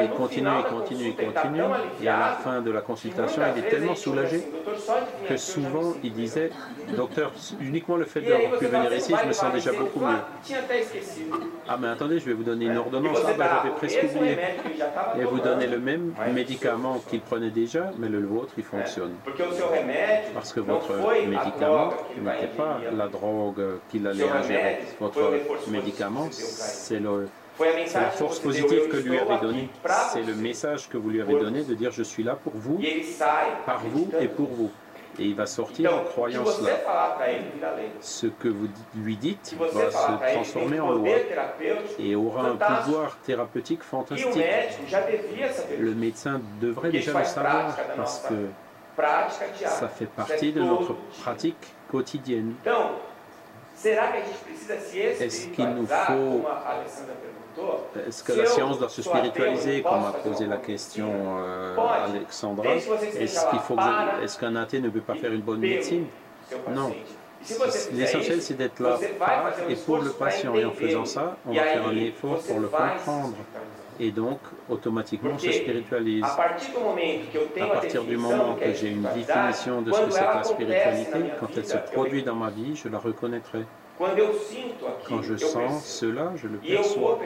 Et 0.01 0.05
il 0.05 0.11
continue, 0.11 0.49
il 0.59 0.65
continue, 0.65 1.05
il 1.09 1.17
continue. 1.17 1.63
Et 2.03 2.09
à 2.09 2.19
la 2.19 2.33
fin 2.43 2.61
de 2.61 2.71
la 2.71 2.81
consultation, 2.81 3.43
il 3.55 3.65
est 3.65 3.69
tellement 3.69 3.95
soulagé 3.95 4.43
que 5.29 5.37
souvent 5.37 5.95
il 6.03 6.13
bem." 6.13 6.23
disait 6.23 6.51
Docteur, 6.97 7.33
uniquement 7.61 7.97
le 7.97 8.05
fait 8.05 8.21
E 8.21 8.29
d'avoir 8.29 8.59
pu 8.59 8.67
venir 8.67 8.93
ici, 8.93 9.13
"Você 9.13 9.23
je 9.23 9.29
me 9.29 9.33
sens 9.33 9.53
déjà 9.53 9.71
receita?" 9.71 9.85
beaucoup 9.85 10.01
mieux. 10.01 10.23
"Ah. 11.33 11.37
Ah, 11.69 11.77
mais 11.81 11.89
attendez, 11.89 12.19
je 12.19 12.27
vais 12.27 12.35
vous 12.35 12.43
donner 12.43 12.67
une 12.67 12.77
E 12.77 12.79
ordonnance. 12.79 13.19
Ah, 13.27 13.33
ben 13.39 13.47
j'avais 13.63 13.75
presque 13.77 14.03
oublié. 14.15 14.37
Et 15.21 15.25
vous 15.25 15.41
donnez 15.41 15.67
le 15.67 15.79
même 15.79 16.13
médicament 16.35 17.01
qu'il 17.09 17.21
prenait 17.21 17.51
déjà, 17.51 17.91
mais 17.99 18.09
le 18.09 18.21
vôtre, 18.25 18.53
il 18.57 18.65
fonctionne. 18.65 19.15
Parce 20.35 20.53
que 20.53 20.61
votre 20.61 20.93
médicament 21.27 21.93
n'était 22.21 22.53
pas 22.57 22.81
la 22.97 23.09
drogue 23.09 23.63
qu'il 23.89 24.07
allait 24.07 24.29
ingérer. 24.29 24.79
Votre 25.01 25.33
médicament, 25.69 26.29
c'est 26.31 27.01
le, 27.01 27.29
la 27.95 28.11
force 28.11 28.39
positive 28.41 28.89
que 28.89 28.97
lui 28.97 29.19
avez 29.19 29.39
donnée. 29.41 29.69
C'est 30.13 30.23
le 30.23 30.35
message 30.35 30.89
que 30.89 30.97
vous 30.97 31.11
lui 31.11 31.21
avez 31.21 31.35
donné 31.39 31.63
de 31.63 31.75
dire 31.75 31.91
je 31.93 32.03
suis 32.03 32.23
là 32.23 32.37
pour 32.37 32.53
vous, 32.55 32.79
par 33.67 33.81
vous 33.81 34.09
et 34.21 34.29
pour 34.29 34.49
vous. 34.49 34.71
Et 35.19 35.25
il 35.27 35.35
va 35.35 35.45
sortir 35.45 35.95
en 35.95 36.05
croyant 36.05 36.43
cela. 36.47 36.71
Ce 38.01 38.27
que 38.27 38.49
vous 38.49 38.67
lui 38.97 39.17
dites 39.17 39.55
va 39.59 39.91
se 39.91 40.33
transformer 40.35 40.81
en 40.81 40.93
loi 40.93 41.09
et 41.99 42.15
aura 42.17 42.49
un 42.49 42.57
pouvoir 42.85 43.19
thérapeutique 43.19 43.83
fantastique. 43.83 44.27
Le 45.79 45.95
médecin 45.95 46.41
devrait 46.63 46.91
déjà 46.91 47.13
le 47.19 47.25
savoir 47.27 47.77
parce 47.97 48.21
que 48.21 48.35
ça 49.69 49.89
fait 49.89 50.07
partie 50.07 50.53
de 50.53 50.63
notre 50.63 50.95
pratique 51.23 51.75
quotidienne. 51.91 52.55
Est-ce 55.21 55.49
qu'il 55.49 55.69
nous 55.69 55.87
faut- 55.87 56.43
Est-ce 58.07 58.25
que 58.25 58.33
la 58.33 58.47
science 58.47 58.79
doit 58.79 58.89
se 58.89 59.03
spiritualiser, 59.03 59.83
comme 59.83 60.05
a 60.05 60.13
posé 60.13 60.47
la 60.47 60.57
question 60.57 61.11
euh. 61.39 61.77
Alexandra? 62.07 62.75
Est-ce 62.75 63.51
qu'il 63.51 63.59
faut 63.61 63.77
est-ce 64.23 64.39
qu'un 64.39 64.57
athée 64.57 64.81
ne 64.81 64.89
peut 64.89 65.01
pas 65.01 65.15
faire 65.15 65.33
une 65.33 65.43
bonne 65.43 65.61
médecine? 65.61 66.07
Non. 66.71 66.93
L'essentiel, 67.93 68.41
c'est 68.41 68.55
d'être 68.55 68.79
là 68.81 68.99
par 69.19 69.53
et 69.69 69.75
pour 69.75 69.99
le 69.99 70.11
patient. 70.11 70.55
Et 70.55 70.65
en 70.65 70.71
faisant 70.71 71.05
ça, 71.05 71.37
on 71.47 71.53
va 71.53 71.63
faire 71.63 71.87
un 71.87 71.97
effort 71.97 72.39
pour 72.39 72.61
le 72.61 72.69
comprendre. 72.69 73.35
Et 74.01 74.11
donc, 74.11 74.39
automatiquement, 74.69 75.31
on 75.35 75.39
se 75.39 75.53
spiritualise. 75.53 76.25
À 76.25 76.37
partir 77.67 78.05
du 78.05 78.17
moment 78.17 78.55
que 78.55 78.73
j'ai 78.73 78.89
une 78.89 79.07
définition 79.15 79.83
de 79.83 79.93
ce 79.93 80.01
que 80.01 80.11
c'est 80.11 80.21
que 80.21 80.25
la 80.25 80.45
spiritualité, 80.45 81.19
quand 81.39 81.49
elle 81.57 81.67
se 81.67 81.77
produit 81.93 82.23
dans 82.23 82.35
ma 82.35 82.51
vie, 82.51 82.75
je 82.75 82.89
la 82.89 82.99
reconnaîtrai. 82.99 83.65
Quand 85.09 85.23
je 85.23 85.37
sens 85.37 85.85
cela, 85.85 86.33
je 86.37 86.49
le 86.49 86.59
E 86.59 86.77
perçois. 86.77 87.19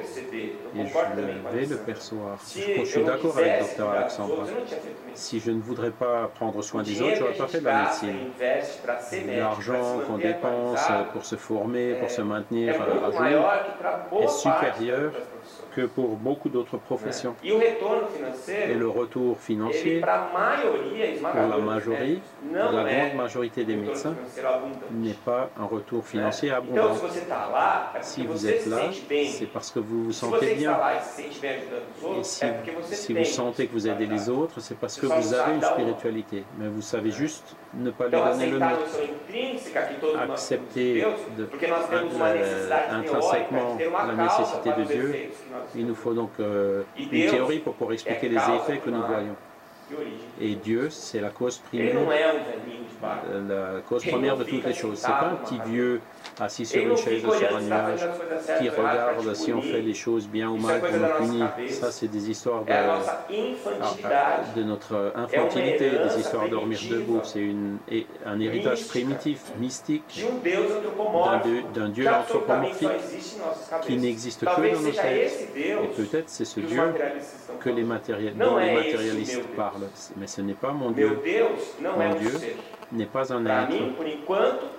Et 0.74 0.86
je 0.86 1.56
vais 1.56 1.66
le 1.66 1.76
percevoir. 1.76 2.38
Je, 2.54 2.84
suis 2.84 3.04
d'accord 3.04 3.38
avec 3.38 3.68
cuidar 3.68 3.92
dos 3.92 3.98
Alexandra. 3.98 4.44
Si 5.14 5.40
je 5.40 5.50
ne 5.50 5.60
voudrais 5.60 5.90
pas 5.90 6.30
prendre 6.34 6.62
soin 6.62 6.82
des 6.82 7.00
autres, 7.00 7.16
je 7.16 7.20
n'aurais 7.20 7.34
pas 7.34 7.46
fait 7.46 7.60
de 7.60 7.64
la 7.64 7.82
médecine. 7.82 9.36
L'argent 9.36 10.00
qu'on 10.06 10.18
dépense 10.18 10.86
pour 11.12 11.24
se 11.24 11.36
former, 11.36 11.94
pour 11.94 12.10
se 12.10 12.22
maintenir 12.22 12.74
pour 15.82 16.16
beaucoup 16.16 16.48
d'autres 16.48 16.78
professions. 16.78 17.34
Et 17.44 18.74
le 18.74 18.88
retour 18.88 19.38
financier, 19.38 20.00
pour 20.00 20.08
la 20.08 21.58
majorité, 21.58 22.20
la 22.52 22.70
grande 22.70 23.16
majorité 23.16 23.64
des 23.64 23.76
médecins, 23.76 24.14
n'est 24.92 25.12
pas 25.12 25.50
un 25.58 25.64
retour 25.64 26.04
financier 26.04 26.50
abondant. 26.50 26.94
Si 28.00 28.26
vous 28.26 28.46
êtes 28.46 28.66
là, 28.66 28.90
c'est 29.28 29.52
parce 29.52 29.70
que 29.70 29.80
vous 29.80 30.04
vous 30.04 30.12
sentez 30.12 30.54
bien. 30.54 30.78
Et 32.18 32.22
si 32.22 33.12
vous 33.14 33.24
sentez 33.24 33.66
que 33.66 33.72
vous 33.72 33.88
aidez 33.88 34.06
les 34.06 34.28
autres, 34.28 34.60
c'est 34.60 34.78
parce 34.78 34.98
que 34.98 35.06
vous 35.06 35.34
avez 35.34 35.54
une 35.54 35.62
spiritualité. 35.62 36.44
Mais 36.58 36.68
vous 36.68 36.82
savez 36.82 37.10
juste 37.10 37.56
ne 37.76 37.90
pas 37.90 38.04
lui 38.06 38.12
donner 38.12 38.50
le 38.50 38.58
nôtre. 38.58 39.00
Accepter 40.30 41.04
de, 41.36 41.42
de, 41.42 41.48
intrinsèquement 42.90 43.78
la 44.06 44.24
nécessité 44.24 44.70
de 44.78 44.84
Dieu, 44.84 45.14
il 45.74 45.86
nous 45.86 45.94
faut 45.94 46.14
donc 46.14 46.30
euh, 46.40 46.82
une 46.98 47.08
théorie 47.30 47.58
pour 47.58 47.74
pouvoir 47.74 47.92
expliquer 47.94 48.28
les 48.28 48.36
effets 48.36 48.78
que 48.78 48.90
nous 48.90 49.02
voyons. 49.02 49.36
Et 50.40 50.54
Dieu, 50.56 50.90
c'est 50.90 51.20
la 51.20 51.30
cause 51.30 51.58
primaire 51.58 52.34
euh, 53.04 53.74
la 53.76 53.80
cause 53.82 54.04
première 54.04 54.36
de 54.36 54.44
toutes 54.44 54.64
les 54.64 54.74
choses. 54.74 54.98
C'est 54.98 55.08
pas 55.08 55.32
un 55.32 55.36
petit 55.36 55.58
vieux 55.66 56.00
assis 56.40 56.66
sur 56.66 56.82
une 56.82 56.96
chaise 56.96 57.24
ou 57.24 57.32
sur 57.32 57.56
un 57.56 57.60
nuage 57.60 58.00
qui 58.58 58.68
regarde 58.68 59.34
si 59.34 59.52
on 59.52 59.62
fait 59.62 59.82
les 59.82 59.94
choses 59.94 60.28
bien 60.28 60.48
ou 60.48 60.56
mal 60.56 60.80
qu'on 60.80 60.96
nous 60.96 61.46
punit. 61.46 61.70
Ça, 61.70 61.90
c'est 61.90 62.08
des 62.08 62.30
histoires 62.30 62.64
de, 62.64 64.62
notre 64.62 65.12
infantilité, 65.14 65.90
des 65.90 66.20
histoires 66.20 66.44
de 66.44 66.50
dormir 66.50 66.78
debout. 66.90 67.20
C'est 67.22 67.54
un 68.24 68.40
héritage 68.40 68.86
primitif, 68.88 69.52
mystique, 69.58 70.24
d'un 71.74 71.88
dieu 71.88 72.08
anthropomorphique 72.08 72.88
qui 73.82 73.96
n'existe 73.96 74.40
que 74.40 74.74
dans 74.74 74.80
nos 74.80 74.90
têtes. 74.90 75.48
Et 75.56 75.74
peut-être 75.96 76.28
c'est 76.28 76.44
ce 76.44 76.60
dieu 76.60 76.82
que 77.60 77.70
dont 77.70 78.56
les 78.56 78.72
matérialistes 78.72 79.42
parlent. 79.56 79.88
Mais 80.16 80.26
ce 80.26 80.40
n'est 80.40 80.54
pas 80.54 80.72
mon 80.72 80.90
dieu. 80.90 81.20
Mon 81.80 82.14
dieu, 82.14 82.32
n'est 82.92 83.06
pas 83.06 83.32
un 83.32 83.44
être. 83.46 83.72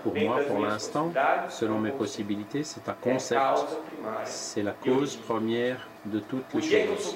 Pour 0.03 0.15
moi, 0.15 0.39
pour 0.47 0.59
l'instant, 0.59 1.11
selon 1.49 1.79
mes 1.79 1.91
possibilités, 1.91 2.63
c'est 2.63 2.87
un 2.87 2.93
concept. 2.93 3.41
C'est 4.23 4.63
la 4.63 4.71
cause 4.71 5.15
première 5.15 5.87
de 6.05 6.19
toutes 6.19 6.53
les 6.53 6.61
choses. 6.61 7.15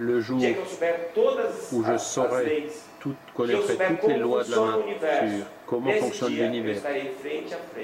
Le 0.00 0.20
jour 0.20 0.40
où 1.72 1.82
je 1.82 1.96
saurai, 1.96 2.68
tout, 3.00 3.14
connaîtrai 3.34 3.76
toutes 4.00 4.08
les 4.08 4.18
lois 4.18 4.44
de 4.44 4.50
la 4.52 4.60
nature, 4.60 5.46
comment 5.68 5.92
fonctionne 5.92 6.32
l'univers. 6.32 6.78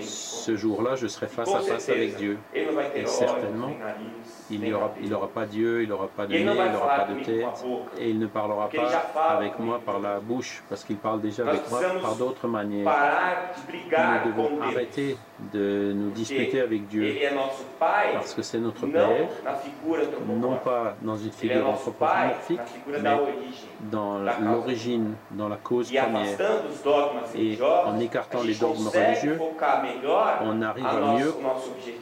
Ce 0.01 0.57
jour-là, 0.57 0.97
je 0.97 1.07
serai 1.07 1.27
face 1.27 1.55
à 1.55 1.61
face 1.61 1.89
avec 1.89 2.17
Dieu. 2.17 2.39
Et 2.55 3.07
certainement, 3.07 3.71
il 4.51 4.61
n'y 4.61 4.73
aura, 4.73 5.29
pas 5.29 5.47
Dieu, 5.47 5.83
il 5.83 5.89
n'aura 5.89 6.09
pas 6.09 6.27
de 6.27 6.33
nez, 6.33 6.41
il 6.41 6.47
n'aura 6.47 6.97
pas 6.97 7.07
de 7.13 7.25
tête, 7.25 7.65
et 7.99 8.11
il 8.11 8.19
ne 8.19 8.27
parlera 8.27 8.69
pas 8.69 9.23
avec 9.37 9.59
moi 9.59 9.81
par 9.85 10.01
la 10.01 10.21
bouche, 10.21 10.63
parce 10.69 10.85
qu'il 10.85 10.97
parle 10.97 11.21
déjà 11.21 11.47
avec 11.49 11.71
moi 11.71 11.81
par 12.03 12.17
d'autres 12.17 12.49
manières. 12.49 12.91
Nous 13.69 14.31
devons 14.31 14.63
arrêter 14.63 15.17
de 15.53 15.93
nous 15.95 16.11
disputer 16.11 16.61
avec 16.61 16.87
Dieu, 16.89 17.15
parce 17.79 18.35
que 18.35 18.43
c'est 18.43 18.59
notre 18.59 18.87
Père, 18.87 19.29
non 20.29 20.57
pas 20.57 20.97
dans 21.03 21.17
une 21.17 21.33
figure 21.33 21.69
anthropomorphique, 21.69 22.61
mais 22.89 22.99
dans 23.91 24.19
l'origine, 24.41 25.15
dans 25.33 25.49
la 25.49 25.57
cause 25.57 25.93
première. 25.93 26.39
Et 27.35 27.59
en 27.87 27.99
écartant 28.01 28.43
les 28.43 28.55
dogmes 28.55 28.89
religieux, 28.89 29.39
on 30.43 30.63
arrive 30.63 30.87
à 30.87 31.17
mieux 31.19 31.35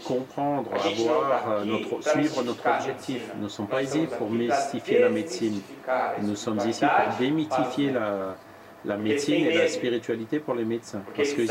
comprendre, 0.04 0.70
avoir 0.72 1.58
euh, 1.58 2.00
suivre 2.00 2.42
notre 2.42 2.66
objectif. 2.66 3.22
Nous 3.36 3.44
ne 3.44 3.48
sommes 3.48 3.68
pas 3.68 3.82
ici 3.82 4.06
pour 4.18 4.30
mystifier 4.30 5.00
la 5.00 5.08
médecine. 5.08 5.60
Nous 6.22 6.36
sommes 6.36 6.60
ici 6.66 6.84
pour 6.84 7.16
démythifier 7.18 7.92
la, 8.84 8.96
médecine 8.96 9.46
et 9.46 9.58
la 9.58 9.68
spiritualité 9.68 10.38
pour 10.40 10.54
les 10.54 10.64
médecins. 10.64 11.02
Parce 11.16 11.32
qu'ils 11.32 11.46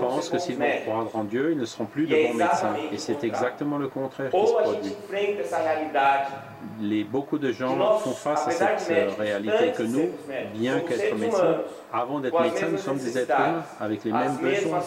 pensent 0.00 0.28
que 0.30 0.38
s'ils 0.38 0.56
vont 0.56 0.80
croire 0.84 1.06
en 1.14 1.24
Dieu, 1.24 1.52
ils 1.52 1.58
ne 1.58 1.64
seront 1.64 1.86
plus 1.86 2.06
de 2.06 2.14
bons 2.14 2.34
médecins. 2.34 2.74
Et 2.92 2.98
c'est 2.98 3.22
exactement 3.24 3.78
le 3.78 3.88
contraire 3.88 4.30
qui 4.30 4.46
se 4.46 4.52
produit 4.52 4.94
les, 6.80 7.04
beaucoup 7.04 7.38
de 7.38 7.52
gens 7.52 7.98
font 7.98 8.12
face 8.12 8.48
à 8.48 8.78
cette 8.78 8.90
euh, 8.90 9.10
réalité 9.18 9.72
que 9.76 9.82
nous, 9.82 10.10
bien 10.54 10.80
qu'être 10.80 11.16
médecins, 11.16 11.58
avant 11.92 12.20
d'être 12.20 12.40
médecins, 12.40 12.68
nous 12.70 12.78
sommes 12.78 12.98
des 12.98 13.18
êtres 13.18 13.34
humains 13.34 13.62
avec 13.80 14.04
les 14.04 14.12
mêmes 14.12 14.36
besoins, 14.36 14.80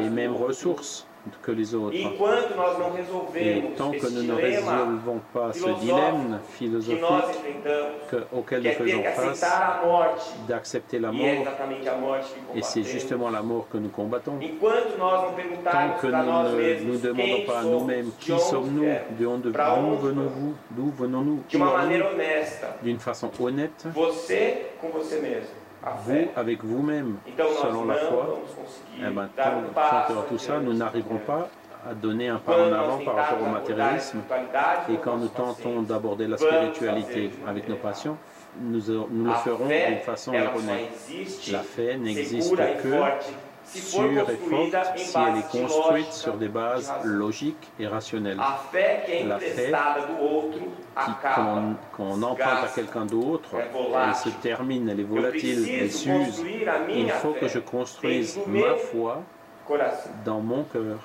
les 0.00 0.10
mêmes 0.10 0.34
ressources 0.34 1.06
que 1.42 1.52
les 1.52 1.74
autres. 1.74 1.96
Et 1.96 3.62
tant 3.76 3.90
que 3.90 4.08
nous 4.12 4.22
ne 4.22 4.34
résolvons 4.34 5.20
pas 5.32 5.52
ce 5.52 5.80
dilemme 5.80 6.40
philosophique 6.50 7.00
auquel 8.32 8.62
nous 8.62 8.70
faisons 8.70 9.02
face, 9.02 9.44
d'accepter 10.48 10.98
la 10.98 11.12
mort, 11.12 11.44
et 12.54 12.62
c'est 12.62 12.82
justement 12.82 13.30
la 13.30 13.42
mort 13.42 13.66
que 13.70 13.78
nous 13.78 13.88
combattons, 13.88 14.38
tant 14.38 15.90
que 16.00 16.06
nous 16.06 16.12
ne 16.12 16.92
nous 16.92 16.98
demandons 16.98 17.42
pas 17.46 17.60
à 17.60 17.64
nous-mêmes 17.64 18.10
qui 18.18 18.38
sommes-nous, 18.38 18.84
d'où 19.18 19.30
venons-nous, 19.96 20.54
d'où 20.70 20.92
venons-nous, 20.96 21.42
d'une 22.82 22.98
façon 22.98 23.30
honnête, 23.40 23.86
vous 25.94 26.28
avec 26.36 26.64
vous-même, 26.64 27.16
selon 27.62 27.84
la 27.84 27.94
foi, 27.94 28.40
eh 28.98 29.10
ben, 29.10 29.28
tout 30.28 30.38
ça, 30.38 30.58
nous 30.60 30.72
n'arriverons 30.72 31.18
pas 31.18 31.48
à 31.88 31.94
donner 31.94 32.28
un 32.28 32.38
pas 32.38 32.68
en 32.68 32.72
avant 32.72 32.98
par 32.98 33.14
rapport 33.14 33.46
au 33.46 33.50
matérialisme. 33.50 34.18
Et 34.90 34.96
quand 34.96 35.16
nous 35.16 35.28
tentons 35.28 35.82
d'aborder 35.82 36.26
la 36.26 36.36
spiritualité 36.36 37.30
avec 37.46 37.68
nos 37.68 37.76
passions, 37.76 38.16
nous, 38.60 38.80
nous 39.10 39.24
le 39.26 39.34
ferons 39.34 39.66
d'une 39.66 39.98
façon 39.98 40.32
erronée. 40.32 40.88
La 41.52 41.60
foi 41.60 41.96
n'existe 41.96 42.56
que 42.56 42.94
sûre 43.74 44.30
et 44.30 44.36
forte 44.36 44.98
si 44.98 45.16
elle 45.16 45.38
est 45.38 45.64
construite 45.64 46.12
sur 46.12 46.34
des 46.34 46.48
bases 46.48 46.92
logiques 47.04 47.70
et 47.78 47.86
rationnelles. 47.86 48.38
La 48.38 49.38
fé 49.38 49.72
qu'on 51.96 52.22
emprunte 52.22 52.64
à 52.64 52.68
quelqu'un 52.74 53.06
d'autre, 53.06 53.50
elle 53.54 54.14
se 54.14 54.28
termine, 54.40 54.88
elle 54.88 55.00
est 55.00 55.04
volatile, 55.04 55.68
elle 55.80 55.92
s'use. 55.92 56.44
Il 56.88 57.10
faut 57.10 57.32
que 57.32 57.48
je 57.48 57.58
construise 57.58 58.38
ma 58.46 58.74
foi 58.76 59.22
dans 60.24 60.40
mon 60.40 60.64
cœur. 60.64 60.98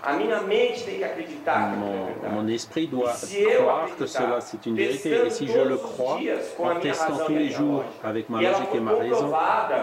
Mon, 2.32 2.47
esprit 2.47 2.88
doit 2.88 3.14
croire 3.57 3.89
que 3.97 4.05
cela, 4.05 4.41
c'est 4.41 4.66
une 4.66 4.76
vérité. 4.76 5.26
Et 5.26 5.30
si 5.30 5.47
je 5.47 5.59
le 5.59 5.78
crois, 5.78 6.20
en 6.59 6.80
testant 6.80 7.18
tous 7.26 7.34
les 7.34 7.49
jours 7.49 7.84
avec 8.03 8.30
ma 8.30 8.41
logique 8.41 8.76
et 8.76 8.80
ma 8.80 8.93
raison, 8.93 9.34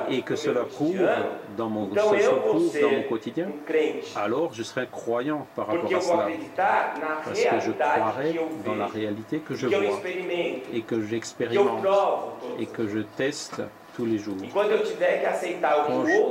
et 0.08 0.22
que 0.22 0.36
cela 0.36 0.62
prouve 0.64 1.00
dans 1.58 1.68
mon, 1.68 1.86
então, 1.90 3.02
quotidien, 3.08 3.48
alors 4.14 4.54
je 4.54 4.62
serai 4.62 4.86
croyant 4.86 5.46
par 5.56 5.66
rapport 5.66 5.92
à 5.92 6.00
cela. 6.00 6.28
Parce 7.24 7.42
que 7.42 7.60
je 7.60 7.72
croirai 7.72 8.40
dans 8.64 8.76
la 8.76 8.86
réalité 8.86 9.40
que 9.40 9.54
je 9.54 9.66
que 9.66 9.74
vois 9.74 10.00
et 10.72 10.82
que 10.82 11.02
j'expérimente 11.02 11.84
et 12.60 12.66
que 12.66 12.86
je 12.86 13.00
teste 13.00 13.60
tous 13.96 14.06
les 14.06 14.18
jours. 14.18 14.36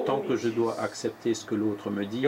Tant 0.06 0.20
que 0.20 0.38
je 0.38 0.48
dois 0.48 0.80
accepter 0.80 1.34
ce 1.34 1.46
que 1.46 1.56
l'autre 1.56 1.90
me 1.90 2.06
dit, 2.06 2.26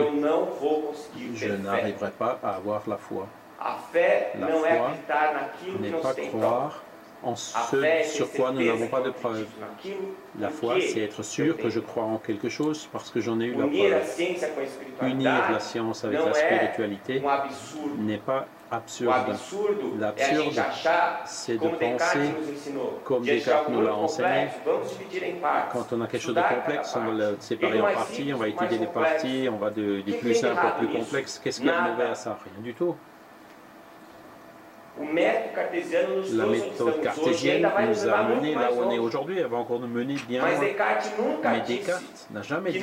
je 1.34 1.48
n'arriverai 1.48 2.10
pas 2.10 2.38
à 2.42 2.56
avoir 2.56 2.82
la 2.86 2.98
foi. 2.98 3.26
La 3.58 4.46
foi 4.46 4.90
n'est 5.80 5.90
pas 5.90 6.14
croire 6.14 6.82
en 7.22 7.36
ce 7.36 7.56
sur 8.04 8.30
quoi 8.32 8.52
nous 8.52 8.64
n'avons 8.64 8.86
pas 8.88 9.00
de 9.00 9.10
preuves. 9.10 9.46
La 10.38 10.48
foi, 10.48 10.76
c'est 10.80 11.00
être 11.00 11.22
sûr 11.22 11.56
que 11.56 11.68
je 11.68 11.80
crois 11.80 12.04
en 12.04 12.18
quelque 12.18 12.48
chose 12.48 12.88
parce 12.92 13.10
que 13.10 13.20
j'en 13.20 13.40
ai 13.40 13.46
eu 13.46 13.54
la 13.54 13.66
preuve. 13.66 15.10
Unir 15.10 15.50
la 15.50 15.60
science 15.60 16.04
avec 16.04 16.18
la 16.24 16.34
spiritualité 16.34 17.22
n'est 17.98 18.18
pas 18.18 18.46
absurde. 18.70 19.36
L'absurde, 19.98 20.62
c'est 21.26 21.58
de 21.58 21.68
penser 21.68 22.34
comme 23.04 23.24
Descartes 23.24 23.68
nous 23.68 23.82
l'a 23.82 23.94
enseigné. 23.94 24.48
Quand 25.72 25.92
on 25.92 26.00
a 26.00 26.06
quelque 26.06 26.22
chose 26.22 26.34
de 26.34 26.40
complexe, 26.40 26.96
on 26.96 27.00
va 27.00 27.12
le 27.12 27.36
séparer 27.40 27.80
en 27.80 27.92
parties, 27.92 28.32
on 28.34 28.38
va 28.38 28.48
étudier 28.48 28.78
des 28.78 28.86
parties, 28.86 29.48
on 29.50 29.56
va 29.56 29.70
de, 29.70 30.00
du 30.00 30.12
plus 30.12 30.34
simple 30.34 30.60
au 30.64 30.78
plus 30.78 30.98
complexe. 30.98 31.40
Qu'est-ce 31.42 31.60
qu'il 31.60 31.68
y 31.68 31.72
a 31.72 31.80
mauvais 31.80 32.04
à 32.04 32.14
ça? 32.14 32.38
Rien 32.44 32.62
du 32.62 32.74
tout. 32.74 32.96
La 36.32 36.46
méthode 36.46 37.00
cartésienne 37.02 37.62
nous 37.62 38.08
a 38.08 38.22
mené 38.22 38.54
là 38.54 38.70
où 38.72 38.82
on 38.82 38.90
est 38.90 38.98
aujourd'hui, 38.98 39.38
elle 39.38 39.46
va 39.46 39.56
encore 39.56 39.80
nous 39.80 39.86
mener 39.86 40.16
bien 40.28 40.40
loin. 40.40 40.48
Mais 41.42 41.60
Descartes 41.66 42.26
n'a 42.30 42.42
jamais 42.42 42.72
dit 42.72 42.82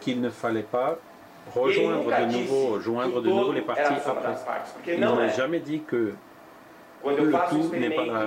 qu'il 0.00 0.20
ne 0.20 0.30
fallait 0.30 0.62
pas 0.62 0.98
rejoindre 1.54 2.04
de 2.04 2.32
nouveau, 2.32 2.80
joindre 2.80 3.20
de 3.20 3.28
nouveau 3.28 3.52
les 3.52 3.60
parties 3.60 3.82
après. 4.06 4.34
Il 4.88 5.00
n'a 5.00 5.28
jamais 5.28 5.60
dit 5.60 5.82
que 5.86 6.14
le 7.06 7.32
tout 7.50 7.70
n'est 7.76 7.90
pas 7.90 8.06
la, 8.06 8.22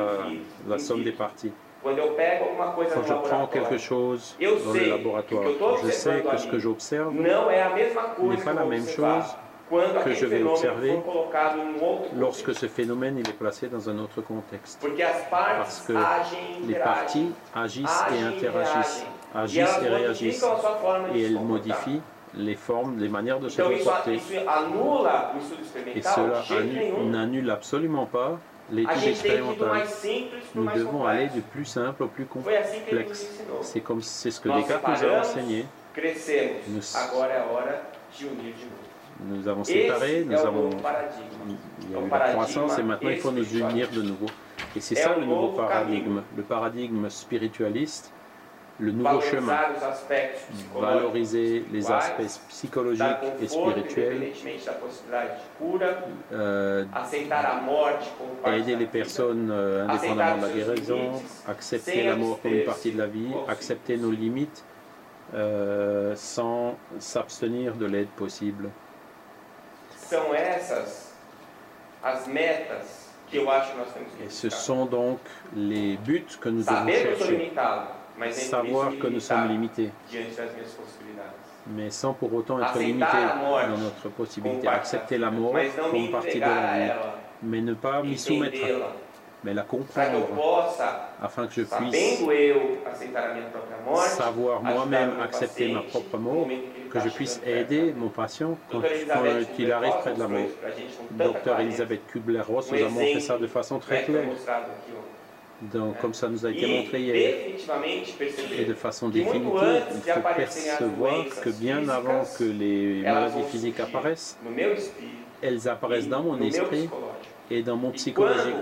la 0.68 0.80
somme 0.80 1.04
des 1.04 1.12
parties. 1.12 1.52
Quand 1.84 3.04
je 3.08 3.14
prends 3.14 3.48
quelque 3.48 3.78
chose 3.78 4.36
dans 4.42 4.74
le 4.74 4.90
laboratoire, 4.90 5.44
je 5.84 5.92
sais 5.92 6.24
que 6.30 6.38
ce 6.38 6.48
que 6.48 6.60
j'observe 6.60 7.14
n'est 7.14 8.38
pas 8.38 8.54
la 8.54 8.66
même 8.66 8.88
chose 8.88 9.24
for 9.70 11.04
colocado 11.04 11.58
num 11.58 11.76
outro 11.76 12.10
lorsque 12.16 12.54
ce 12.56 12.68
phénomène 12.68 13.18
il 13.18 13.28
est 13.30 13.34
placé 13.34 13.68
dans 13.68 13.90
un 13.90 14.00
autre 14.00 14.22
contexte. 14.22 14.80
Parce 15.30 15.82
que 15.82 15.94
Les 16.68 16.76
parties 16.76 17.32
agissent 17.54 18.04
et 18.16 18.22
interagissent, 18.24 19.06
agissent 19.36 19.80
et 19.84 19.90
réagissent, 19.90 20.46
et 21.14 21.24
elles 21.26 21.34
modifient 21.40 22.02
les 22.36 22.56
formes, 22.56 23.00
les 23.00 23.10
manières 23.10 23.40
de 23.40 23.50
se 23.50 23.62
comporter. 23.62 24.20
Et 25.96 26.02
cela 26.02 26.44
n'annule 27.04 27.50
absolument 27.50 28.06
pas 28.06 28.38
l'étude 28.72 29.02
que 29.02 29.10
expérimentale. 29.10 29.84
Nous 30.56 30.70
devons 30.76 31.06
aller 31.06 31.28
du 31.28 31.42
plus 31.42 31.66
simple 31.66 32.04
au 32.04 32.08
plus 32.08 32.26
que 32.26 32.34
complexe. 32.34 33.28
C'est 33.62 33.80
comme 33.82 34.02
c'est 34.02 34.32
ce 34.32 34.40
que 34.40 34.50
Descartes 34.50 34.88
nous 34.88 35.10
a 35.10 35.20
enseigné. 35.20 35.66
Nous- 36.68 36.82
Nous 39.26 39.48
avons 39.48 39.64
séparé, 39.64 40.26
nous 40.26 40.38
avons 40.38 40.70
il 41.82 41.92
y 41.92 41.96
a 41.96 42.00
eu 42.00 42.10
la 42.10 42.20
croissance 42.20 42.78
et 42.78 42.84
maintenant 42.84 43.10
il 43.10 43.18
faut 43.18 43.32
nous 43.32 43.58
unir 43.58 43.90
de 43.90 44.02
nouveau. 44.02 44.28
Et 44.76 44.80
c'est 44.80 44.96
ça 44.96 45.16
le 45.16 45.26
nouveau 45.26 45.50
paradigme, 45.50 46.22
le 46.36 46.44
paradigme 46.44 47.10
spiritualiste, 47.10 48.12
le 48.80 48.92
nouveau 48.92 49.22
chemin. 49.22 49.58
Valoriser 50.80 51.66
les 51.72 51.92
aspects 51.92 52.42
psychologiques 52.50 53.06
et 53.42 53.48
spirituels, 53.48 54.32
euh, 56.32 56.86
aider 58.46 58.76
les 58.76 58.86
personnes 58.86 59.50
euh, 59.52 59.88
indépendamment 59.88 60.38
de 60.38 60.42
la 60.44 60.54
guérison, 60.54 61.12
accepter 61.48 62.04
la 62.04 62.16
mort 62.16 62.40
comme 62.42 62.54
une 62.54 62.66
partie 62.66 62.92
de 62.92 62.98
la 62.98 63.08
vie, 63.08 63.32
accepter 63.48 63.98
nos 63.98 64.12
limites 64.12 64.64
euh, 65.34 66.14
sans 66.16 66.78
s'abstenir 67.00 67.76
de 67.76 67.86
l'aide 67.86 68.10
possible. 68.10 68.70
São 70.10 70.34
essas 70.34 71.14
as 72.04 72.28
metas 72.28 73.10
que 73.30 73.38
eu 73.38 73.50
acho 73.52 73.72
que 73.72 73.78
nós 73.78 73.88
temos 73.94 74.14
que 74.14 74.24
Et 74.24 74.30
ce 74.30 74.50
sont 74.50 74.86
donc 74.86 75.20
les 75.54 75.98
buts 75.98 76.38
que 76.40 76.50
nous 76.50 76.64
devons 76.64 76.78
Saber 76.78 76.92
que 77.02 77.08
eu 77.08 77.18
sou 77.18 77.26
chercher. 77.26 77.38
limitado, 77.38 77.88
mas 78.18 78.36
Savoir 78.36 78.92
isso 78.94 79.02
que 79.02 79.08
nous 79.10 79.20
sommes 79.22 79.48
limitar 79.48 79.52
limités, 79.52 79.92
diante 80.10 80.36
das 80.36 80.52
minhas 80.54 80.72
possibilidades. 80.72 81.34
mais 81.68 81.90
sans 81.94 82.14
pour 82.14 82.34
autant 82.34 82.60
être 82.60 82.70
Aceitar 82.70 82.82
limités 82.88 83.36
morte. 83.42 83.68
dans 83.70 83.78
notre 83.78 84.10
possibilité. 84.10 84.62
como 84.62 84.72
parte 84.72 84.80
Accepter 84.80 85.20
da 85.20 85.26
la 85.26 85.30
vida, 85.32 85.42
mort 85.42 85.54
mas 85.54 85.76
não 85.76 85.86
me 85.86 85.92
comme 85.92 86.12
partie 86.12 86.30
de 86.32 86.38
entregar 86.38 86.56
la 86.56 86.74
vie, 86.78 86.90
ela, 86.90 87.16
mais 87.42 87.62
ne 87.62 87.74
pas 87.76 88.02
m'y 88.04 88.18
soumettre, 88.18 88.58
entendê-la, 88.58 88.92
mais 89.48 89.54
la 89.54 89.64
comprendre, 89.64 90.28
afin 91.22 91.48
que 91.48 91.54
je 91.54 91.62
puisse 91.62 92.20
savoir 94.18 94.62
moi-même 94.62 95.12
accepter 95.24 95.72
ma 95.72 95.84
propre 95.84 96.18
mort, 96.18 96.48
que 96.92 97.00
je 97.00 97.08
puisse 97.08 97.40
aider 97.46 97.94
mon 97.96 98.10
patient 98.10 98.58
quand, 98.70 98.82
qu'il 99.56 99.72
arrive 99.72 99.94
près 100.02 100.14
de 100.16 100.20
la 100.20 100.28
mort. 100.28 100.50
Docteur 101.12 101.62
Elisabeth 101.62 102.02
Kubler-Ross 102.08 102.72
um 102.72 102.78
nous 102.78 102.86
a 102.86 102.90
montré 102.90 103.20
ça 103.22 103.38
de 103.38 103.48
façon 103.48 103.80
très 103.80 104.04
claire. 104.04 104.26
Donc, 105.62 105.98
comme 106.00 106.14
ça 106.14 106.28
nous 106.28 106.46
a 106.46 106.52
été 106.52 106.66
E 106.66 106.68
montré 106.68 107.02
hier. 107.02 107.34
Et 108.60 108.66
de 108.66 108.74
façon 108.74 109.08
définitive, 109.08 109.80
il 110.06 110.12
faut 110.12 110.20
percevoir 110.36 111.26
que 111.42 111.50
bien 111.50 111.88
avant 111.88 112.24
que 112.38 112.44
les 112.44 113.02
maladies 113.02 113.44
physiques 113.50 113.80
apparaissent, 113.80 114.38
elles 115.42 115.68
apparaissent 115.70 116.06
e 116.08 116.10
dans 116.10 116.24
mon 116.24 116.40
esprit. 116.42 116.90
Et 117.50 117.64
dans 117.64 117.76
mon 117.78 117.92
psychologique. 117.92 118.56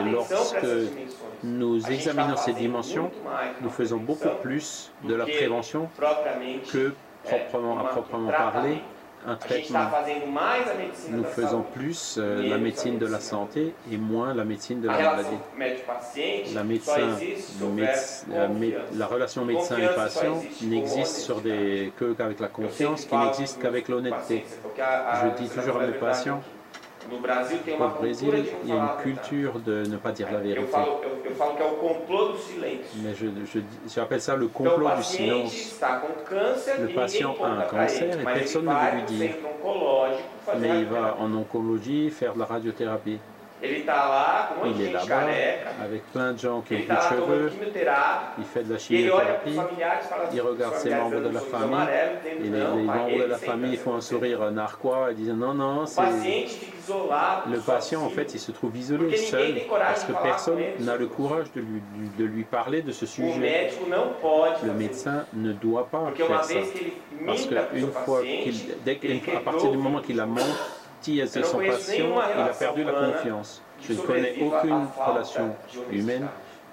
Et 0.00 0.10
lorsque 0.12 0.56
nous 1.42 1.90
examinons 1.90 2.36
ces 2.36 2.52
dimensions, 2.52 3.10
nous 3.60 3.70
faisons 3.70 3.98
beaucoup 3.98 4.28
plus 4.42 4.90
de 5.04 5.14
la 5.14 5.24
prévention 5.26 5.88
que 6.72 6.92
é, 7.24 7.28
proprement, 7.28 7.78
à 7.78 7.84
proprement 7.84 8.30
parler 8.30 8.82
un 9.26 9.34
traitement. 9.34 9.80
Nous 11.10 11.24
faisons 11.24 11.62
plus 11.74 12.16
euh, 12.16 12.48
la 12.48 12.58
médecine 12.58 12.96
de 12.98 13.06
la 13.06 13.18
santé 13.18 13.74
et 13.90 13.96
moins 13.96 14.32
la 14.34 14.44
médecine 14.44 14.80
de 14.80 14.86
la 14.86 14.94
maladie. 15.16 15.36
La, 16.54 16.62
médecin, 16.62 16.92
médec- 17.74 18.24
mé- 18.48 18.76
relation 19.06 19.44
médecin 19.44 19.78
et 19.78 19.94
patient 19.96 20.42
n'existe 20.62 21.16
sur 21.16 21.40
des, 21.40 21.92
que 21.98 22.12
qu'avec 22.12 22.38
la 22.38 22.46
confiance, 22.48 23.04
qui 23.04 23.16
n'existe 23.16 23.60
qu'avec 23.60 23.88
l'honnêteté. 23.88 24.44
Je 25.24 25.42
dis 25.42 25.48
toujours 25.48 25.76
à 25.80 25.86
mes 25.86 25.92
patients. 25.94 26.40
No 27.10 27.18
Brasil 27.20 27.58
tem 27.64 27.74
Au 27.74 27.78
cultura 27.78 28.00
Brésil, 28.00 28.44
il 28.64 28.68
y 28.68 28.72
a 28.72 28.76
une 28.76 29.02
culture 29.02 29.58
de 29.60 29.86
ne 29.86 29.96
pas 29.96 30.10
dire 30.12 30.26
la 30.32 30.38
Eu 30.40 30.42
vérité. 30.42 30.66
falo, 30.72 31.00
eu, 31.04 31.30
eu 31.30 31.34
falo 31.36 31.54
que 31.56 31.62
é 31.62 31.66
o 31.66 31.76
complô 31.76 32.28
do 32.32 32.38
silêncio. 32.38 33.00
Mais 33.02 33.16
je, 33.16 33.26
je, 33.46 33.60
j'appelle 33.88 34.20
ça 34.20 34.34
le 34.34 34.46
Então, 34.46 34.62
o 34.66 34.70
complot 34.70 34.88
du 34.90 34.96
paciente 34.96 35.50
silence. 35.50 35.74
está 35.74 35.96
com 36.00 36.12
câncer 36.24 36.74
Le 36.80 36.90
e 36.90 36.94
patient 36.94 37.28
ninguém 37.28 37.44
a 37.44 37.48
un 37.48 37.56
pra 37.56 37.66
cancer 37.66 38.02
ele, 38.10 38.20
et 38.20 38.24
mas 38.24 38.38
personne 38.38 38.64
ne 38.66 38.72
vai 38.72 38.90
veut 38.90 38.94
lui 38.94 39.00
no 39.02 39.06
dire. 39.06 39.28
centro 39.32 39.48
oncológico 39.48 40.28
fazer 40.44 40.68
Mais 40.68 40.80
il 40.80 40.86
va 40.86 41.00
radioterapia. 41.00 41.24
en 41.24 41.34
oncologie 41.34 42.10
faire 42.10 42.32
de 42.34 42.38
la 42.40 42.44
radiothérapie. 42.44 43.20
Ele 43.62 43.78
está 43.78 43.94
lá 43.94 44.50
com 44.52 44.66
um 44.66 44.68
monte 44.68 44.76
Il 44.76 44.76
de 44.76 44.82
est 44.82 44.86
gente 44.86 45.08
là-bas 45.08 45.24
careca, 45.24 45.70
avec 45.82 46.02
plein 46.12 46.32
de 46.32 46.38
gens 46.38 46.60
qui 46.60 46.74
ont 46.74 46.76
ele 46.76 46.86
plus 46.86 46.94
de 46.94 47.00
está 47.00 47.16
lá 47.16 47.16
tomando 47.16 47.26
cheveux, 47.26 47.50
quimioterapia, 47.50 48.34
il 48.38 48.44
fait 48.44 48.62
de 48.64 48.72
la 48.72 48.78
ele 48.90 49.10
olha 49.10 49.24
para 49.24 49.34
os 49.34 49.54
chimiothérapie, 49.54 49.54
familiares 49.54 50.04
e 50.04 50.08
fala 50.08 50.22
assim, 50.24 50.36
il 50.36 50.40
regarde 50.42 50.74
ses 50.76 50.90
membres 50.90 51.20
de 51.22 51.28
la 51.30 51.40
famille, 51.40 51.74
amarelo, 51.74 52.16
et 52.26 52.42
les, 52.42 52.50
não, 52.50 52.76
les 52.76 52.86
pai, 52.86 52.96
membres 52.98 53.18
de 53.18 53.30
la 53.30 53.38
famille 53.38 53.76
font 53.78 53.94
un 53.94 54.00
sourire 54.02 54.50
narquois 54.50 55.10
et 55.10 55.14
disent 55.14 55.30
non, 55.30 55.54
non, 55.54 55.86
c'est... 55.86 56.02
Le 57.50 57.58
patient, 57.58 58.02
en 58.04 58.10
fait, 58.10 58.34
il 58.34 58.38
se 58.38 58.52
trouve 58.52 58.76
isolé, 58.76 59.16
seul, 59.16 59.54
parce 59.68 60.04
que 60.04 60.12
personne 60.22 60.58
n'a 60.80 60.96
le 60.96 61.06
courage 61.08 61.50
de 61.52 61.60
lui, 61.60 61.82
de 62.16 62.24
lui 62.24 62.44
parler 62.44 62.82
de 62.82 62.92
ce 62.92 63.06
sujet. 63.06 63.70
Le 64.64 64.72
médecin 64.72 65.24
ne 65.34 65.52
doit 65.52 65.88
pas 65.88 66.12
faire 66.14 66.44
ça. 66.44 66.54
que 66.54 67.24
Parce 67.26 67.46
qu'une 67.46 67.80
seu 67.80 67.90
fois 68.04 68.22
qu'il, 68.22 68.54
dès 68.84 68.96
qu'à 68.96 69.40
partir 69.40 69.70
du 69.70 69.78
moment 69.78 70.00
qu'il 70.00 70.20
a 70.20 70.26
menti 70.26 70.44
son 71.44 71.58
patient, 71.58 72.06
il 72.34 72.40
a 72.40 72.48
perdu 72.48 72.84
la 72.84 72.92
confiance. 72.92 73.62
que 73.80 73.92
Je 73.94 74.00
ne 74.00 74.06
connais 74.06 74.34
aucune 74.40 74.86
relation 75.06 75.54
humaine 75.90 76.26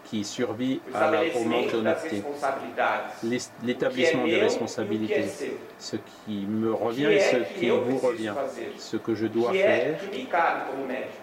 qui 0.06 0.24
survit 0.24 0.82
à 0.93 0.99
la, 0.99 1.08
au 1.08 1.12
manque 1.12 1.26
estabelecimento 1.26 1.66
das 1.66 1.72
d'honnêteté. 2.04 2.16
responsabilidades. 2.16 3.01
L'es- 3.24 3.38
O 3.38 3.62
que 3.62 3.64
é 3.64 3.68
L'établissement 3.68 4.26
des 4.26 4.36
responsabilités, 4.39 5.24
ce 5.80 5.95
qui 5.95 6.45
me 6.47 6.74
revient 6.74 7.06
et 7.06 7.20
ce 7.20 7.38
qui 7.60 7.70
vous 7.70 7.97
revient, 7.97 8.34
ce 8.78 8.97
que 8.97 9.16
je 9.16 9.28
dois 9.28 9.51
faire, 9.51 9.99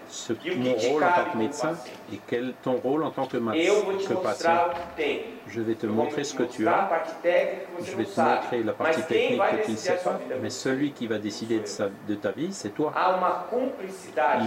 ce, 0.08 0.32
mon 0.56 0.74
rôle 0.74 1.04
en 1.04 1.12
tant 1.12 1.30
que 1.32 1.38
médecin 1.38 1.72
et 2.12 2.20
quel 2.26 2.54
ton 2.62 2.72
rôle 2.76 3.04
en 3.04 3.10
tant 3.10 3.26
que, 3.26 3.36
que 3.36 4.14
patient. 4.14 4.50
Je 5.46 5.60
vais 5.60 5.74
te 5.74 5.86
montrer 5.86 6.24
ce 6.24 6.34
que 6.34 6.42
tu 6.44 6.66
as, 6.66 6.88
je 7.82 7.96
vais 7.96 8.04
te 8.04 8.20
montrer 8.20 8.62
la 8.64 8.72
partie 8.72 9.02
technique 9.02 9.40
que 9.40 9.64
tu 9.66 9.70
ne 9.72 9.76
sais 9.76 9.98
pas, 10.04 10.20
mais 10.42 10.50
celui 10.50 10.92
qui 10.92 11.06
va 11.06 11.18
décider 11.18 11.58
de, 11.60 11.66
sa- 11.66 11.88
de 12.08 12.14
ta 12.14 12.30
vie, 12.32 12.52
c'est 12.52 12.70
toi. 12.74 12.92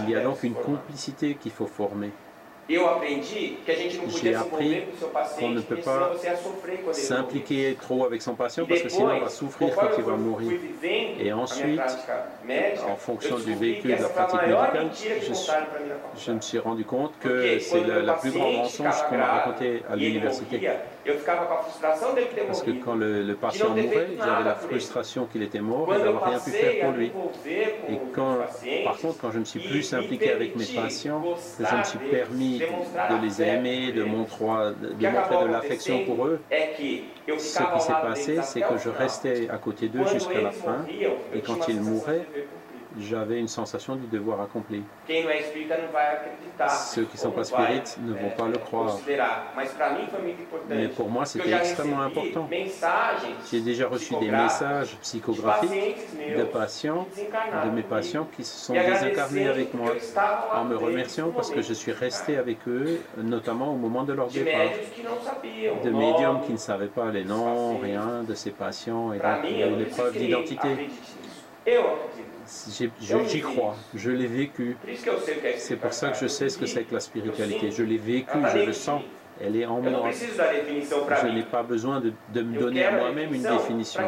Il 0.04 0.10
y 0.10 0.16
a 0.16 0.20
donc 0.20 0.42
une 0.42 0.54
complicité 0.54 1.34
qu'il 1.36 1.52
faut 1.52 1.66
former. 1.66 2.10
Eu 2.66 2.88
aprendi 2.88 3.58
que 3.64 3.70
a 3.70 3.74
gente 3.74 3.98
não 3.98 4.08
J'ai 4.08 4.12
podia 4.12 4.38
se 4.38 4.44
appris 4.44 4.66
envolver 4.66 4.86
com 4.86 4.92
o 4.92 4.98
seu 4.98 5.08
qu'on 5.08 5.18
ne 5.18 5.22
paciente, 5.22 5.66
peut 5.66 5.76
porque 5.76 5.82
pas 5.82 5.94
senão 5.94 6.12
você 6.14 6.26
ia 6.26 6.36
sofrer 6.36 6.78
quando 6.78 6.78
ele 6.78 6.82
morrer. 6.82 6.94
S'impliquer 6.94 7.76
trop 7.78 8.04
avec 8.04 8.22
son 8.22 8.34
patient 8.34 8.66
parce 8.66 8.80
que 8.80 8.88
sinon 8.88 9.14
il 9.14 9.20
va 9.20 9.28
souffrir 9.28 9.74
quand 9.74 9.90
il 9.98 10.04
va 10.04 10.16
mourir. 10.16 10.60
Et 11.20 11.32
ensuite, 11.32 11.80
en 12.88 12.96
fonction 12.96 13.38
du 13.38 13.54
véhicule 13.54 13.92
que 13.92 13.98
de 13.98 14.02
la 14.02 14.08
pratique 14.08 14.40
médicale, 14.42 14.90
je 16.16 16.32
me 16.32 16.40
suis 16.40 16.58
rendu 16.58 16.84
compte 16.86 17.12
que 17.20 17.58
c'est 17.58 17.84
la, 17.84 18.00
la 18.00 18.14
plus 18.14 18.30
grande 18.30 18.54
mensonge 18.54 19.02
qu'on 19.10 19.18
m'a 19.18 19.26
raconté 19.26 19.82
à 19.90 19.94
e 19.94 19.96
l'université. 19.96 20.70
Parce 22.46 22.62
que 22.62 22.70
quand 22.82 22.94
le, 22.94 23.22
le 23.22 23.34
patient 23.34 23.70
mourait, 23.70 24.08
j'avais 24.18 24.44
la 24.44 24.54
frustration 24.54 25.26
qu'il 25.26 25.42
était 25.42 25.60
mort 25.60 25.94
et 25.94 25.98
d'avoir 25.98 26.24
rien 26.24 26.38
pu 26.38 26.50
faire 26.50 26.84
pour 26.84 26.92
lui. 26.92 27.12
Et 27.46 27.98
quand, 28.14 28.38
par 28.84 28.98
contre, 28.98 29.18
quand 29.20 29.30
je 29.30 29.38
me 29.38 29.44
suis 29.44 29.60
e 29.60 29.68
plus 29.68 29.94
impliqué 29.94 30.32
avec 30.32 30.56
mes 30.56 30.64
patients, 30.64 31.22
que 31.58 31.64
je 31.64 31.76
me 31.76 31.84
suis 31.84 31.98
permis 31.98 32.58
de 32.58 33.24
les 33.24 33.42
aimer, 33.42 33.92
de, 33.92 34.04
montrer, 34.04 34.74
de 34.80 35.08
montrer 35.08 35.44
de 35.46 35.52
l'affection 35.52 36.04
pour 36.04 36.26
eux, 36.26 36.40
ce 36.50 37.58
qui 37.58 37.80
s'est 37.80 37.92
passé, 37.92 38.38
c'est 38.42 38.60
que 38.60 38.78
je 38.82 38.88
restais 38.88 39.48
à 39.50 39.58
côté 39.58 39.88
d'eux 39.88 40.06
jusqu'à 40.06 40.40
la 40.40 40.52
fin. 40.52 40.84
et 41.34 41.40
quand 41.40 41.68
ils 41.68 41.80
mouraient. 41.80 42.26
J'avais 42.98 43.40
une 43.40 43.48
sensation 43.48 43.96
du 43.96 44.06
devoir 44.06 44.40
accompli. 44.40 44.82
Ceux 46.68 47.04
qui 47.04 47.16
sont 47.16 47.28
ou 47.28 47.32
pas 47.32 47.44
spirites 47.44 47.98
ne 48.00 48.12
vont 48.12 48.30
pas 48.30 48.46
le 48.46 48.58
croire. 48.58 48.98
Mais 50.68 50.88
pour 50.88 51.10
moi, 51.10 51.24
c'était 51.24 51.52
extrêmement 51.52 52.02
important. 52.02 52.48
J'ai 53.50 53.60
déjà 53.60 53.88
reçu 53.88 54.14
des 54.20 54.30
messages 54.30 54.96
psychographiques 55.02 55.96
de 56.36 56.44
patients, 56.44 57.06
de 57.64 57.70
mes 57.70 57.82
patients 57.82 58.28
qui 58.36 58.44
se 58.44 58.66
sont 58.66 58.74
désincarnés 58.74 59.48
avec 59.48 59.74
moi, 59.74 59.92
en 60.54 60.64
me 60.64 60.76
remerciant 60.76 61.30
parce 61.30 61.50
que 61.50 61.62
je 61.62 61.72
suis 61.72 61.92
resté 61.92 62.36
avec 62.36 62.58
eux, 62.68 63.00
notamment 63.18 63.72
au 63.72 63.76
moment 63.76 64.04
de 64.04 64.12
leur 64.12 64.28
départ. 64.28 64.70
De 65.82 65.90
médiums 65.90 66.40
qui 66.46 66.52
ne 66.52 66.58
savaient 66.58 66.86
pas 66.86 67.10
les 67.10 67.24
noms, 67.24 67.78
rien 67.78 68.22
de 68.22 68.34
ces 68.34 68.50
patients, 68.50 69.12
et 69.12 69.18
donc 69.18 69.38
il 69.44 69.58
y 69.58 69.62
a 69.62 69.66
ele 69.66 69.86
d'identité. 70.16 70.88
J'y 73.26 73.40
crois, 73.40 73.76
je 73.94 74.10
l'ai 74.10 74.26
vécu. 74.26 74.76
C'est 75.56 75.76
pour 75.76 75.92
ça 75.92 76.10
que 76.10 76.18
je 76.18 76.26
sais 76.26 76.48
ce 76.48 76.58
que 76.58 76.66
c'est 76.66 76.84
que 76.84 76.94
la 76.94 77.00
spiritualité. 77.00 77.70
Je 77.70 77.82
l'ai 77.82 77.98
vécu, 77.98 78.38
je 78.52 78.58
le 78.64 78.72
sens. 78.72 79.02
Elle 79.40 79.56
est 79.56 79.66
en 79.66 79.80
moi. 79.80 80.10
Je 80.12 81.26
n'ai 81.28 81.42
pas 81.42 81.62
besoin 81.62 82.00
de, 82.00 82.12
de 82.32 82.42
me 82.42 82.58
donner 82.58 82.84
à 82.84 82.92
moi-même 82.92 83.34
une 83.34 83.42
définition. 83.42 84.02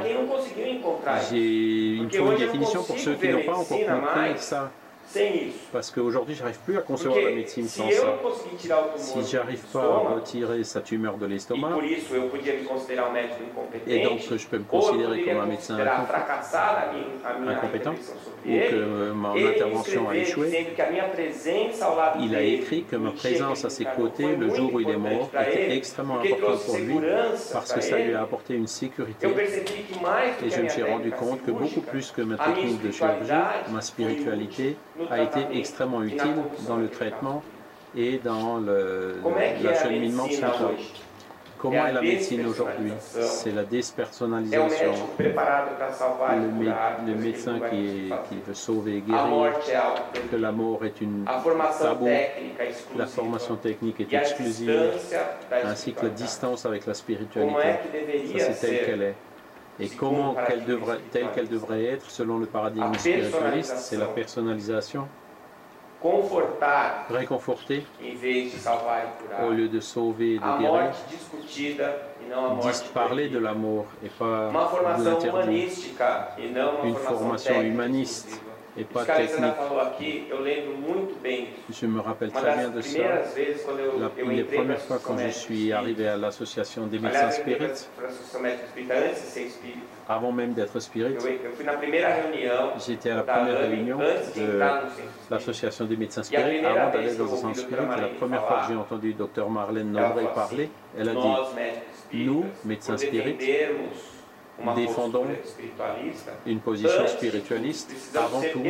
J'ai, 1.30 1.96
une 1.96 2.08
não 2.08 2.34
définition 2.36 2.82
pour 2.84 2.98
ceux 2.98 3.14
qui 3.14 3.28
n'ont 3.28 3.42
pas 3.42 3.56
encore 3.56 3.78
compris 3.78 4.38
ça. 4.38 4.70
Parce 5.72 5.90
qu'aujourd'hui, 5.90 6.34
j'arrive 6.34 6.58
plus 6.64 6.78
à 6.78 6.82
concevoir 6.82 7.18
la 7.20 7.30
médecine 7.30 7.66
sans 7.68 7.90
ça. 7.90 8.14
Si 8.96 9.24
j'arrive 9.30 9.64
pas 9.72 9.82
à 9.82 10.14
retirer 10.14 10.64
sa 10.64 10.80
tumeur 10.80 11.16
de 11.16 11.26
l'estomac, 11.26 11.70
et 13.86 14.02
donc 14.02 14.20
je 14.20 14.46
peux 14.46 14.58
me 14.58 14.64
considérer 14.64 15.22
comme 15.22 15.38
un 15.38 15.46
médecin 15.46 15.78
incompétent, 17.46 17.94
ou 18.46 18.48
que 18.48 18.74
euh, 18.74 19.12
mon 19.14 19.34
intervention 19.34 20.08
a 20.08 20.16
échoué, 20.16 20.66
il 22.20 22.34
a 22.34 22.42
écrit 22.42 22.84
que 22.84 22.96
ma 22.96 23.10
présence 23.10 23.64
à 23.64 23.70
ses 23.70 23.84
côtés, 23.84 24.36
le 24.36 24.54
jour 24.54 24.74
où 24.74 24.80
il 24.80 24.88
est 24.90 24.96
mort, 24.96 25.30
était 25.48 25.76
extrêmement 25.76 26.18
importante 26.20 26.64
pour 26.64 26.76
lui, 26.78 26.98
parce 27.52 27.72
que 27.72 27.80
ça 27.80 27.98
lui 27.98 28.14
a 28.14 28.22
apporté 28.22 28.54
une 28.54 28.66
sécurité. 28.66 29.26
Et 30.44 30.50
je 30.50 30.60
me 30.62 30.68
suis 30.68 30.82
rendu 30.82 31.10
compte 31.10 31.44
que 31.44 31.50
beaucoup 31.50 31.80
plus 31.80 32.10
que 32.10 32.22
ma 32.22 32.36
technique 32.36 32.82
de 32.82 32.90
chirurgie, 32.92 33.32
ma 33.72 33.80
spiritualité 33.80 34.76
a 35.10 35.20
été 35.22 35.40
extrêmement 35.58 36.02
utile 36.02 36.34
dans 36.68 36.76
le 36.76 36.88
traitement 36.88 37.42
et 37.96 38.18
dans 38.22 38.58
l'acheminement 39.62 40.26
de 40.26 40.32
son 40.32 40.40
corps. 40.58 40.70
Comment 41.58 41.86
est 41.86 41.92
la 41.92 42.02
médecine 42.02 42.46
aujourd'hui? 42.46 42.92
C'est 43.22 43.50
la 43.52 43.64
déspersonnalisation. 43.64 44.92
Le, 45.18 46.48
mé- 46.64 46.74
médecin 47.14 47.58
qui, 47.70 47.76
est- 48.12 48.28
qui 48.28 48.36
veut 48.46 48.54
sauver 48.54 48.96
et 48.98 49.00
guérir, 49.00 49.24
que 50.30 50.36
la 50.36 50.52
mort 50.52 50.84
est 50.84 51.00
une 51.00 51.24
tabou, 51.80 52.08
la 52.96 53.06
formation 53.06 53.56
technique 53.56 54.00
est 54.00 54.12
exclusive, 54.12 54.68
ainsi 55.64 55.92
que 55.94 56.02
la 56.04 56.10
distance 56.10 56.66
avec 56.66 56.84
la 56.86 56.92
spiritualité. 56.94 57.58
Ça, 58.38 58.52
c'est 58.52 58.66
telle 58.66 58.86
qu'elle 58.86 59.02
est. 59.02 59.14
Et 59.78 59.88
comment 59.88 60.34
qu'elle 60.46 60.64
devrait, 60.64 61.00
telle 61.10 61.30
qu'elle 61.34 61.48
devrait 61.48 61.84
être 61.84 62.10
selon 62.10 62.38
le 62.38 62.46
paradigme 62.46 62.94
spiritualiste, 62.94 63.76
c'est 63.76 63.98
la 63.98 64.06
personnalisation. 64.06 65.06
réconforter. 67.10 67.86
Au 69.46 69.50
lieu 69.50 69.68
de 69.68 69.80
sauver 69.80 70.34
et 70.34 70.38
de 70.38 70.58
guérir, 70.60 70.92
parler 72.92 73.28
de 73.28 73.38
perdida. 73.38 73.40
la 73.40 73.54
mort 73.54 73.86
et 74.04 74.08
pas 74.08 74.50
de 74.98 75.04
l'interdit 75.04 75.94
Une 76.84 76.94
formation 76.94 77.60
humaniste. 77.62 78.40
Et 78.78 78.84
pas 78.84 79.04
technique. 79.04 79.54
falou 79.56 79.80
aqui, 79.80 80.26
eu 80.30 80.36
lembro 80.36 80.76
muito 80.76 81.14
bem. 81.22 81.48
Je 81.70 81.86
me 81.86 82.00
rappelle 82.00 82.30
très 82.30 82.54
bien 82.56 82.68
de 82.70 82.80
ça. 82.82 82.98
vezes 83.34 83.64
eu, 83.66 84.00
La- 84.00 84.22
eu 84.22 84.30
les 84.36 84.44
premières 84.44 84.80
fois 84.80 84.98
quand 85.02 85.16
je 85.18 85.28
suis 85.30 85.72
arrivé 85.72 86.08
à 86.08 86.16
l'association 86.16 86.86
des 86.86 86.98
médecins 86.98 87.30
spirites, 87.30 87.88
avant 90.08 90.30
même 90.32 90.52
d'être 90.54 90.78
spirit, 90.80 91.14
Eu, 91.14 91.28
eu 91.28 91.50
fui 91.56 91.64
na 91.64 91.72
primeira 91.72 92.08
reunião 92.14 92.72
j'étais 92.78 93.10
à 93.10 93.16
la 93.16 93.22
première 93.22 93.58
réunion 93.60 93.98
de 93.98 94.60
l'association 95.30 95.84
des 95.86 95.96
médecins 95.96 96.20
la 96.20 96.24
spirites 96.24 96.64
avant 96.64 96.90
d'aller 96.90 97.14
dans 97.16 97.32
un 97.32 97.36
centre 97.36 97.58
spirit. 97.58 97.86
La 98.00 98.08
première 98.20 98.46
fois 98.46 98.60
que 98.62 98.68
j'ai 98.72 98.78
entendu 98.78 99.14
Dr 99.14 99.48
Marlène 99.50 99.96
falou 99.96 100.28
parler, 100.34 100.68
elle 100.98 101.08
a 101.08 101.14
dit 101.14 102.24
Nous, 102.24 102.44
médecins 102.64 102.96
uma 102.96 103.00
défendons 104.74 105.26
une 106.46 106.60
position 106.60 107.06
spiritualiste, 107.06 107.92
avant 108.14 108.40
tout, 108.40 108.62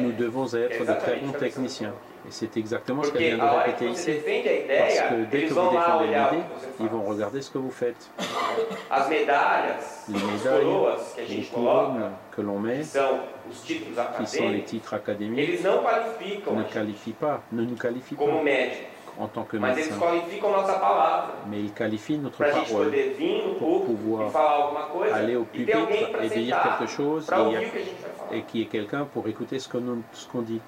nous 0.00 0.12
devons 0.12 0.46
être 0.54 0.80
de 0.80 1.00
très 1.00 1.16
bons 1.16 1.32
techniciens. 1.32 1.94
Et 2.26 2.30
c'est 2.30 2.56
exactement 2.56 3.02
ce 3.02 3.10
qu'elle 3.10 3.36
vient 3.36 3.38
de 3.38 3.58
répéter 3.58 3.86
ici. 3.88 4.12
Parce 4.68 5.00
que 5.00 5.24
dès 5.30 5.44
que 5.44 5.54
vous 5.54 5.70
défendez 5.70 6.06
que 6.06 6.36
você 6.36 6.42
ils 6.80 6.88
vont 6.88 7.02
regarder 7.02 7.40
ce 7.40 7.50
que 7.50 7.58
vous 7.58 7.70
faites. 7.70 8.10
Les 8.90 10.14
médailles, 10.14 10.64
les 11.28 11.42
couronnes 11.44 12.10
que 12.34 12.42
l'on 12.42 12.58
met, 12.58 12.80
qui 12.80 14.26
sont 14.26 14.48
les 14.48 14.62
titres 14.62 14.94
académiques, 14.94 15.60
ne 15.64 16.62
qualifient 16.64 17.12
pas, 17.12 17.42
ne 17.52 17.62
nous 17.62 17.76
qualifient 17.76 18.16
pas 18.16 18.24
en 19.18 19.26
tant 19.26 19.42
que 19.42 19.56
palavra. 19.56 21.34
Mais 21.50 21.60
ils 21.60 21.72
qualifient 21.72 22.18
notre 22.18 22.38
parole. 22.38 22.92
pour 23.58 23.84
pouvoir 23.84 24.30
e 24.30 25.12
aller 25.12 25.36
au 25.36 25.42
e 25.42 25.44
pupitre 25.44 26.22
et 26.22 26.28
dire 26.28 26.60
quelque 26.62 26.90
chose 26.90 27.28
et, 27.30 27.40
ouvir 27.40 27.58
o 27.58 27.70
que 27.70 27.76
a 27.76 27.80
gente 27.80 28.00
vai 28.00 28.10
falar. 28.16 28.32
et 28.32 28.42
qui 28.42 28.62
est 28.62 28.66
quelqu'un 28.66 29.04
pour 29.12 29.26
écouter 29.26 29.58
ce 29.58 29.68
qu'on 29.68 30.42
dit. 30.42 30.60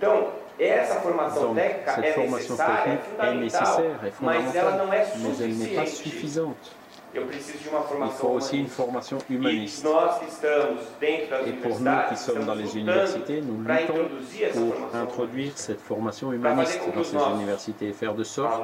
Donc, 0.00 0.24
cette 0.58 2.14
formation 2.14 2.56
technique 2.56 3.00
est 3.22 3.34
nécessaire, 3.34 4.04
é 4.04 4.10
fondamentale, 4.10 4.88
mais 5.22 5.44
elle 5.44 5.56
n'est 5.56 5.74
pas 5.74 5.86
suffisante. 5.86 6.76
Il 7.14 8.10
faut 8.10 8.28
aussi 8.28 8.58
une 8.58 8.68
formation 8.68 9.18
E 9.18 9.34
humaniste. 9.34 9.86
Et 11.02 11.52
pour 11.52 11.80
nous 11.80 11.90
qui 12.08 12.16
sommes 12.16 12.44
dans 12.44 12.54
les 12.54 12.76
universités, 12.76 13.40
nous 13.40 13.62
luttons 13.62 14.08
pour 14.54 14.74
introduire 14.94 15.52
cette 15.56 15.80
formation 15.80 16.32
humaniste 16.32 16.80
dans 16.94 17.04
ces 17.04 17.16
universités 17.34 17.88
et 17.88 17.92
faire 17.92 18.14
de 18.14 18.22
sorte 18.22 18.62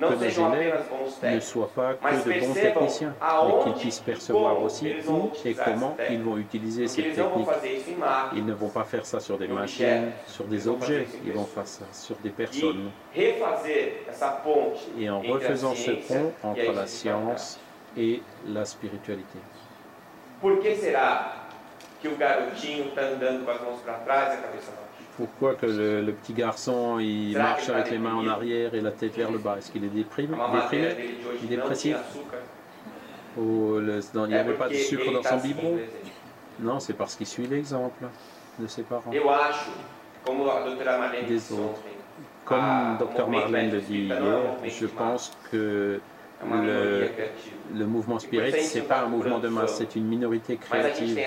que 0.00 0.16
sejam 0.18 0.54
élèves 0.54 0.84
ne 1.22 1.40
soient 1.40 1.70
pas 1.74 1.94
que 1.94 2.28
de 2.28 2.40
bons 2.46 2.54
techniciens, 2.54 3.14
mais 3.20 3.64
qu'ils 3.64 3.80
puissent 3.80 4.00
e 4.00 4.04
percevoir 4.04 4.62
aussi 4.62 4.94
où 5.08 5.30
et 5.44 5.54
comment 5.54 5.96
ils 6.10 6.22
vont 6.22 6.36
utiliser 6.36 6.86
cette 6.86 7.14
technique. 7.14 7.48
Ils 8.36 8.46
ne 8.46 8.52
vont 8.52 8.68
pas 8.68 8.84
faire 8.84 9.04
ça 9.04 9.20
sur 9.20 9.36
des 9.36 9.48
machines, 9.48 10.12
sur 10.26 10.44
des 10.44 10.68
objets, 10.68 11.06
ils 11.24 11.32
vont 11.32 11.44
faire 11.44 11.66
ça 11.66 11.84
sur 11.92 12.16
des 12.22 12.30
E 12.30 12.32
personnes. 12.32 12.90
Et 13.16 15.10
en 15.10 15.20
refaisant 15.20 15.74
ce 15.74 15.90
pont 15.90 16.32
e 16.44 16.46
entre 16.46 16.72
la 16.72 16.84
espiritualidade. 16.84 17.00
science 17.00 17.58
et 17.96 18.22
la 18.46 18.64
spiritualité. 18.64 19.38
E? 19.38 20.42
Pourquoi 25.16 25.54
que 25.54 25.66
le, 25.66 26.00
le 26.02 26.12
petit 26.12 26.32
garçon 26.32 26.98
il 26.98 27.36
marche 27.36 27.68
avec 27.68 27.90
les 27.90 27.98
mains 27.98 28.14
en 28.14 28.26
arrière 28.28 28.74
et 28.74 28.80
la 28.80 28.90
tête 28.92 29.14
vers 29.16 29.30
le 29.30 29.38
bas? 29.38 29.56
Est-ce 29.58 29.70
qu'il 29.70 29.84
est 29.84 29.88
déprimé, 29.88 30.34
déprimé? 30.62 30.88
Il 31.42 31.52
est 31.52 31.56
dépressif. 31.56 31.96
Ou 33.36 33.74
le- 33.78 34.00
dans- 34.14 34.24
il 34.24 34.28
n'y 34.30 34.34
avait 34.36 34.54
pas 34.54 34.68
de 34.68 34.74
sucre 34.74 35.12
dans 35.12 35.22
son 35.22 35.36
biberon? 35.42 35.78
Non, 36.60 36.80
c'est 36.80 36.94
parce 36.94 37.16
qu'il 37.16 37.26
suit 37.26 37.46
l'exemple 37.46 38.04
de 38.58 38.66
ses 38.66 38.82
parents. 38.82 39.10
Des 41.28 41.52
autres. 41.52 41.80
Comme 42.44 42.96
Dr 42.98 43.28
Marlène 43.28 43.70
le 43.72 43.80
dit 43.80 43.98
hier, 44.04 44.22
je 44.70 44.86
pense 44.86 45.32
que 45.50 46.00
le, 46.42 47.86
mouvement 47.86 48.18
spirit, 48.18 48.52
c'est 48.62 48.80
não 48.80 48.86
pas 48.86 49.00
un 49.00 49.08
mouvement 49.08 49.38
de 49.38 49.48
masse, 49.48 49.76
c'est 49.76 49.96
une 49.96 50.06
minorité 50.06 50.56
créative. 50.56 51.18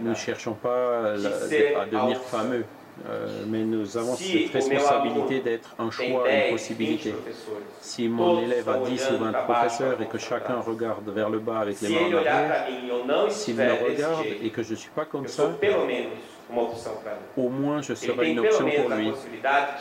Nous 0.00 0.10
ne 0.10 0.14
cherchons 0.14 0.54
pas 0.54 1.12
à 1.12 1.86
devenir 1.86 2.20
fameux, 2.20 2.64
euh, 3.08 3.44
mais 3.48 3.64
nous 3.64 3.96
avons 3.96 4.14
cette 4.14 4.52
responsabilité 4.52 5.40
d'être 5.40 5.74
un 5.78 5.90
choix, 5.90 6.04
une 6.06 6.44
10, 6.44 6.46
20 6.46 6.50
possibilité. 6.50 7.14
Si 7.80 8.08
mon 8.08 8.40
élève 8.42 8.68
a 8.68 8.72
estão 8.72 8.84
10 8.84 9.02
ou 9.02 9.14
olhando 9.14 9.24
20 9.24 9.32
para 9.32 9.42
baixo, 9.42 9.76
professeurs 9.76 10.02
et 10.02 10.06
que 10.06 10.18
chacun 10.18 10.60
regarde 10.60 11.08
vers 11.10 11.28
le 11.28 11.38
bas 11.38 11.60
avec 11.60 11.80
les 11.80 11.88
mains 11.88 12.06
en 12.06 12.26
arrière, 12.26 13.30
s'il 13.30 13.56
me 13.56 13.84
regarde 13.84 14.26
et 14.42 14.50
que 14.50 14.62
je 14.62 14.72
ne 14.72 14.76
suis 14.76 14.90
pas 14.90 15.04
comme 15.04 15.26
ça, 15.26 15.50
au 17.36 17.48
moins 17.48 17.82
je 17.82 17.94
serai 17.94 18.30
une 18.30 18.40
option 18.40 18.68
pour 18.70 18.88
lui. 18.90 19.12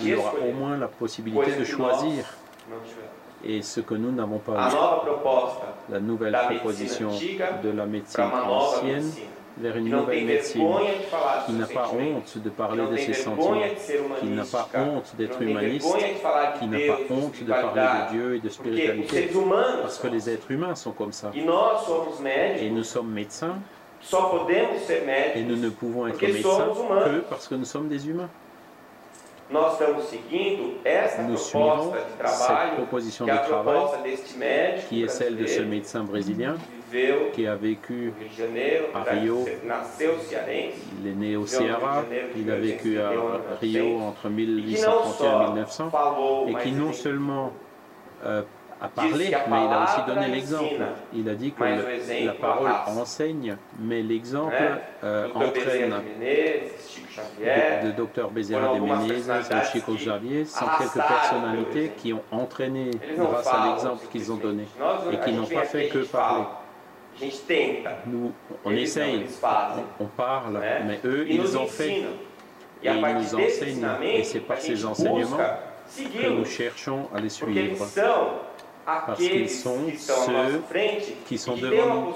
Il 0.01 0.15
aura 0.15 0.33
au 0.47 0.51
moins 0.51 0.77
la 0.77 0.87
possibilité 0.87 1.55
de 1.55 1.65
choisir. 1.65 2.25
Et 3.43 3.61
ce 3.61 3.81
que 3.81 3.95
nous 3.95 4.11
n'avons 4.11 4.39
pas 4.39 4.53
eu. 4.53 5.91
La 5.91 5.99
nouvelle 5.99 6.37
proposition 6.49 7.09
de 7.63 7.69
la 7.69 7.85
médecine 7.85 8.23
ancienne 8.23 9.11
vers 9.57 9.77
une 9.77 9.89
nouvelle 9.89 10.25
médecine 10.25 10.67
qui 11.45 11.53
n'a 11.53 11.67
pas 11.67 11.91
honte 11.91 12.37
de 12.37 12.49
parler 12.49 12.83
de 12.91 12.97
ses 12.97 13.13
sentiments, 13.13 13.61
qui 14.19 14.27
n'a 14.27 14.43
pas 14.43 14.67
honte 14.75 15.13
d'être 15.17 15.41
humaniste, 15.41 15.95
qui 16.59 16.67
n'a 16.67 16.79
pas 16.79 17.13
honte 17.13 17.43
de 17.43 17.51
parler 17.51 17.81
de. 17.81 18.11
Dieu 18.11 18.35
et 18.35 18.39
de 18.39 18.49
spiritualité. 18.49 19.29
Parce 19.81 19.99
que 19.99 20.07
les 20.07 20.29
êtres 20.29 20.51
humains 20.51 20.75
sont 20.75 20.91
comme 20.91 21.11
ça. 21.11 21.31
Et 21.35 22.69
nous 22.69 22.83
sommes 22.83 23.11
médecins 23.11 23.57
et 25.35 25.43
nous 25.43 25.55
ne 25.55 25.69
pouvons 25.69 26.07
être 26.07 26.21
médecins 26.21 26.67
que 27.05 27.19
parce 27.29 27.47
que 27.47 27.55
nous 27.55 27.65
sommes 27.65 27.87
des 27.87 28.09
humains. 28.09 28.29
Nós 29.49 29.73
estamos 29.73 30.05
seguindo 30.05 30.79
essa 30.83 31.21
Nous 31.21 31.37
suivons 31.37 31.91
cette 31.91 32.75
proposition 32.75 33.25
de 33.25 33.37
travail 33.45 34.17
qui 34.89 35.03
est 35.03 35.09
celle 35.09 35.37
de 35.37 35.45
ce 35.45 35.61
médecin 35.61 36.03
brésilien 36.03 36.55
qui 37.33 37.47
a 37.47 37.55
vécu, 37.55 38.13
à 38.93 39.03
Rio. 39.03 39.45
il 40.99 41.07
est 41.07 41.15
né 41.15 41.35
au 41.35 41.47
Ceará, 41.47 42.03
il 42.35 42.51
a 42.51 42.55
vécu 42.55 42.99
à 42.99 43.09
Rio 43.59 43.99
entre 43.99 44.27
e 44.27 44.29
que 44.29 44.29
não 44.29 44.29
1831 44.29 44.71
et 44.71 44.77
só 44.77 45.39
1900 45.39 45.89
falou, 45.89 46.49
et 46.49 46.55
qui 46.61 46.71
non 46.71 46.93
seulement 46.93 47.51
euh, 48.25 48.43
a 48.83 48.87
parlé, 48.89 49.25
mais 49.49 49.57
il 49.65 49.73
a 49.73 49.83
aussi 49.83 50.01
donné 50.07 50.27
l'exemple. 50.27 50.63
Il 51.13 51.29
a 51.29 51.35
dit 51.35 51.51
que 51.51 51.59
le- 51.77 51.83
la 52.25 52.33
parole 52.33 52.67
enseigne, 52.99 53.57
mais 53.79 54.01
l'exemple 54.01 54.53
euh, 55.03 55.27
entraîne. 55.35 55.93
De, 57.83 57.87
de 57.87 57.91
Dr 57.91 58.29
Bezerra 58.31 58.73
de 58.75 58.79
Menezes 59.03 59.29
et 59.29 59.71
Chico 59.71 59.93
Xavier 59.93 60.45
sont 60.45 60.65
quelques 60.77 61.07
personnalités 61.07 61.91
qui 61.97 62.13
ont 62.13 62.23
entraîné 62.31 62.91
grâce 63.31 63.47
à 63.47 63.67
l'exemple 63.67 64.05
qu'ils 64.11 64.31
ont 64.31 64.37
donné 64.37 64.63
et 65.11 65.17
qui 65.25 65.31
n'ont 65.31 65.45
pas 65.45 65.63
fait 65.65 65.87
que 65.89 65.99
parler. 66.11 66.43
Nous, 68.07 68.31
on 68.65 68.71
essaye, 68.71 69.25
on, 69.99 70.03
on 70.05 70.07
parle, 70.07 70.59
mais 70.87 70.99
eux, 71.05 71.25
ils 71.29 71.57
ont 71.57 71.67
fait 71.67 71.89
et 72.83 72.89
ils 72.89 73.01
nous 73.13 73.35
enseignent. 73.47 73.81
Et 74.19 74.23
c'est 74.23 74.39
par 74.39 74.57
ces 74.57 74.83
enseignements 74.85 75.37
que 76.23 76.27
nous 76.29 76.45
cherchons 76.45 77.07
à 77.13 77.19
les 77.19 77.29
suivre. 77.29 77.85
São 78.85 79.15
qu'ils 79.15 79.49
sont 79.49 79.79
ceux 79.97 80.61
qui 81.25 81.37
sont 81.37 81.55
devant 81.55 81.95
nous 81.95 82.13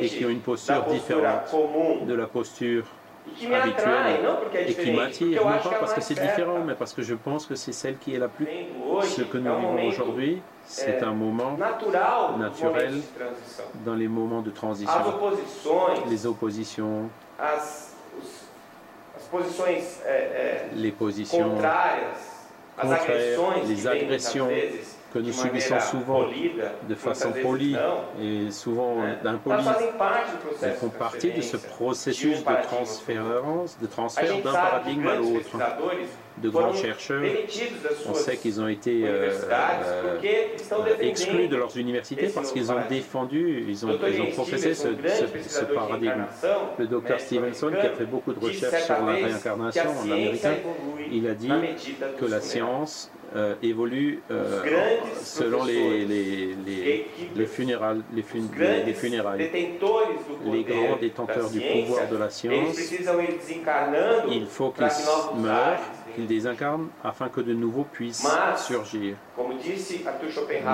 et 0.00 0.08
qui 0.08 0.24
ont 0.24 0.30
une 0.30 0.40
posture 0.40 0.84
différente 0.84 2.06
de 2.06 2.14
la 2.14 2.26
posture 2.26 2.84
e 3.26 3.44
é 3.44 3.58
et 3.58 3.62
qui 3.62 3.70
diferente, 3.74 4.40
porque 4.40 4.92
m'attire, 4.92 5.42
eu 5.42 5.44
non 5.44 5.58
pas 5.62 5.78
parce 5.78 5.92
que 5.92 6.00
c'est 6.00 6.14
différent, 6.14 6.60
mais 6.66 6.74
parce 6.74 6.92
que 6.92 7.02
je 7.02 7.14
pense 7.14 7.46
que 7.46 7.54
c'est 7.54 7.72
celle 7.72 7.98
qui 7.98 8.14
est 8.14 8.18
la 8.18 8.28
plus. 8.28 8.46
Ce 9.02 9.22
que 9.22 9.38
nous 9.38 9.50
um 9.50 9.76
vivons 9.76 9.88
aujourd'hui, 9.88 10.42
c'est 10.64 11.02
un 11.02 11.12
moment 11.12 11.56
naturel 12.38 12.94
dans 13.84 13.94
les 13.94 14.08
moments 14.08 14.42
de 14.42 14.50
transition. 14.50 14.92
Les 16.08 16.26
oppositions, 16.26 17.10
les 20.74 20.90
positions 20.90 21.50
contraires, 21.50 22.16
les 23.68 23.86
agressions 23.86 24.48
que 25.12 25.18
nous 25.18 25.32
subissons 25.32 25.80
souvent 25.80 26.24
de 26.88 26.94
façon 26.94 27.32
polie 27.42 27.76
et 28.22 28.50
souvent 28.50 28.96
d'impolie, 29.22 29.64
elles 30.62 30.74
font 30.74 30.88
partie 30.88 31.32
de 31.32 31.40
ce 31.40 31.56
processus 31.56 32.30
de 32.30 32.36
um 32.36 32.38
de 32.38 32.44
paradigma 32.44 32.62
transférence, 32.62 33.78
de 33.80 33.86
transfert 33.86 34.38
d'un 34.42 34.52
paradigme 34.52 35.06
à 35.08 35.16
l'autre. 35.16 35.56
De 36.38 36.48
grands 36.48 36.72
chercheurs, 36.72 37.22
on 38.08 38.14
sait 38.14 38.36
qu'ils 38.38 38.62
ont 38.62 38.68
été 38.68 39.02
euh, 39.04 39.30
euh, 39.50 40.16
exclus 41.00 41.48
de 41.48 41.56
leurs 41.56 41.76
universités 41.76 42.28
parce 42.28 42.52
qu'ils 42.52 42.72
ont 42.72 42.80
défendu, 42.88 43.66
ils 43.68 43.84
ont, 43.84 43.98
ils 44.08 44.22
professé 44.32 44.72
ce, 44.74 44.88
grande 44.88 45.08
ce- 45.46 45.64
paradigme. 45.64 46.24
Le 46.78 46.86
docteur 46.86 47.20
Stevenson, 47.20 47.70
qui 47.78 47.86
a 47.86 47.90
fait 47.90 48.06
beaucoup 48.06 48.32
de 48.32 48.42
recherches 48.42 48.84
sur 48.84 49.04
la 49.04 49.12
réincarnation 49.12 49.90
en 49.90 50.10
américain, 50.10 50.54
il 51.12 51.28
a 51.28 51.34
dit 51.34 51.52
que 52.18 52.24
la 52.24 52.40
science 52.40 53.10
euh, 53.36 53.54
évolue 53.62 54.22
euh, 54.30 54.60
selon 55.22 55.64
les, 55.64 56.04
les, 56.04 56.54
les, 56.66 57.06
les 57.36 57.46
funérailles. 57.46 58.02
Les, 58.12 58.22
fun- 58.22 58.38
les- 58.86 58.92
funérailles. 58.94 59.50
Les 60.44 60.64
grands 60.64 60.96
détenteurs 61.00 61.48
du 61.50 61.60
pouvoir 61.60 62.08
de 62.08 62.16
la 62.16 62.30
science, 62.30 62.76
il 64.30 64.46
faut 64.46 64.70
qu'ils 64.70 64.86
meurent, 65.40 65.78
qu'ils 66.14 66.26
désincarnent 66.26 66.88
afin 67.04 67.28
que 67.28 67.40
de 67.40 67.54
nouveaux 67.54 67.86
puissent 67.92 68.26
surgir. 68.56 69.14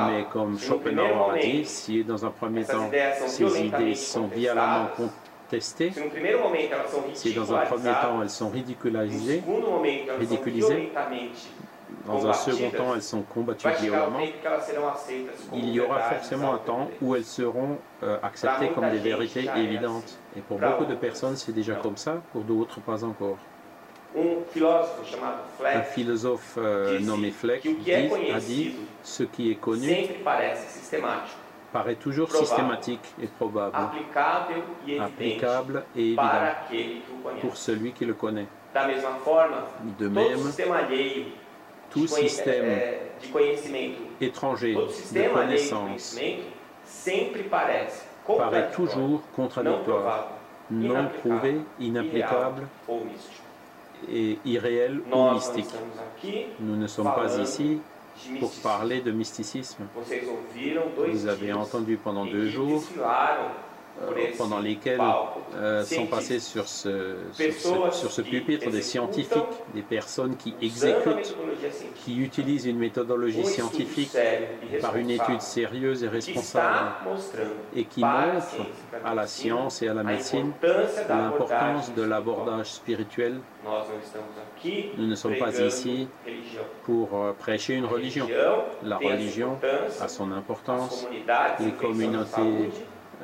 Mais 0.09 0.24
comme 0.32 0.59
Schopenhauer 0.59 1.30
a 1.34 1.38
dit, 1.38 1.64
si 1.66 2.04
dans 2.04 2.24
un 2.24 2.30
premier 2.30 2.64
temps 2.64 2.90
ces 3.26 3.44
idées 3.66 3.94
sont 3.94 4.26
violemment 4.28 4.88
são 4.96 5.11
si 7.14 7.32
dans 7.32 7.52
un 7.54 7.59
premier 7.66 7.92
temps 8.02 8.20
elles 8.20 8.30
sont 8.30 8.48
ridiculisées, 8.50 9.42
ridiculisées, 10.18 10.90
dans 12.07 12.26
un 12.26 12.32
second 12.32 12.70
temps 12.70 12.95
elles 12.95 13.03
sont 13.03 13.22
combattues 13.22 13.68
violemment, 13.80 14.18
il 15.53 15.70
y 15.70 15.80
aura 15.80 16.01
forcément 16.01 16.55
un 16.55 16.59
temps 16.59 16.91
où 17.01 17.14
elles 17.14 17.24
seront 17.24 17.78
euh, 18.03 18.18
acceptées 18.22 18.70
comme 18.70 18.91
des 18.91 18.99
vérités 18.99 19.49
évidentes. 19.57 20.18
Et 20.37 20.41
pour 20.41 20.59
beaucoup 20.59 20.84
de 20.84 20.95
personnes, 20.95 21.37
c'est 21.37 21.53
déjà 21.53 21.74
comme 21.74 21.97
ça, 21.97 22.20
pour 22.32 22.43
d'autres, 22.43 22.80
pas 22.80 23.05
encore. 23.05 23.39
Un 25.64 25.82
philosophe 25.82 26.55
euh, 26.59 26.99
nommé 27.01 27.30
Fleck 27.30 27.62
dit- 27.62 27.93
a 27.93 28.41
dit 28.41 28.74
ce 29.03 29.24
qui 29.24 29.51
est 29.51 29.57
connu 29.57 29.89
paraît 31.72 31.97
toujours 31.97 32.28
Probable. 32.28 32.47
systématique 32.47 33.14
et 33.20 33.26
probable, 33.26 33.76
e 34.89 35.01
applicable 35.01 35.84
et 35.95 36.12
évident 36.12 36.22
pour 37.43 37.57
celui 37.57 37.93
qui 37.93 38.07
le 38.07 38.14
connaît. 38.14 38.47
De 39.99 40.09
même, 40.09 40.39
tout 41.97 42.07
système 42.07 42.66
é, 42.66 43.01
de 43.22 43.32
conhecimento, 43.32 44.03
étranger 44.20 44.74
de 44.74 45.34
connaissance 45.34 46.18
paraît 48.26 48.70
toujours 48.72 49.22
contradictoire, 49.34 50.28
non 50.70 51.09
prouvé, 51.20 51.57
inapplicable 51.80 52.66
et 54.12 54.38
irréel 54.44 55.01
ou 55.11 55.30
mystique. 55.32 55.66
Nous 56.61 56.76
ne 56.76 56.86
sommes 56.86 57.12
pas 57.14 57.38
ici 57.38 57.80
pour 58.40 58.51
parler 58.62 59.01
de 59.01 59.11
mysticisme. 59.11 59.84
Vous 61.07 61.26
avez 61.26 61.53
entendu 61.53 61.97
pendant 61.97 62.26
deux 62.26 62.49
jours, 62.49 62.82
euh, 64.03 64.16
esse 64.16 64.36
pendant 64.36 64.59
lesquels 64.59 65.01
euh, 65.57 65.84
sont 65.84 66.07
passés 66.07 66.40
sur 66.40 66.68
ce, 66.68 67.16
sur 67.32 67.47
Pessoas 67.47 67.90
ce, 67.92 67.99
sur 68.01 68.12
ce 68.12 68.22
qui 68.22 68.30
pupitre 68.30 68.70
des 68.70 68.82
scientifiques, 68.82 69.42
des 69.74 69.82
personnes 69.82 70.36
qui 70.36 70.55
exécutent, 70.61 71.34
qui 72.05 72.18
utilisent 72.18 72.66
une 72.66 72.78
méthodologie 72.78 73.44
scientifique 73.44 74.16
par 74.80 74.97
une 74.97 75.11
étude 75.11 75.40
sérieuse 75.40 76.05
et 76.05 76.09
responsable 76.09 76.92
et 77.74 77.84
qui 77.84 78.01
para 78.01 78.22
a 78.22 78.26
montre 78.34 78.47
ciência 78.49 78.66
para 78.90 79.11
à 79.11 79.14
la 79.14 79.26
science 79.26 79.82
et 79.82 79.88
à 79.88 79.94
la 79.94 80.03
médecine 80.03 80.53
l'importance 81.09 81.94
de 81.94 82.03
l'abordage 82.03 82.72
spirituel. 82.72 83.40
Nous 84.99 85.07
ne 85.07 85.14
sommes 85.14 85.36
pas 85.36 85.59
ici 85.61 86.09
pour 86.84 87.09
euh, 87.14 87.32
prêcher 87.32 87.74
une 87.74 87.86
religion. 87.86 88.26
La 88.82 88.99
religion 88.99 89.59
a 90.01 90.09
son 90.09 90.32
importance, 90.32 91.07
les 91.61 91.72
communautés 91.72 92.40
euh, 92.40 92.68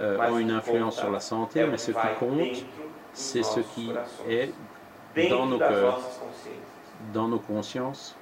ont 0.02 0.34
o 0.34 0.38
une 0.38 0.50
influence 0.50 0.96
sur 0.96 1.10
la 1.10 1.20
santé, 1.20 1.60
é 1.60 1.64
o 1.64 1.68
mais 1.68 1.78
ce 1.78 1.92
qui 1.92 2.14
compte, 2.18 2.64
c'est 3.12 3.42
ce 3.42 3.60
qui 3.60 3.92
est 4.28 4.52
dans 5.30 5.46
nos 5.46 5.58
cœurs, 5.58 6.00
dans 7.12 7.28
nos 7.28 7.38
consciences, 7.38 8.16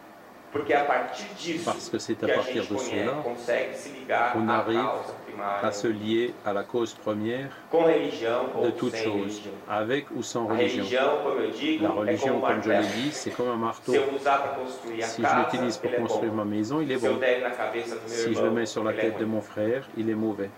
parce 1.64 1.88
que 1.88 1.98
c'est 1.98 2.24
à 2.24 2.28
partir 2.28 2.66
de 2.66 2.76
cela 2.76 3.22
qu'on 4.32 4.48
arrive 4.48 4.84
à 5.62 5.70
se 5.70 5.86
lier 5.86 6.34
à 6.44 6.52
la 6.52 6.64
cause 6.64 6.94
première 6.94 7.50
de 7.72 8.70
toute 8.70 8.96
chose, 8.96 9.42
avec 9.68 10.10
ou 10.10 10.22
sans 10.22 10.46
religion. 10.46 10.84
La 11.80 11.90
religion, 11.90 12.40
comme 12.40 12.62
je 12.62 12.70
l'ai 12.70 12.86
dit, 13.02 13.12
c'est 13.12 13.30
comme 13.30 13.48
un 13.48 13.56
marteau. 13.56 13.94
Si 15.00 15.22
je 15.22 15.38
l'utilise 15.38 15.76
pour 15.78 15.94
construire 15.94 16.32
ma 16.32 16.44
maison, 16.44 16.80
il 16.80 16.90
est 16.90 16.96
bon. 16.96 17.18
Si 18.06 18.34
je 18.34 18.42
le 18.42 18.50
mets 18.50 18.66
sur 18.66 18.82
la 18.82 18.92
tête 18.92 19.18
de 19.18 19.24
mon 19.24 19.40
frère, 19.40 19.88
il 19.96 20.10
est 20.10 20.14
mauvais. 20.14 20.50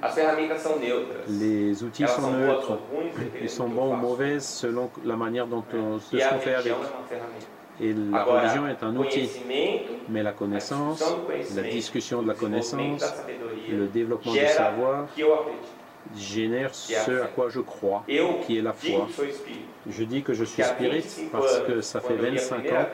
As 0.00 0.14
ferramentas 0.14 0.60
são 0.62 0.78
neutras. 0.78 1.26
Les 1.28 1.82
outils 1.82 2.04
Elas 2.04 2.12
sont 2.14 2.30
neutres. 2.30 2.68
ruins, 2.92 3.10
Ils 3.42 3.50
sont 3.50 3.68
bons 3.68 3.88
ou 3.88 3.90
faço. 3.96 4.00
mauvaises 4.02 4.44
selon 4.46 4.90
la 5.04 5.16
manière 5.16 5.46
dont 5.46 5.64
on, 5.74 5.98
ce 5.98 6.16
qu'on 6.16 6.38
fait 6.38 6.54
avec. 6.54 6.72
Et 7.80 7.92
la 7.92 8.22
Agora, 8.22 8.40
religion 8.40 8.66
est 8.68 8.82
un 8.82 8.94
outil. 8.96 9.28
Mais 10.08 10.22
la 10.22 10.32
connaissance, 10.32 11.02
la 11.56 11.62
discussion 11.62 12.22
de 12.22 12.28
la 12.28 12.34
connaissance, 12.34 13.04
le 13.70 13.86
développement 13.86 14.32
du 14.32 14.46
savoir 14.46 15.06
que 16.14 16.20
génère 16.20 16.74
ce 16.74 17.22
à 17.22 17.26
quoi 17.26 17.48
je 17.48 17.60
crois, 17.60 18.04
qui 18.46 18.58
est 18.58 18.62
la 18.62 18.72
foi. 18.72 19.06
que. 19.16 19.90
Je 19.90 20.04
dis 20.04 20.22
que 20.22 20.34
je 20.34 20.44
suis 20.44 20.62
Que 20.62 20.68
spirit 20.68 21.00
25 21.00 21.30
parce 21.30 21.60
que 21.60 21.72
anos, 21.72 21.84
ça 21.84 22.00
fait 22.00 22.14
quando 22.14 22.26
eu 22.26 22.30
li 22.30 22.38
a 22.38 22.40
25 22.40 22.56
primeira 22.56 22.80
ans, 22.80 22.86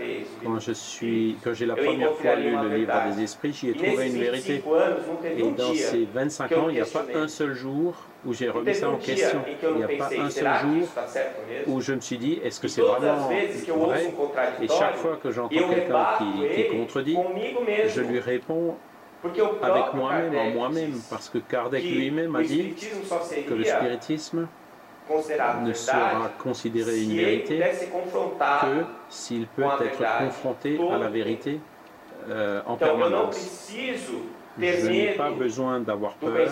quand 0.44 0.60
je 0.60 0.72
suis, 0.72 1.36
quand 1.42 1.54
j'ai 1.54 1.66
la 1.66 1.76
première 1.76 2.12
fois 2.12 2.36
lu 2.36 2.50
le 2.50 2.76
livre 2.76 2.92
des 3.14 3.22
esprits, 3.22 3.52
j'y 3.52 3.70
ai 3.70 3.74
trouvé 3.74 4.08
une 4.08 4.18
vérité. 4.18 4.62
25 4.64 4.72
anos 4.74 5.06
não 5.06 5.16
teve 5.16 5.40
Et 5.40 5.50
dans 5.52 5.74
ces 5.74 6.04
25 6.04 6.48
que 6.48 6.54
eu 6.54 6.58
ans, 6.58 6.68
il 6.68 6.74
n'y 6.74 6.80
a 6.80 6.86
pas 6.86 7.04
un 7.14 7.28
seul 7.28 7.54
jour 7.54 7.94
où 8.24 8.32
j'ai 8.32 8.48
remis 8.48 8.74
ça 8.74 8.88
en 8.88 8.96
dia 8.96 9.14
question. 9.14 9.42
que 9.60 9.66
Il 9.66 9.76
n'y 9.76 9.84
a 9.84 9.88
pas 9.98 10.10
un 10.18 10.30
seul 10.30 10.44
que 10.44 10.58
jour 10.60 10.88
où 11.66 11.80
je 11.80 11.92
me 11.92 12.00
suis 12.00 12.18
dit, 12.18 12.40
est-ce 12.44 12.60
que 12.60 12.68
c'est 12.68 12.80
vraiment 12.80 13.28
que 13.28 13.72
vrai? 13.72 14.12
Et 14.62 14.68
chaque 14.68 14.96
fois 14.96 15.18
que 15.22 15.30
j'entends 15.30 15.68
quelqu'un 15.68 16.06
qui, 16.18 16.54
qui 16.54 16.68
contredit, 16.68 17.16
je 17.88 18.00
lui 18.00 18.20
réponds 18.20 18.76
avec 19.62 19.94
moi-même, 19.94 20.36
en 20.36 20.50
moi-même, 20.50 21.00
parce 21.10 21.28
que 21.28 21.38
Kardec 21.38 21.82
lui-même 21.84 22.36
a 22.36 22.42
dit 22.42 22.74
que 23.48 23.54
le 23.54 23.64
spiritisme 23.64 24.46
ne 25.62 25.72
sera 25.72 26.30
considéré 26.42 27.02
une 27.02 27.16
vérité 27.16 27.60
que 27.60 28.84
s'il 29.08 29.46
peut 29.46 29.62
être 29.62 30.18
confronté 30.18 30.78
à 30.92 30.98
la 30.98 31.08
vérité 31.08 31.60
euh, 32.28 32.62
en 32.66 32.76
permanence. 32.76 33.70
Je 34.56 34.88
n'ai 34.88 35.14
pas 35.14 35.30
besoin 35.30 35.80
d'avoir 35.80 36.14
peur 36.14 36.48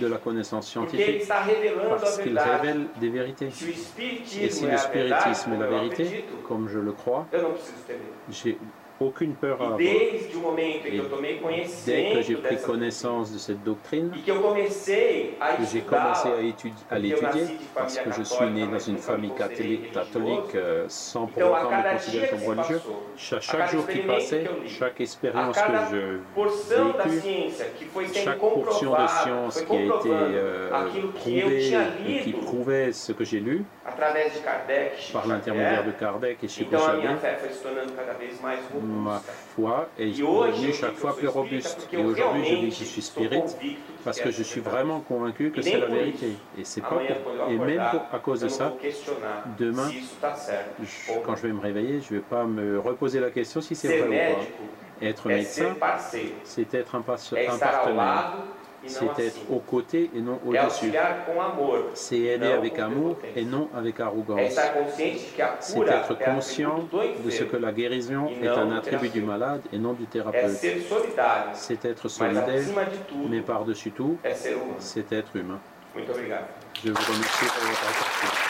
de 0.00 0.06
la 0.06 0.18
connaissance 0.18 0.68
scientifique 0.68 1.26
parce 1.26 2.18
qu'il 2.18 2.38
révèle 2.38 2.86
des 3.00 3.08
vérités. 3.08 3.46
Et 3.46 4.50
si 4.50 4.66
le 4.66 4.76
spiritisme 4.76 5.52
est 5.54 5.58
la 5.58 5.66
vérité, 5.66 6.24
comme 6.46 6.68
je 6.68 6.78
le 6.78 6.92
crois, 6.92 7.26
aucune 9.00 9.34
peur 9.34 9.60
à 9.60 9.64
avoir. 9.64 9.78
desde 9.78 10.36
o 10.36 10.40
momento 10.40 10.86
em 10.86 10.90
que 10.90 10.96
eu 10.96 11.08
tomei 11.08 11.40
Dès 11.86 12.12
que 12.12 12.22
j'ai 12.22 12.36
pris 12.36 12.56
dessa 12.56 12.66
connaissance 12.66 13.32
de 13.32 13.38
cette 13.38 13.62
doctrine, 13.64 14.10
e 14.14 14.20
que 14.22 14.30
eu 14.30 14.40
comecei 14.40 15.36
a 15.40 15.54
que 15.54 15.64
j'ai 15.64 15.80
commencé 15.80 16.28
à, 16.28 16.42
étudier, 16.42 16.84
à 16.90 16.98
l'étudier, 16.98 17.56
parce 17.74 17.96
que 17.98 18.12
je 18.12 18.22
suis 18.22 18.50
né 18.50 18.66
dans 18.66 18.78
une 18.78 18.98
famille 18.98 19.32
catholique, 19.34 19.90
catholique 19.92 20.54
euh, 20.54 20.84
sans 20.88 21.26
pour 21.26 21.42
autant 21.42 21.70
me 21.70 21.92
considérer 21.94 22.28
comme 22.28 22.44
religieux. 22.44 22.82
Chaque, 23.16 23.42
chaque 23.42 23.70
jour 23.70 23.86
qui 23.86 24.00
passait, 24.00 24.44
chaque 24.66 25.00
expérience 25.00 25.56
que 25.56 25.72
je 25.90 27.16
vécue, 27.16 27.50
chaque 28.12 28.38
portion 28.38 28.92
de 28.92 29.06
science 29.06 29.62
qui 29.62 29.76
a 29.76 29.84
été 29.84 29.94
euh, 30.06 30.70
prouvée 31.14 31.72
et 32.06 32.20
qui 32.20 32.32
lido 32.32 32.38
prouvait 32.38 32.92
ce 32.92 33.12
que 33.12 33.24
j'ai 33.24 33.40
lu 33.40 33.64
par 35.12 35.26
l'intermédiaire 35.26 35.84
de 35.84 35.90
Kardec 35.92 36.38
et 36.42 36.48
Chico 36.48 36.76
então 36.76 37.00
ma 38.90 39.20
foi 39.20 39.88
E 39.98 40.06
devenue 40.50 40.68
eu 40.70 40.72
chaque 40.72 40.94
fois 40.96 41.16
plus 41.16 41.28
robuste. 41.28 41.88
Et 41.92 41.96
aujourd'hui, 42.04 42.44
je 42.44 42.54
dis 42.56 42.68
que 42.70 42.74
je 42.74 42.84
suis 42.84 43.02
spirit 43.02 43.42
parce 44.04 44.20
que 44.20 44.30
je 44.30 44.42
suis 44.42 44.60
vraiment 44.60 45.00
convaincu 45.00 45.50
que 45.50 45.62
c'est 45.62 45.78
la 45.78 45.86
vérité. 45.86 46.36
Et 46.58 46.64
c'est 46.64 46.80
pas 46.80 46.96
Amanhã, 46.96 47.14
pour- 47.22 47.50
et 47.50 47.58
même 47.58 47.80
pour- 47.90 48.06
à 48.14 48.18
cause 48.18 48.40
de 48.40 48.48
ça, 48.48 48.72
demain, 49.58 49.90
je- 50.82 50.84
quand 51.24 51.36
je 51.36 51.46
vais 51.46 51.52
me 51.52 51.60
réveiller, 51.60 52.00
je 52.00 52.14
ne 52.14 52.18
vais 52.18 52.24
pas 52.24 52.44
me 52.44 52.78
reposer 52.78 53.20
la 53.20 53.30
question 53.30 53.60
si 53.60 53.74
c'est 53.74 53.88
vrai 53.98 54.08
ou 54.08 54.10
pas. 54.34 54.46
Être 55.02 55.28
médecin, 55.28 55.76
c'est 56.44 56.74
être 56.74 56.94
un, 56.94 57.00
pas- 57.02 57.16
un 57.48 57.58
partenaire. 57.58 58.32
E 58.84 58.88
C'est 58.88 59.24
être 59.24 59.40
aux 59.50 59.58
côtés 59.60 60.10
et 60.14 60.20
non 60.20 60.38
au-dessus. 60.46 60.92
C'est 61.94 62.18
aider 62.18 62.52
avec 62.52 62.78
amour 62.78 63.16
et 63.36 63.44
non 63.44 63.68
avec 63.76 64.00
arrogance. 64.00 64.58
C'est 65.60 65.80
être 65.80 66.18
conscient 66.18 66.88
de 67.24 67.30
ce 67.30 67.44
que 67.44 67.56
la 67.56 67.72
guérison 67.72 68.28
Et 68.40 68.44
est 68.44 68.48
un 68.48 68.72
attribut 68.72 69.08
du 69.10 69.22
malade 69.22 69.62
et 69.72 69.78
non 69.78 69.92
du 69.92 70.06
thérapeute. 70.06 70.58
C'est 71.54 71.84
être 71.84 72.08
solidaire, 72.08 72.62
mais 73.28 73.40
par-dessus 73.40 73.90
tout, 73.92 74.16
c'est 74.78 75.12
être 75.12 75.36
humain. 75.36 75.60
Je 75.96 76.90
vous 76.90 76.96
remercie 76.96 77.46
pour 77.46 77.68
votre 77.68 77.82
attention. 77.82 78.49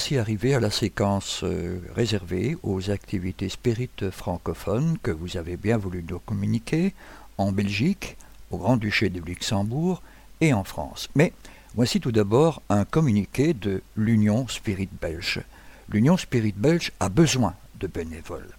Voici 0.00 0.16
arrivés 0.16 0.54
à 0.54 0.60
la 0.60 0.70
séquence 0.70 1.40
euh, 1.42 1.78
réservée 1.94 2.56
aux 2.62 2.90
activités 2.90 3.50
spirites 3.50 4.08
francophones 4.08 4.96
que 5.02 5.10
vous 5.10 5.36
avez 5.36 5.58
bien 5.58 5.76
voulu 5.76 6.02
nous 6.08 6.18
communiquer 6.20 6.94
en 7.36 7.52
Belgique, 7.52 8.16
au 8.50 8.56
Grand-Duché 8.56 9.10
de 9.10 9.20
Luxembourg 9.20 10.00
et 10.40 10.54
en 10.54 10.64
France. 10.64 11.10
Mais 11.14 11.34
voici 11.74 12.00
tout 12.00 12.12
d'abord 12.12 12.62
un 12.70 12.86
communiqué 12.86 13.52
de 13.52 13.82
l'Union 13.94 14.48
Spirit 14.48 14.88
Belge. 15.02 15.42
L'Union 15.90 16.16
Spirit 16.16 16.54
Belge 16.56 16.92
a 16.98 17.10
besoin 17.10 17.54
de 17.78 17.86
bénévoles. 17.86 18.56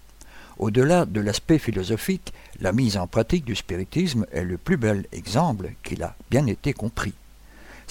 Au-delà 0.58 1.06
de 1.06 1.20
l'aspect 1.20 1.58
philosophique, 1.58 2.32
la 2.60 2.72
mise 2.72 2.96
en 2.96 3.08
pratique 3.08 3.44
du 3.44 3.56
spiritisme 3.56 4.26
est 4.30 4.44
le 4.44 4.58
plus 4.58 4.76
bel 4.76 5.06
exemple 5.10 5.72
qu'il 5.82 6.04
a 6.04 6.14
bien 6.30 6.46
été 6.46 6.72
compris. 6.72 7.14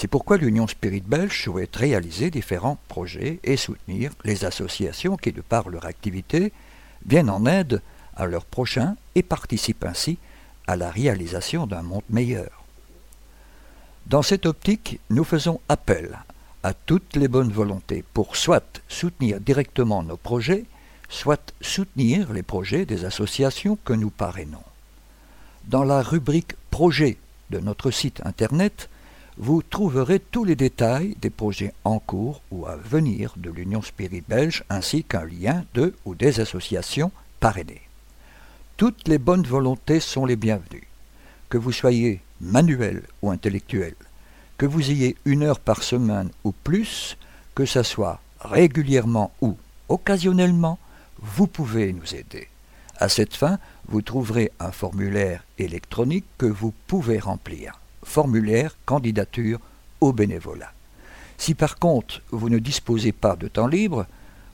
C'est 0.01 0.07
pourquoi 0.07 0.37
l'Union 0.37 0.65
Spirit 0.65 1.03
Belge 1.05 1.43
souhaite 1.43 1.75
réaliser 1.75 2.31
différents 2.31 2.79
projets 2.87 3.39
et 3.43 3.55
soutenir 3.55 4.11
les 4.23 4.45
associations 4.45 5.15
qui, 5.15 5.31
de 5.31 5.41
par 5.41 5.69
leur 5.69 5.85
activité, 5.85 6.53
viennent 7.05 7.29
en 7.29 7.45
aide 7.45 7.83
à 8.15 8.25
leurs 8.25 8.45
prochains 8.45 8.95
et 9.13 9.21
participent 9.21 9.85
ainsi 9.85 10.17
à 10.65 10.75
la 10.75 10.89
réalisation 10.89 11.67
d'un 11.67 11.83
monde 11.83 12.01
meilleur. 12.09 12.63
Dans 14.07 14.23
cette 14.23 14.47
optique, 14.47 14.99
nous 15.11 15.23
faisons 15.23 15.61
appel 15.69 16.17
à 16.63 16.73
toutes 16.73 17.15
les 17.15 17.27
bonnes 17.27 17.51
volontés 17.51 18.03
pour 18.15 18.37
soit 18.37 18.81
soutenir 18.87 19.39
directement 19.39 20.01
nos 20.01 20.17
projets, 20.17 20.65
soit 21.09 21.53
soutenir 21.61 22.33
les 22.33 22.41
projets 22.41 22.87
des 22.87 23.05
associations 23.05 23.77
que 23.85 23.93
nous 23.93 24.09
parrainons. 24.09 24.63
Dans 25.65 25.83
la 25.83 26.01
rubrique 26.01 26.55
Projets 26.71 27.17
de 27.51 27.59
notre 27.59 27.91
site 27.91 28.19
internet, 28.25 28.89
vous 29.43 29.63
trouverez 29.63 30.19
tous 30.19 30.43
les 30.43 30.55
détails 30.55 31.17
des 31.19 31.31
projets 31.31 31.73
en 31.83 31.97
cours 31.97 32.43
ou 32.51 32.67
à 32.67 32.75
venir 32.75 33.33
de 33.37 33.49
l'Union 33.49 33.81
Spirit 33.81 34.23
Belge 34.29 34.63
ainsi 34.69 35.03
qu'un 35.03 35.25
lien 35.25 35.65
de 35.73 35.95
ou 36.05 36.13
des 36.13 36.39
associations 36.39 37.11
parrainées. 37.39 37.81
Toutes 38.77 39.07
les 39.07 39.17
bonnes 39.17 39.45
volontés 39.45 39.99
sont 39.99 40.27
les 40.27 40.35
bienvenues. 40.35 40.87
Que 41.49 41.57
vous 41.57 41.71
soyez 41.71 42.21
manuel 42.39 43.01
ou 43.23 43.31
intellectuel, 43.31 43.95
que 44.59 44.67
vous 44.67 44.91
ayez 44.91 45.17
une 45.25 45.41
heure 45.41 45.59
par 45.59 45.81
semaine 45.81 46.29
ou 46.43 46.51
plus, 46.51 47.17
que 47.55 47.65
ce 47.65 47.81
soit 47.81 48.21
régulièrement 48.41 49.31
ou 49.41 49.57
occasionnellement, 49.89 50.77
vous 51.17 51.47
pouvez 51.47 51.91
nous 51.93 52.13
aider. 52.13 52.47
À 52.97 53.09
cette 53.09 53.35
fin, 53.35 53.57
vous 53.87 54.03
trouverez 54.03 54.51
un 54.59 54.71
formulaire 54.71 55.43
électronique 55.57 56.25
que 56.37 56.45
vous 56.45 56.75
pouvez 56.85 57.17
remplir. 57.17 57.80
Formulaire 58.03 58.77
candidature 58.85 59.59
au 59.99 60.13
bénévolat. 60.13 60.73
Si 61.37 61.55
par 61.55 61.77
contre 61.79 62.21
vous 62.31 62.49
ne 62.49 62.59
disposez 62.59 63.11
pas 63.11 63.35
de 63.35 63.47
temps 63.47 63.67
libre, 63.67 64.05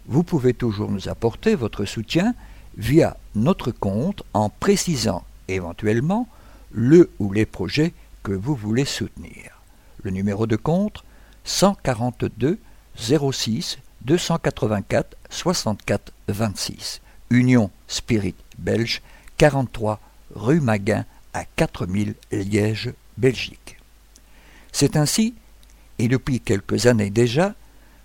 vous 0.08 0.24
pouvez 0.24 0.54
toujours 0.54 0.90
nous 0.90 1.10
apporter 1.10 1.56
votre 1.56 1.86
soutien 1.86 2.34
via 2.78 3.18
notre 3.36 3.72
compte 3.72 4.24
en 4.34 4.50
précisant 4.50 5.24
éventuellement 5.48 6.28
le 6.72 7.10
ou 7.20 7.32
les 7.34 7.46
projets 7.46 7.94
que 8.24 8.32
vous 8.32 8.56
voulez 8.56 8.86
soutenir. 8.86 9.62
Le 10.04 10.12
numéro 10.12 10.48
de 10.48 10.56
compte 10.56 11.04
142 11.44 12.60
06 12.96 13.80
284 14.02 15.18
64 15.30 16.14
26. 16.28 17.02
Union 17.30 17.72
Spirit 17.88 18.36
Belge, 18.58 19.02
43 19.38 20.00
rue 20.36 20.62
Maguin 20.62 21.06
à 21.34 21.44
4000 21.44 22.16
Liège, 22.32 22.94
C'est 24.72 24.96
ainsi, 24.96 25.34
et 26.00 26.08
depuis 26.08 26.40
quelques 26.40 26.86
années 26.86 27.10
déjà, 27.10 27.56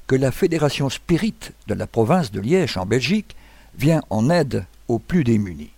que 0.07 0.17
la 0.17 0.33
Fédération 0.33 0.91
Spirit 0.91 1.35
de 1.67 1.75
la 1.75 1.87
province 1.87 2.33
de 2.33 2.41
Liège 2.41 2.77
en 2.77 2.87
Belgique 2.87 3.37
vient 3.77 4.03
en 4.11 4.31
aide 4.31 4.65
aux 4.89 4.99
plus 4.99 5.25
démunis. 5.25 5.71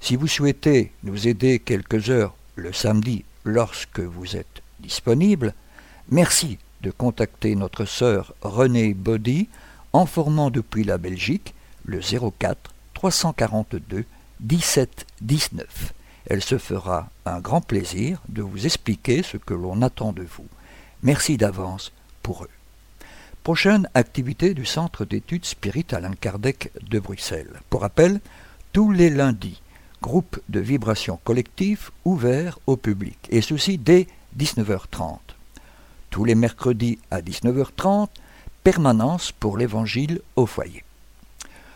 Si 0.00 0.16
vous 0.16 0.26
souhaitez 0.26 0.92
nous 1.02 1.28
aider 1.28 1.58
quelques 1.58 2.10
heures 2.10 2.34
le 2.56 2.72
samedi 2.72 3.24
lorsque 3.44 4.00
vous 4.00 4.36
êtes 4.36 4.62
disponible, 4.80 5.54
merci 6.10 6.58
de 6.82 6.90
contacter 6.90 7.54
notre 7.54 7.84
sœur 7.84 8.34
Renée 8.40 8.94
Body 8.94 9.48
en 9.92 10.06
formant 10.06 10.50
depuis 10.50 10.84
la 10.84 10.98
Belgique 10.98 11.54
le 11.84 12.00
04 12.00 12.72
342 12.94 14.04
17 14.40 15.06
19. 15.20 15.92
Elle 16.30 16.44
se 16.44 16.58
fera 16.58 17.10
un 17.26 17.40
grand 17.40 17.60
plaisir 17.60 18.22
de 18.28 18.40
vous 18.40 18.64
expliquer 18.64 19.24
ce 19.24 19.36
que 19.36 19.52
l'on 19.52 19.82
attend 19.82 20.12
de 20.12 20.22
vous. 20.22 20.46
Merci 21.02 21.36
d'avance 21.36 21.90
pour 22.22 22.44
eux. 22.44 22.50
Prochaine 23.42 23.88
activité 23.94 24.54
du 24.54 24.64
Centre 24.64 25.04
d'études 25.04 25.44
Spirit 25.44 25.86
Alain 25.90 26.12
Kardec 26.12 26.70
de 26.88 27.00
Bruxelles. 27.00 27.60
Pour 27.68 27.80
rappel, 27.80 28.20
tous 28.72 28.92
les 28.92 29.10
lundis, 29.10 29.60
groupe 30.02 30.38
de 30.48 30.60
vibration 30.60 31.18
collective 31.24 31.90
ouvert 32.04 32.60
au 32.68 32.76
public, 32.76 33.18
et 33.30 33.40
ceci 33.40 33.76
dès 33.76 34.06
19h30. 34.38 35.18
Tous 36.10 36.24
les 36.24 36.36
mercredis 36.36 37.00
à 37.10 37.22
19h30, 37.22 38.06
permanence 38.62 39.32
pour 39.32 39.58
l'Évangile 39.58 40.20
au 40.36 40.46
foyer. 40.46 40.84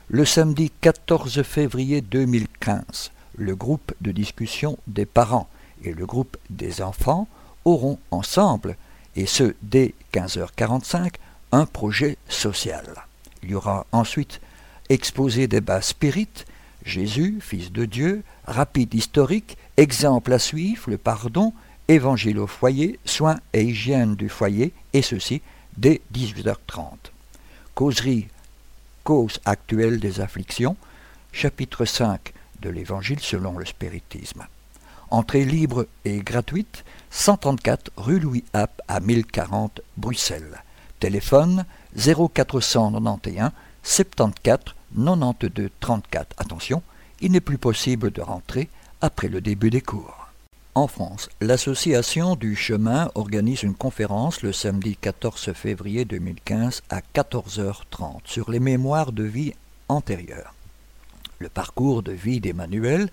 Le 0.06 0.24
samedi 0.24 0.70
14 0.80 1.42
février 1.42 2.02
2015, 2.02 3.10
le 3.36 3.54
groupe 3.54 3.92
de 4.00 4.12
discussion 4.12 4.78
des 4.86 5.06
parents 5.06 5.48
et 5.84 5.92
le 5.92 6.06
groupe 6.06 6.36
des 6.50 6.82
enfants 6.82 7.28
auront 7.64 7.98
ensemble, 8.10 8.76
et 9.16 9.26
ce 9.26 9.54
dès 9.62 9.94
15h45, 10.12 11.14
un 11.52 11.66
projet 11.66 12.16
social. 12.28 13.04
Il 13.42 13.50
y 13.50 13.54
aura 13.54 13.86
ensuite 13.92 14.40
exposé 14.88 15.46
des 15.46 15.60
bas 15.60 15.82
spirites, 15.82 16.46
Jésus, 16.84 17.38
Fils 17.40 17.72
de 17.72 17.84
Dieu, 17.84 18.22
rapide 18.46 18.92
historique, 18.94 19.56
exemple 19.76 20.32
à 20.32 20.38
suivre, 20.38 20.90
le 20.90 20.98
pardon, 20.98 21.52
évangile 21.88 22.38
au 22.38 22.46
foyer, 22.46 22.98
soins 23.04 23.38
et 23.52 23.62
hygiène 23.62 24.16
du 24.16 24.28
foyer, 24.28 24.72
et 24.92 25.02
ceci 25.02 25.42
dès 25.76 26.00
18h30. 26.14 27.10
Causerie, 27.74 28.28
cause 29.02 29.40
actuelle 29.44 30.00
des 30.00 30.20
afflictions, 30.20 30.76
chapitre 31.32 31.84
5 31.84 32.32
de 32.64 32.70
l'Évangile 32.70 33.20
selon 33.20 33.58
le 33.58 33.64
spiritisme. 33.64 34.46
Entrée 35.10 35.44
libre 35.44 35.86
et 36.04 36.18
gratuite, 36.20 36.84
134 37.10 37.92
rue 37.96 38.18
Louis 38.18 38.44
App 38.54 38.82
à 38.88 38.98
1040 39.00 39.82
Bruxelles. 39.96 40.62
Téléphone 40.98 41.64
0491 41.96 43.50
74 43.82 44.74
92 44.96 45.70
34. 45.78 46.34
Attention, 46.38 46.82
il 47.20 47.32
n'est 47.32 47.40
plus 47.40 47.58
possible 47.58 48.10
de 48.10 48.22
rentrer 48.22 48.68
après 49.00 49.28
le 49.28 49.40
début 49.40 49.70
des 49.70 49.82
cours. 49.82 50.28
En 50.74 50.88
France, 50.88 51.28
l'association 51.40 52.34
du 52.34 52.56
chemin 52.56 53.10
organise 53.14 53.62
une 53.62 53.74
conférence 53.74 54.42
le 54.42 54.52
samedi 54.52 54.96
14 54.96 55.52
février 55.52 56.04
2015 56.04 56.82
à 56.90 57.00
14h30 57.14 58.20
sur 58.24 58.50
les 58.50 58.58
mémoires 58.58 59.12
de 59.12 59.22
vie 59.22 59.52
antérieures. 59.88 60.54
Le 61.38 61.48
parcours 61.48 62.02
de 62.02 62.12
vie 62.12 62.40
d'Emmanuel 62.40 63.08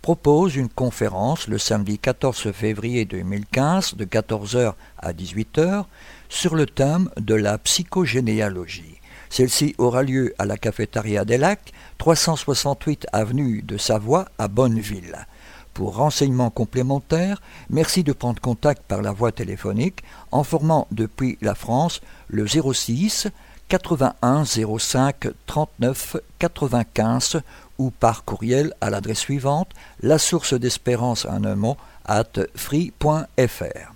propose 0.00 0.56
une 0.56 0.68
conférence 0.68 1.48
le 1.48 1.58
samedi 1.58 1.98
14 1.98 2.52
février 2.52 3.04
2015 3.04 3.96
de 3.96 4.04
14h 4.04 4.74
à 4.98 5.12
18h 5.12 5.84
sur 6.28 6.54
le 6.54 6.66
thème 6.66 7.10
de 7.18 7.34
la 7.34 7.58
psychogénéalogie. 7.58 9.00
Celle-ci 9.28 9.74
aura 9.78 10.02
lieu 10.02 10.34
à 10.38 10.46
la 10.46 10.56
cafétéria 10.56 11.24
des 11.24 11.38
Lacs, 11.38 11.72
368 11.98 13.06
avenue 13.12 13.62
de 13.62 13.76
Savoie 13.76 14.26
à 14.38 14.48
Bonneville. 14.48 15.26
Pour 15.74 15.96
renseignements 15.96 16.50
complémentaires, 16.50 17.40
merci 17.68 18.02
de 18.02 18.12
prendre 18.12 18.40
contact 18.40 18.82
par 18.82 19.02
la 19.02 19.12
voie 19.12 19.32
téléphonique 19.32 20.02
en 20.32 20.42
formant 20.42 20.88
depuis 20.90 21.38
la 21.42 21.54
France 21.54 22.00
le 22.28 22.46
06 22.46 23.28
81 23.70 24.44
05 24.44 25.28
39 25.46 26.16
95 26.40 27.40
ou 27.78 27.92
par 27.92 28.24
courriel 28.24 28.74
à 28.80 28.90
l'adresse 28.90 29.20
suivante 29.20 29.70
la 30.02 30.18
source 30.18 30.54
d'espérance 30.54 31.24
en 31.24 31.44
un 31.44 31.54
mot 31.54 31.76
at 32.04 32.32
free.fr. 32.56 33.92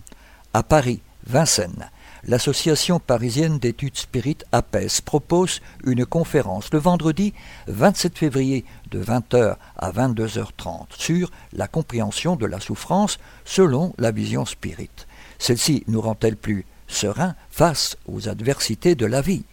À 0.53 0.63
Paris, 0.63 1.01
Vincennes, 1.27 1.91
l'Association 2.23 3.01
parisienne 3.01 3.59
d'études 3.59 3.97
spirites 3.97 4.45
APES 4.53 5.01
propose 5.05 5.61
une 5.85 6.07
conférence 6.07 6.73
le 6.73 6.79
vendredi 6.79 7.35
27 7.67 8.17
février 8.17 8.65
de 8.93 9.03
20h 9.03 9.57
à 9.77 9.91
22h30 9.91 10.87
sur 10.97 11.33
la 11.53 11.67
compréhension 11.67 12.37
de 12.37 12.47
la 12.47 12.61
souffrance 12.61 13.19
selon 13.45 13.93
la 13.99 14.13
vision 14.13 14.45
spirite. 14.45 15.09
Celle-ci 15.41 15.83
nous 15.89 16.01
rend-elle 16.01 16.37
plus 16.37 16.65
serein 16.87 17.35
face 17.51 17.97
aux 18.07 18.29
adversités 18.29 18.95
de 18.95 19.07
la 19.07 19.21
vie? 19.21 19.45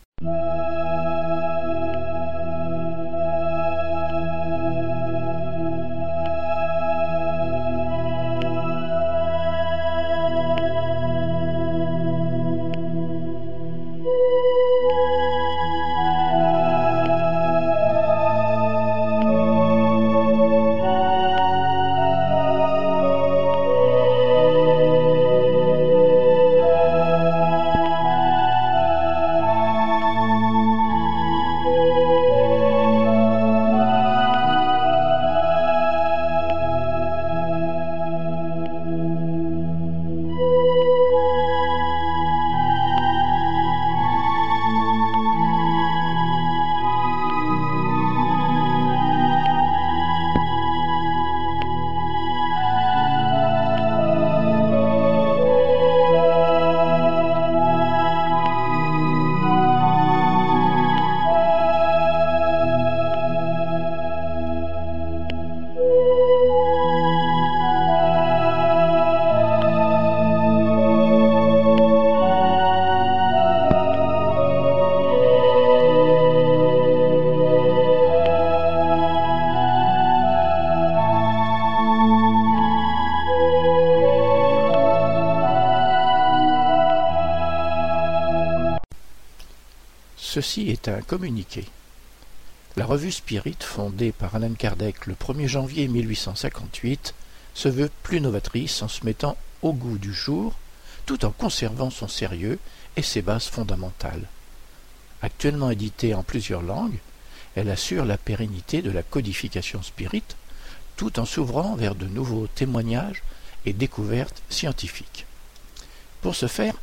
Communiqué. 91.07 91.65
La 92.77 92.85
revue 92.85 93.11
Spirit, 93.11 93.57
fondée 93.59 94.11
par 94.13 94.35
Alan 94.35 94.53
Kardec 94.53 95.05
le 95.05 95.15
1er 95.15 95.47
janvier 95.47 95.87
1858, 95.87 97.13
se 97.53 97.67
veut 97.67 97.91
plus 98.03 98.21
novatrice 98.21 98.81
en 98.81 98.87
se 98.87 99.05
mettant 99.05 99.35
au 99.61 99.73
goût 99.73 99.97
du 99.97 100.13
jour, 100.13 100.53
tout 101.05 101.25
en 101.25 101.31
conservant 101.31 101.89
son 101.89 102.07
sérieux 102.07 102.57
et 102.95 103.01
ses 103.01 103.21
bases 103.21 103.47
fondamentales. 103.47 104.27
Actuellement 105.21 105.71
éditée 105.71 106.13
en 106.13 106.23
plusieurs 106.23 106.61
langues, 106.61 106.99
elle 107.55 107.69
assure 107.69 108.05
la 108.05 108.17
pérennité 108.17 108.81
de 108.81 108.91
la 108.91 109.03
codification 109.03 109.81
spirit, 109.81 110.23
tout 110.95 111.19
en 111.19 111.25
s'ouvrant 111.25 111.75
vers 111.75 111.95
de 111.95 112.05
nouveaux 112.05 112.47
témoignages 112.47 113.23
et 113.65 113.73
découvertes 113.73 114.41
scientifiques. 114.49 115.25
Pour 116.21 116.35
ce 116.35 116.47
faire, 116.47 116.75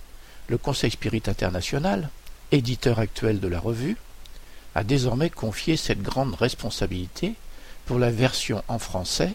le 0.49 0.59
Conseil 0.59 0.91
Spirit 0.91 1.23
International, 1.27 2.11
éditeur 2.53 2.99
actuel 2.99 3.41
de 3.41 3.49
la 3.49 3.61
revue, 3.61 3.97
a 4.75 4.85
désormais 4.85 5.31
confié 5.31 5.77
cette 5.77 6.03
grande 6.03 6.35
responsabilité 6.35 7.35
pour 7.87 7.99
la 7.99 8.11
version 8.11 8.63
en 8.69 8.79
français 8.79 9.35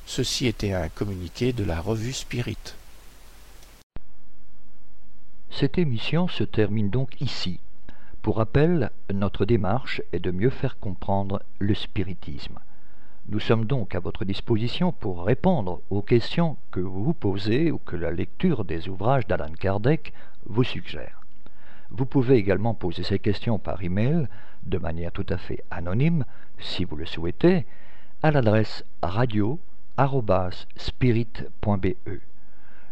Ceci 0.07 0.47
était 0.47 0.73
un 0.73 0.89
communiqué 0.89 1.53
de 1.53 1.63
la 1.63 1.79
revue 1.79 2.13
Spirit. 2.13 2.57
Cette 5.51 5.77
émission 5.77 6.27
se 6.27 6.43
termine 6.43 6.89
donc 6.89 7.21
ici. 7.21 7.59
Pour 8.23 8.37
rappel, 8.37 8.89
notre 9.13 9.45
démarche 9.45 10.01
est 10.13 10.19
de 10.19 10.31
mieux 10.31 10.49
faire 10.49 10.79
comprendre 10.79 11.43
le 11.59 11.75
spiritisme. 11.75 12.57
Nous 13.29 13.39
sommes 13.39 13.65
donc 13.65 13.93
à 13.93 13.99
votre 13.99 14.25
disposition 14.25 14.91
pour 14.91 15.25
répondre 15.25 15.79
aux 15.91 16.01
questions 16.01 16.57
que 16.71 16.79
vous 16.79 17.03
vous 17.03 17.13
posez 17.13 17.69
ou 17.69 17.77
que 17.77 17.95
la 17.95 18.09
lecture 18.09 18.65
des 18.65 18.89
ouvrages 18.89 19.27
d'Alan 19.27 19.53
Kardec 19.59 20.11
vous 20.47 20.63
suggère. 20.63 21.22
Vous 21.93 22.05
pouvez 22.07 22.37
également 22.37 22.73
poser 22.73 23.03
ces 23.03 23.19
questions 23.19 23.59
par 23.59 23.83
email 23.83 24.27
de 24.63 24.79
manière 24.79 25.11
tout 25.11 25.27
à 25.29 25.37
fait 25.37 25.63
anonyme, 25.69 26.25
si 26.57 26.85
vous 26.85 26.95
le 26.95 27.05
souhaitez, 27.05 27.67
à 28.23 28.31
l'adresse 28.31 28.83
radio@spirit.be. 29.03 31.87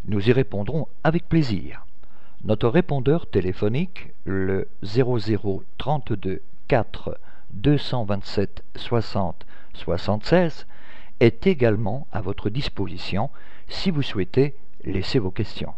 Nous 0.06 0.30
y 0.30 0.32
répondrons 0.32 0.88
avec 1.04 1.28
plaisir. 1.28 1.88
Notre 2.44 2.70
répondeur 2.70 3.28
téléphonique, 3.28 4.14
le 4.26 4.68
0032 4.84 6.42
4 6.68 7.18
227 7.54 8.64
60 8.76 9.46
76 9.74 10.68
est 11.20 11.48
également 11.48 12.08
à 12.12 12.22
votre 12.22 12.50
disposition 12.50 13.30
si 13.68 13.90
vous 13.90 14.04
souhaitez 14.04 14.56
laisser 14.84 15.20
vos 15.20 15.32
questions. 15.32 15.74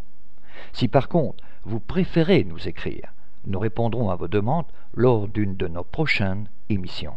Si 0.74 0.88
par 0.88 1.08
contre 1.08 1.44
vous 1.66 1.80
préférez 1.80 2.44
nous 2.44 2.68
écrire, 2.68 3.14
nous 3.46 3.60
répondrons 3.60 4.10
à 4.10 4.16
vos 4.16 4.28
demandes 4.28 4.66
lors 4.96 5.28
d'une 5.28 5.56
de 5.56 5.68
nos 5.68 5.84
prochaines 5.84 6.48
émissions. 6.70 7.16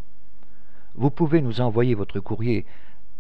Vous 0.95 1.11
pouvez 1.11 1.41
nous 1.43 1.61
envoyer 1.61 1.95
votre 1.95 2.21
courrier 2.21 2.65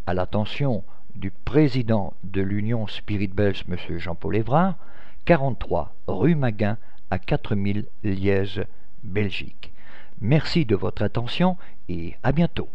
à 0.07 0.15
l'attention 0.15 0.85
du 1.15 1.31
président 1.31 2.15
de 2.25 2.43
l'Union 2.43 2.87
Spirit 2.87 3.29
Belge, 3.29 3.65
M. 3.69 3.99
Jean-Paul 3.99 4.37
Évrard, 4.37 4.77
43 5.25 5.95
rue 6.07 6.35
Maguin 6.35 6.79
à 7.11 7.19
4000 7.19 7.87
Liège, 8.05 8.65
Belgique. 9.03 9.73
Merci 10.21 10.65
de 10.65 10.77
votre 10.77 11.03
attention 11.03 11.57
et 11.89 12.15
à 12.23 12.33
bientôt. 12.33 12.69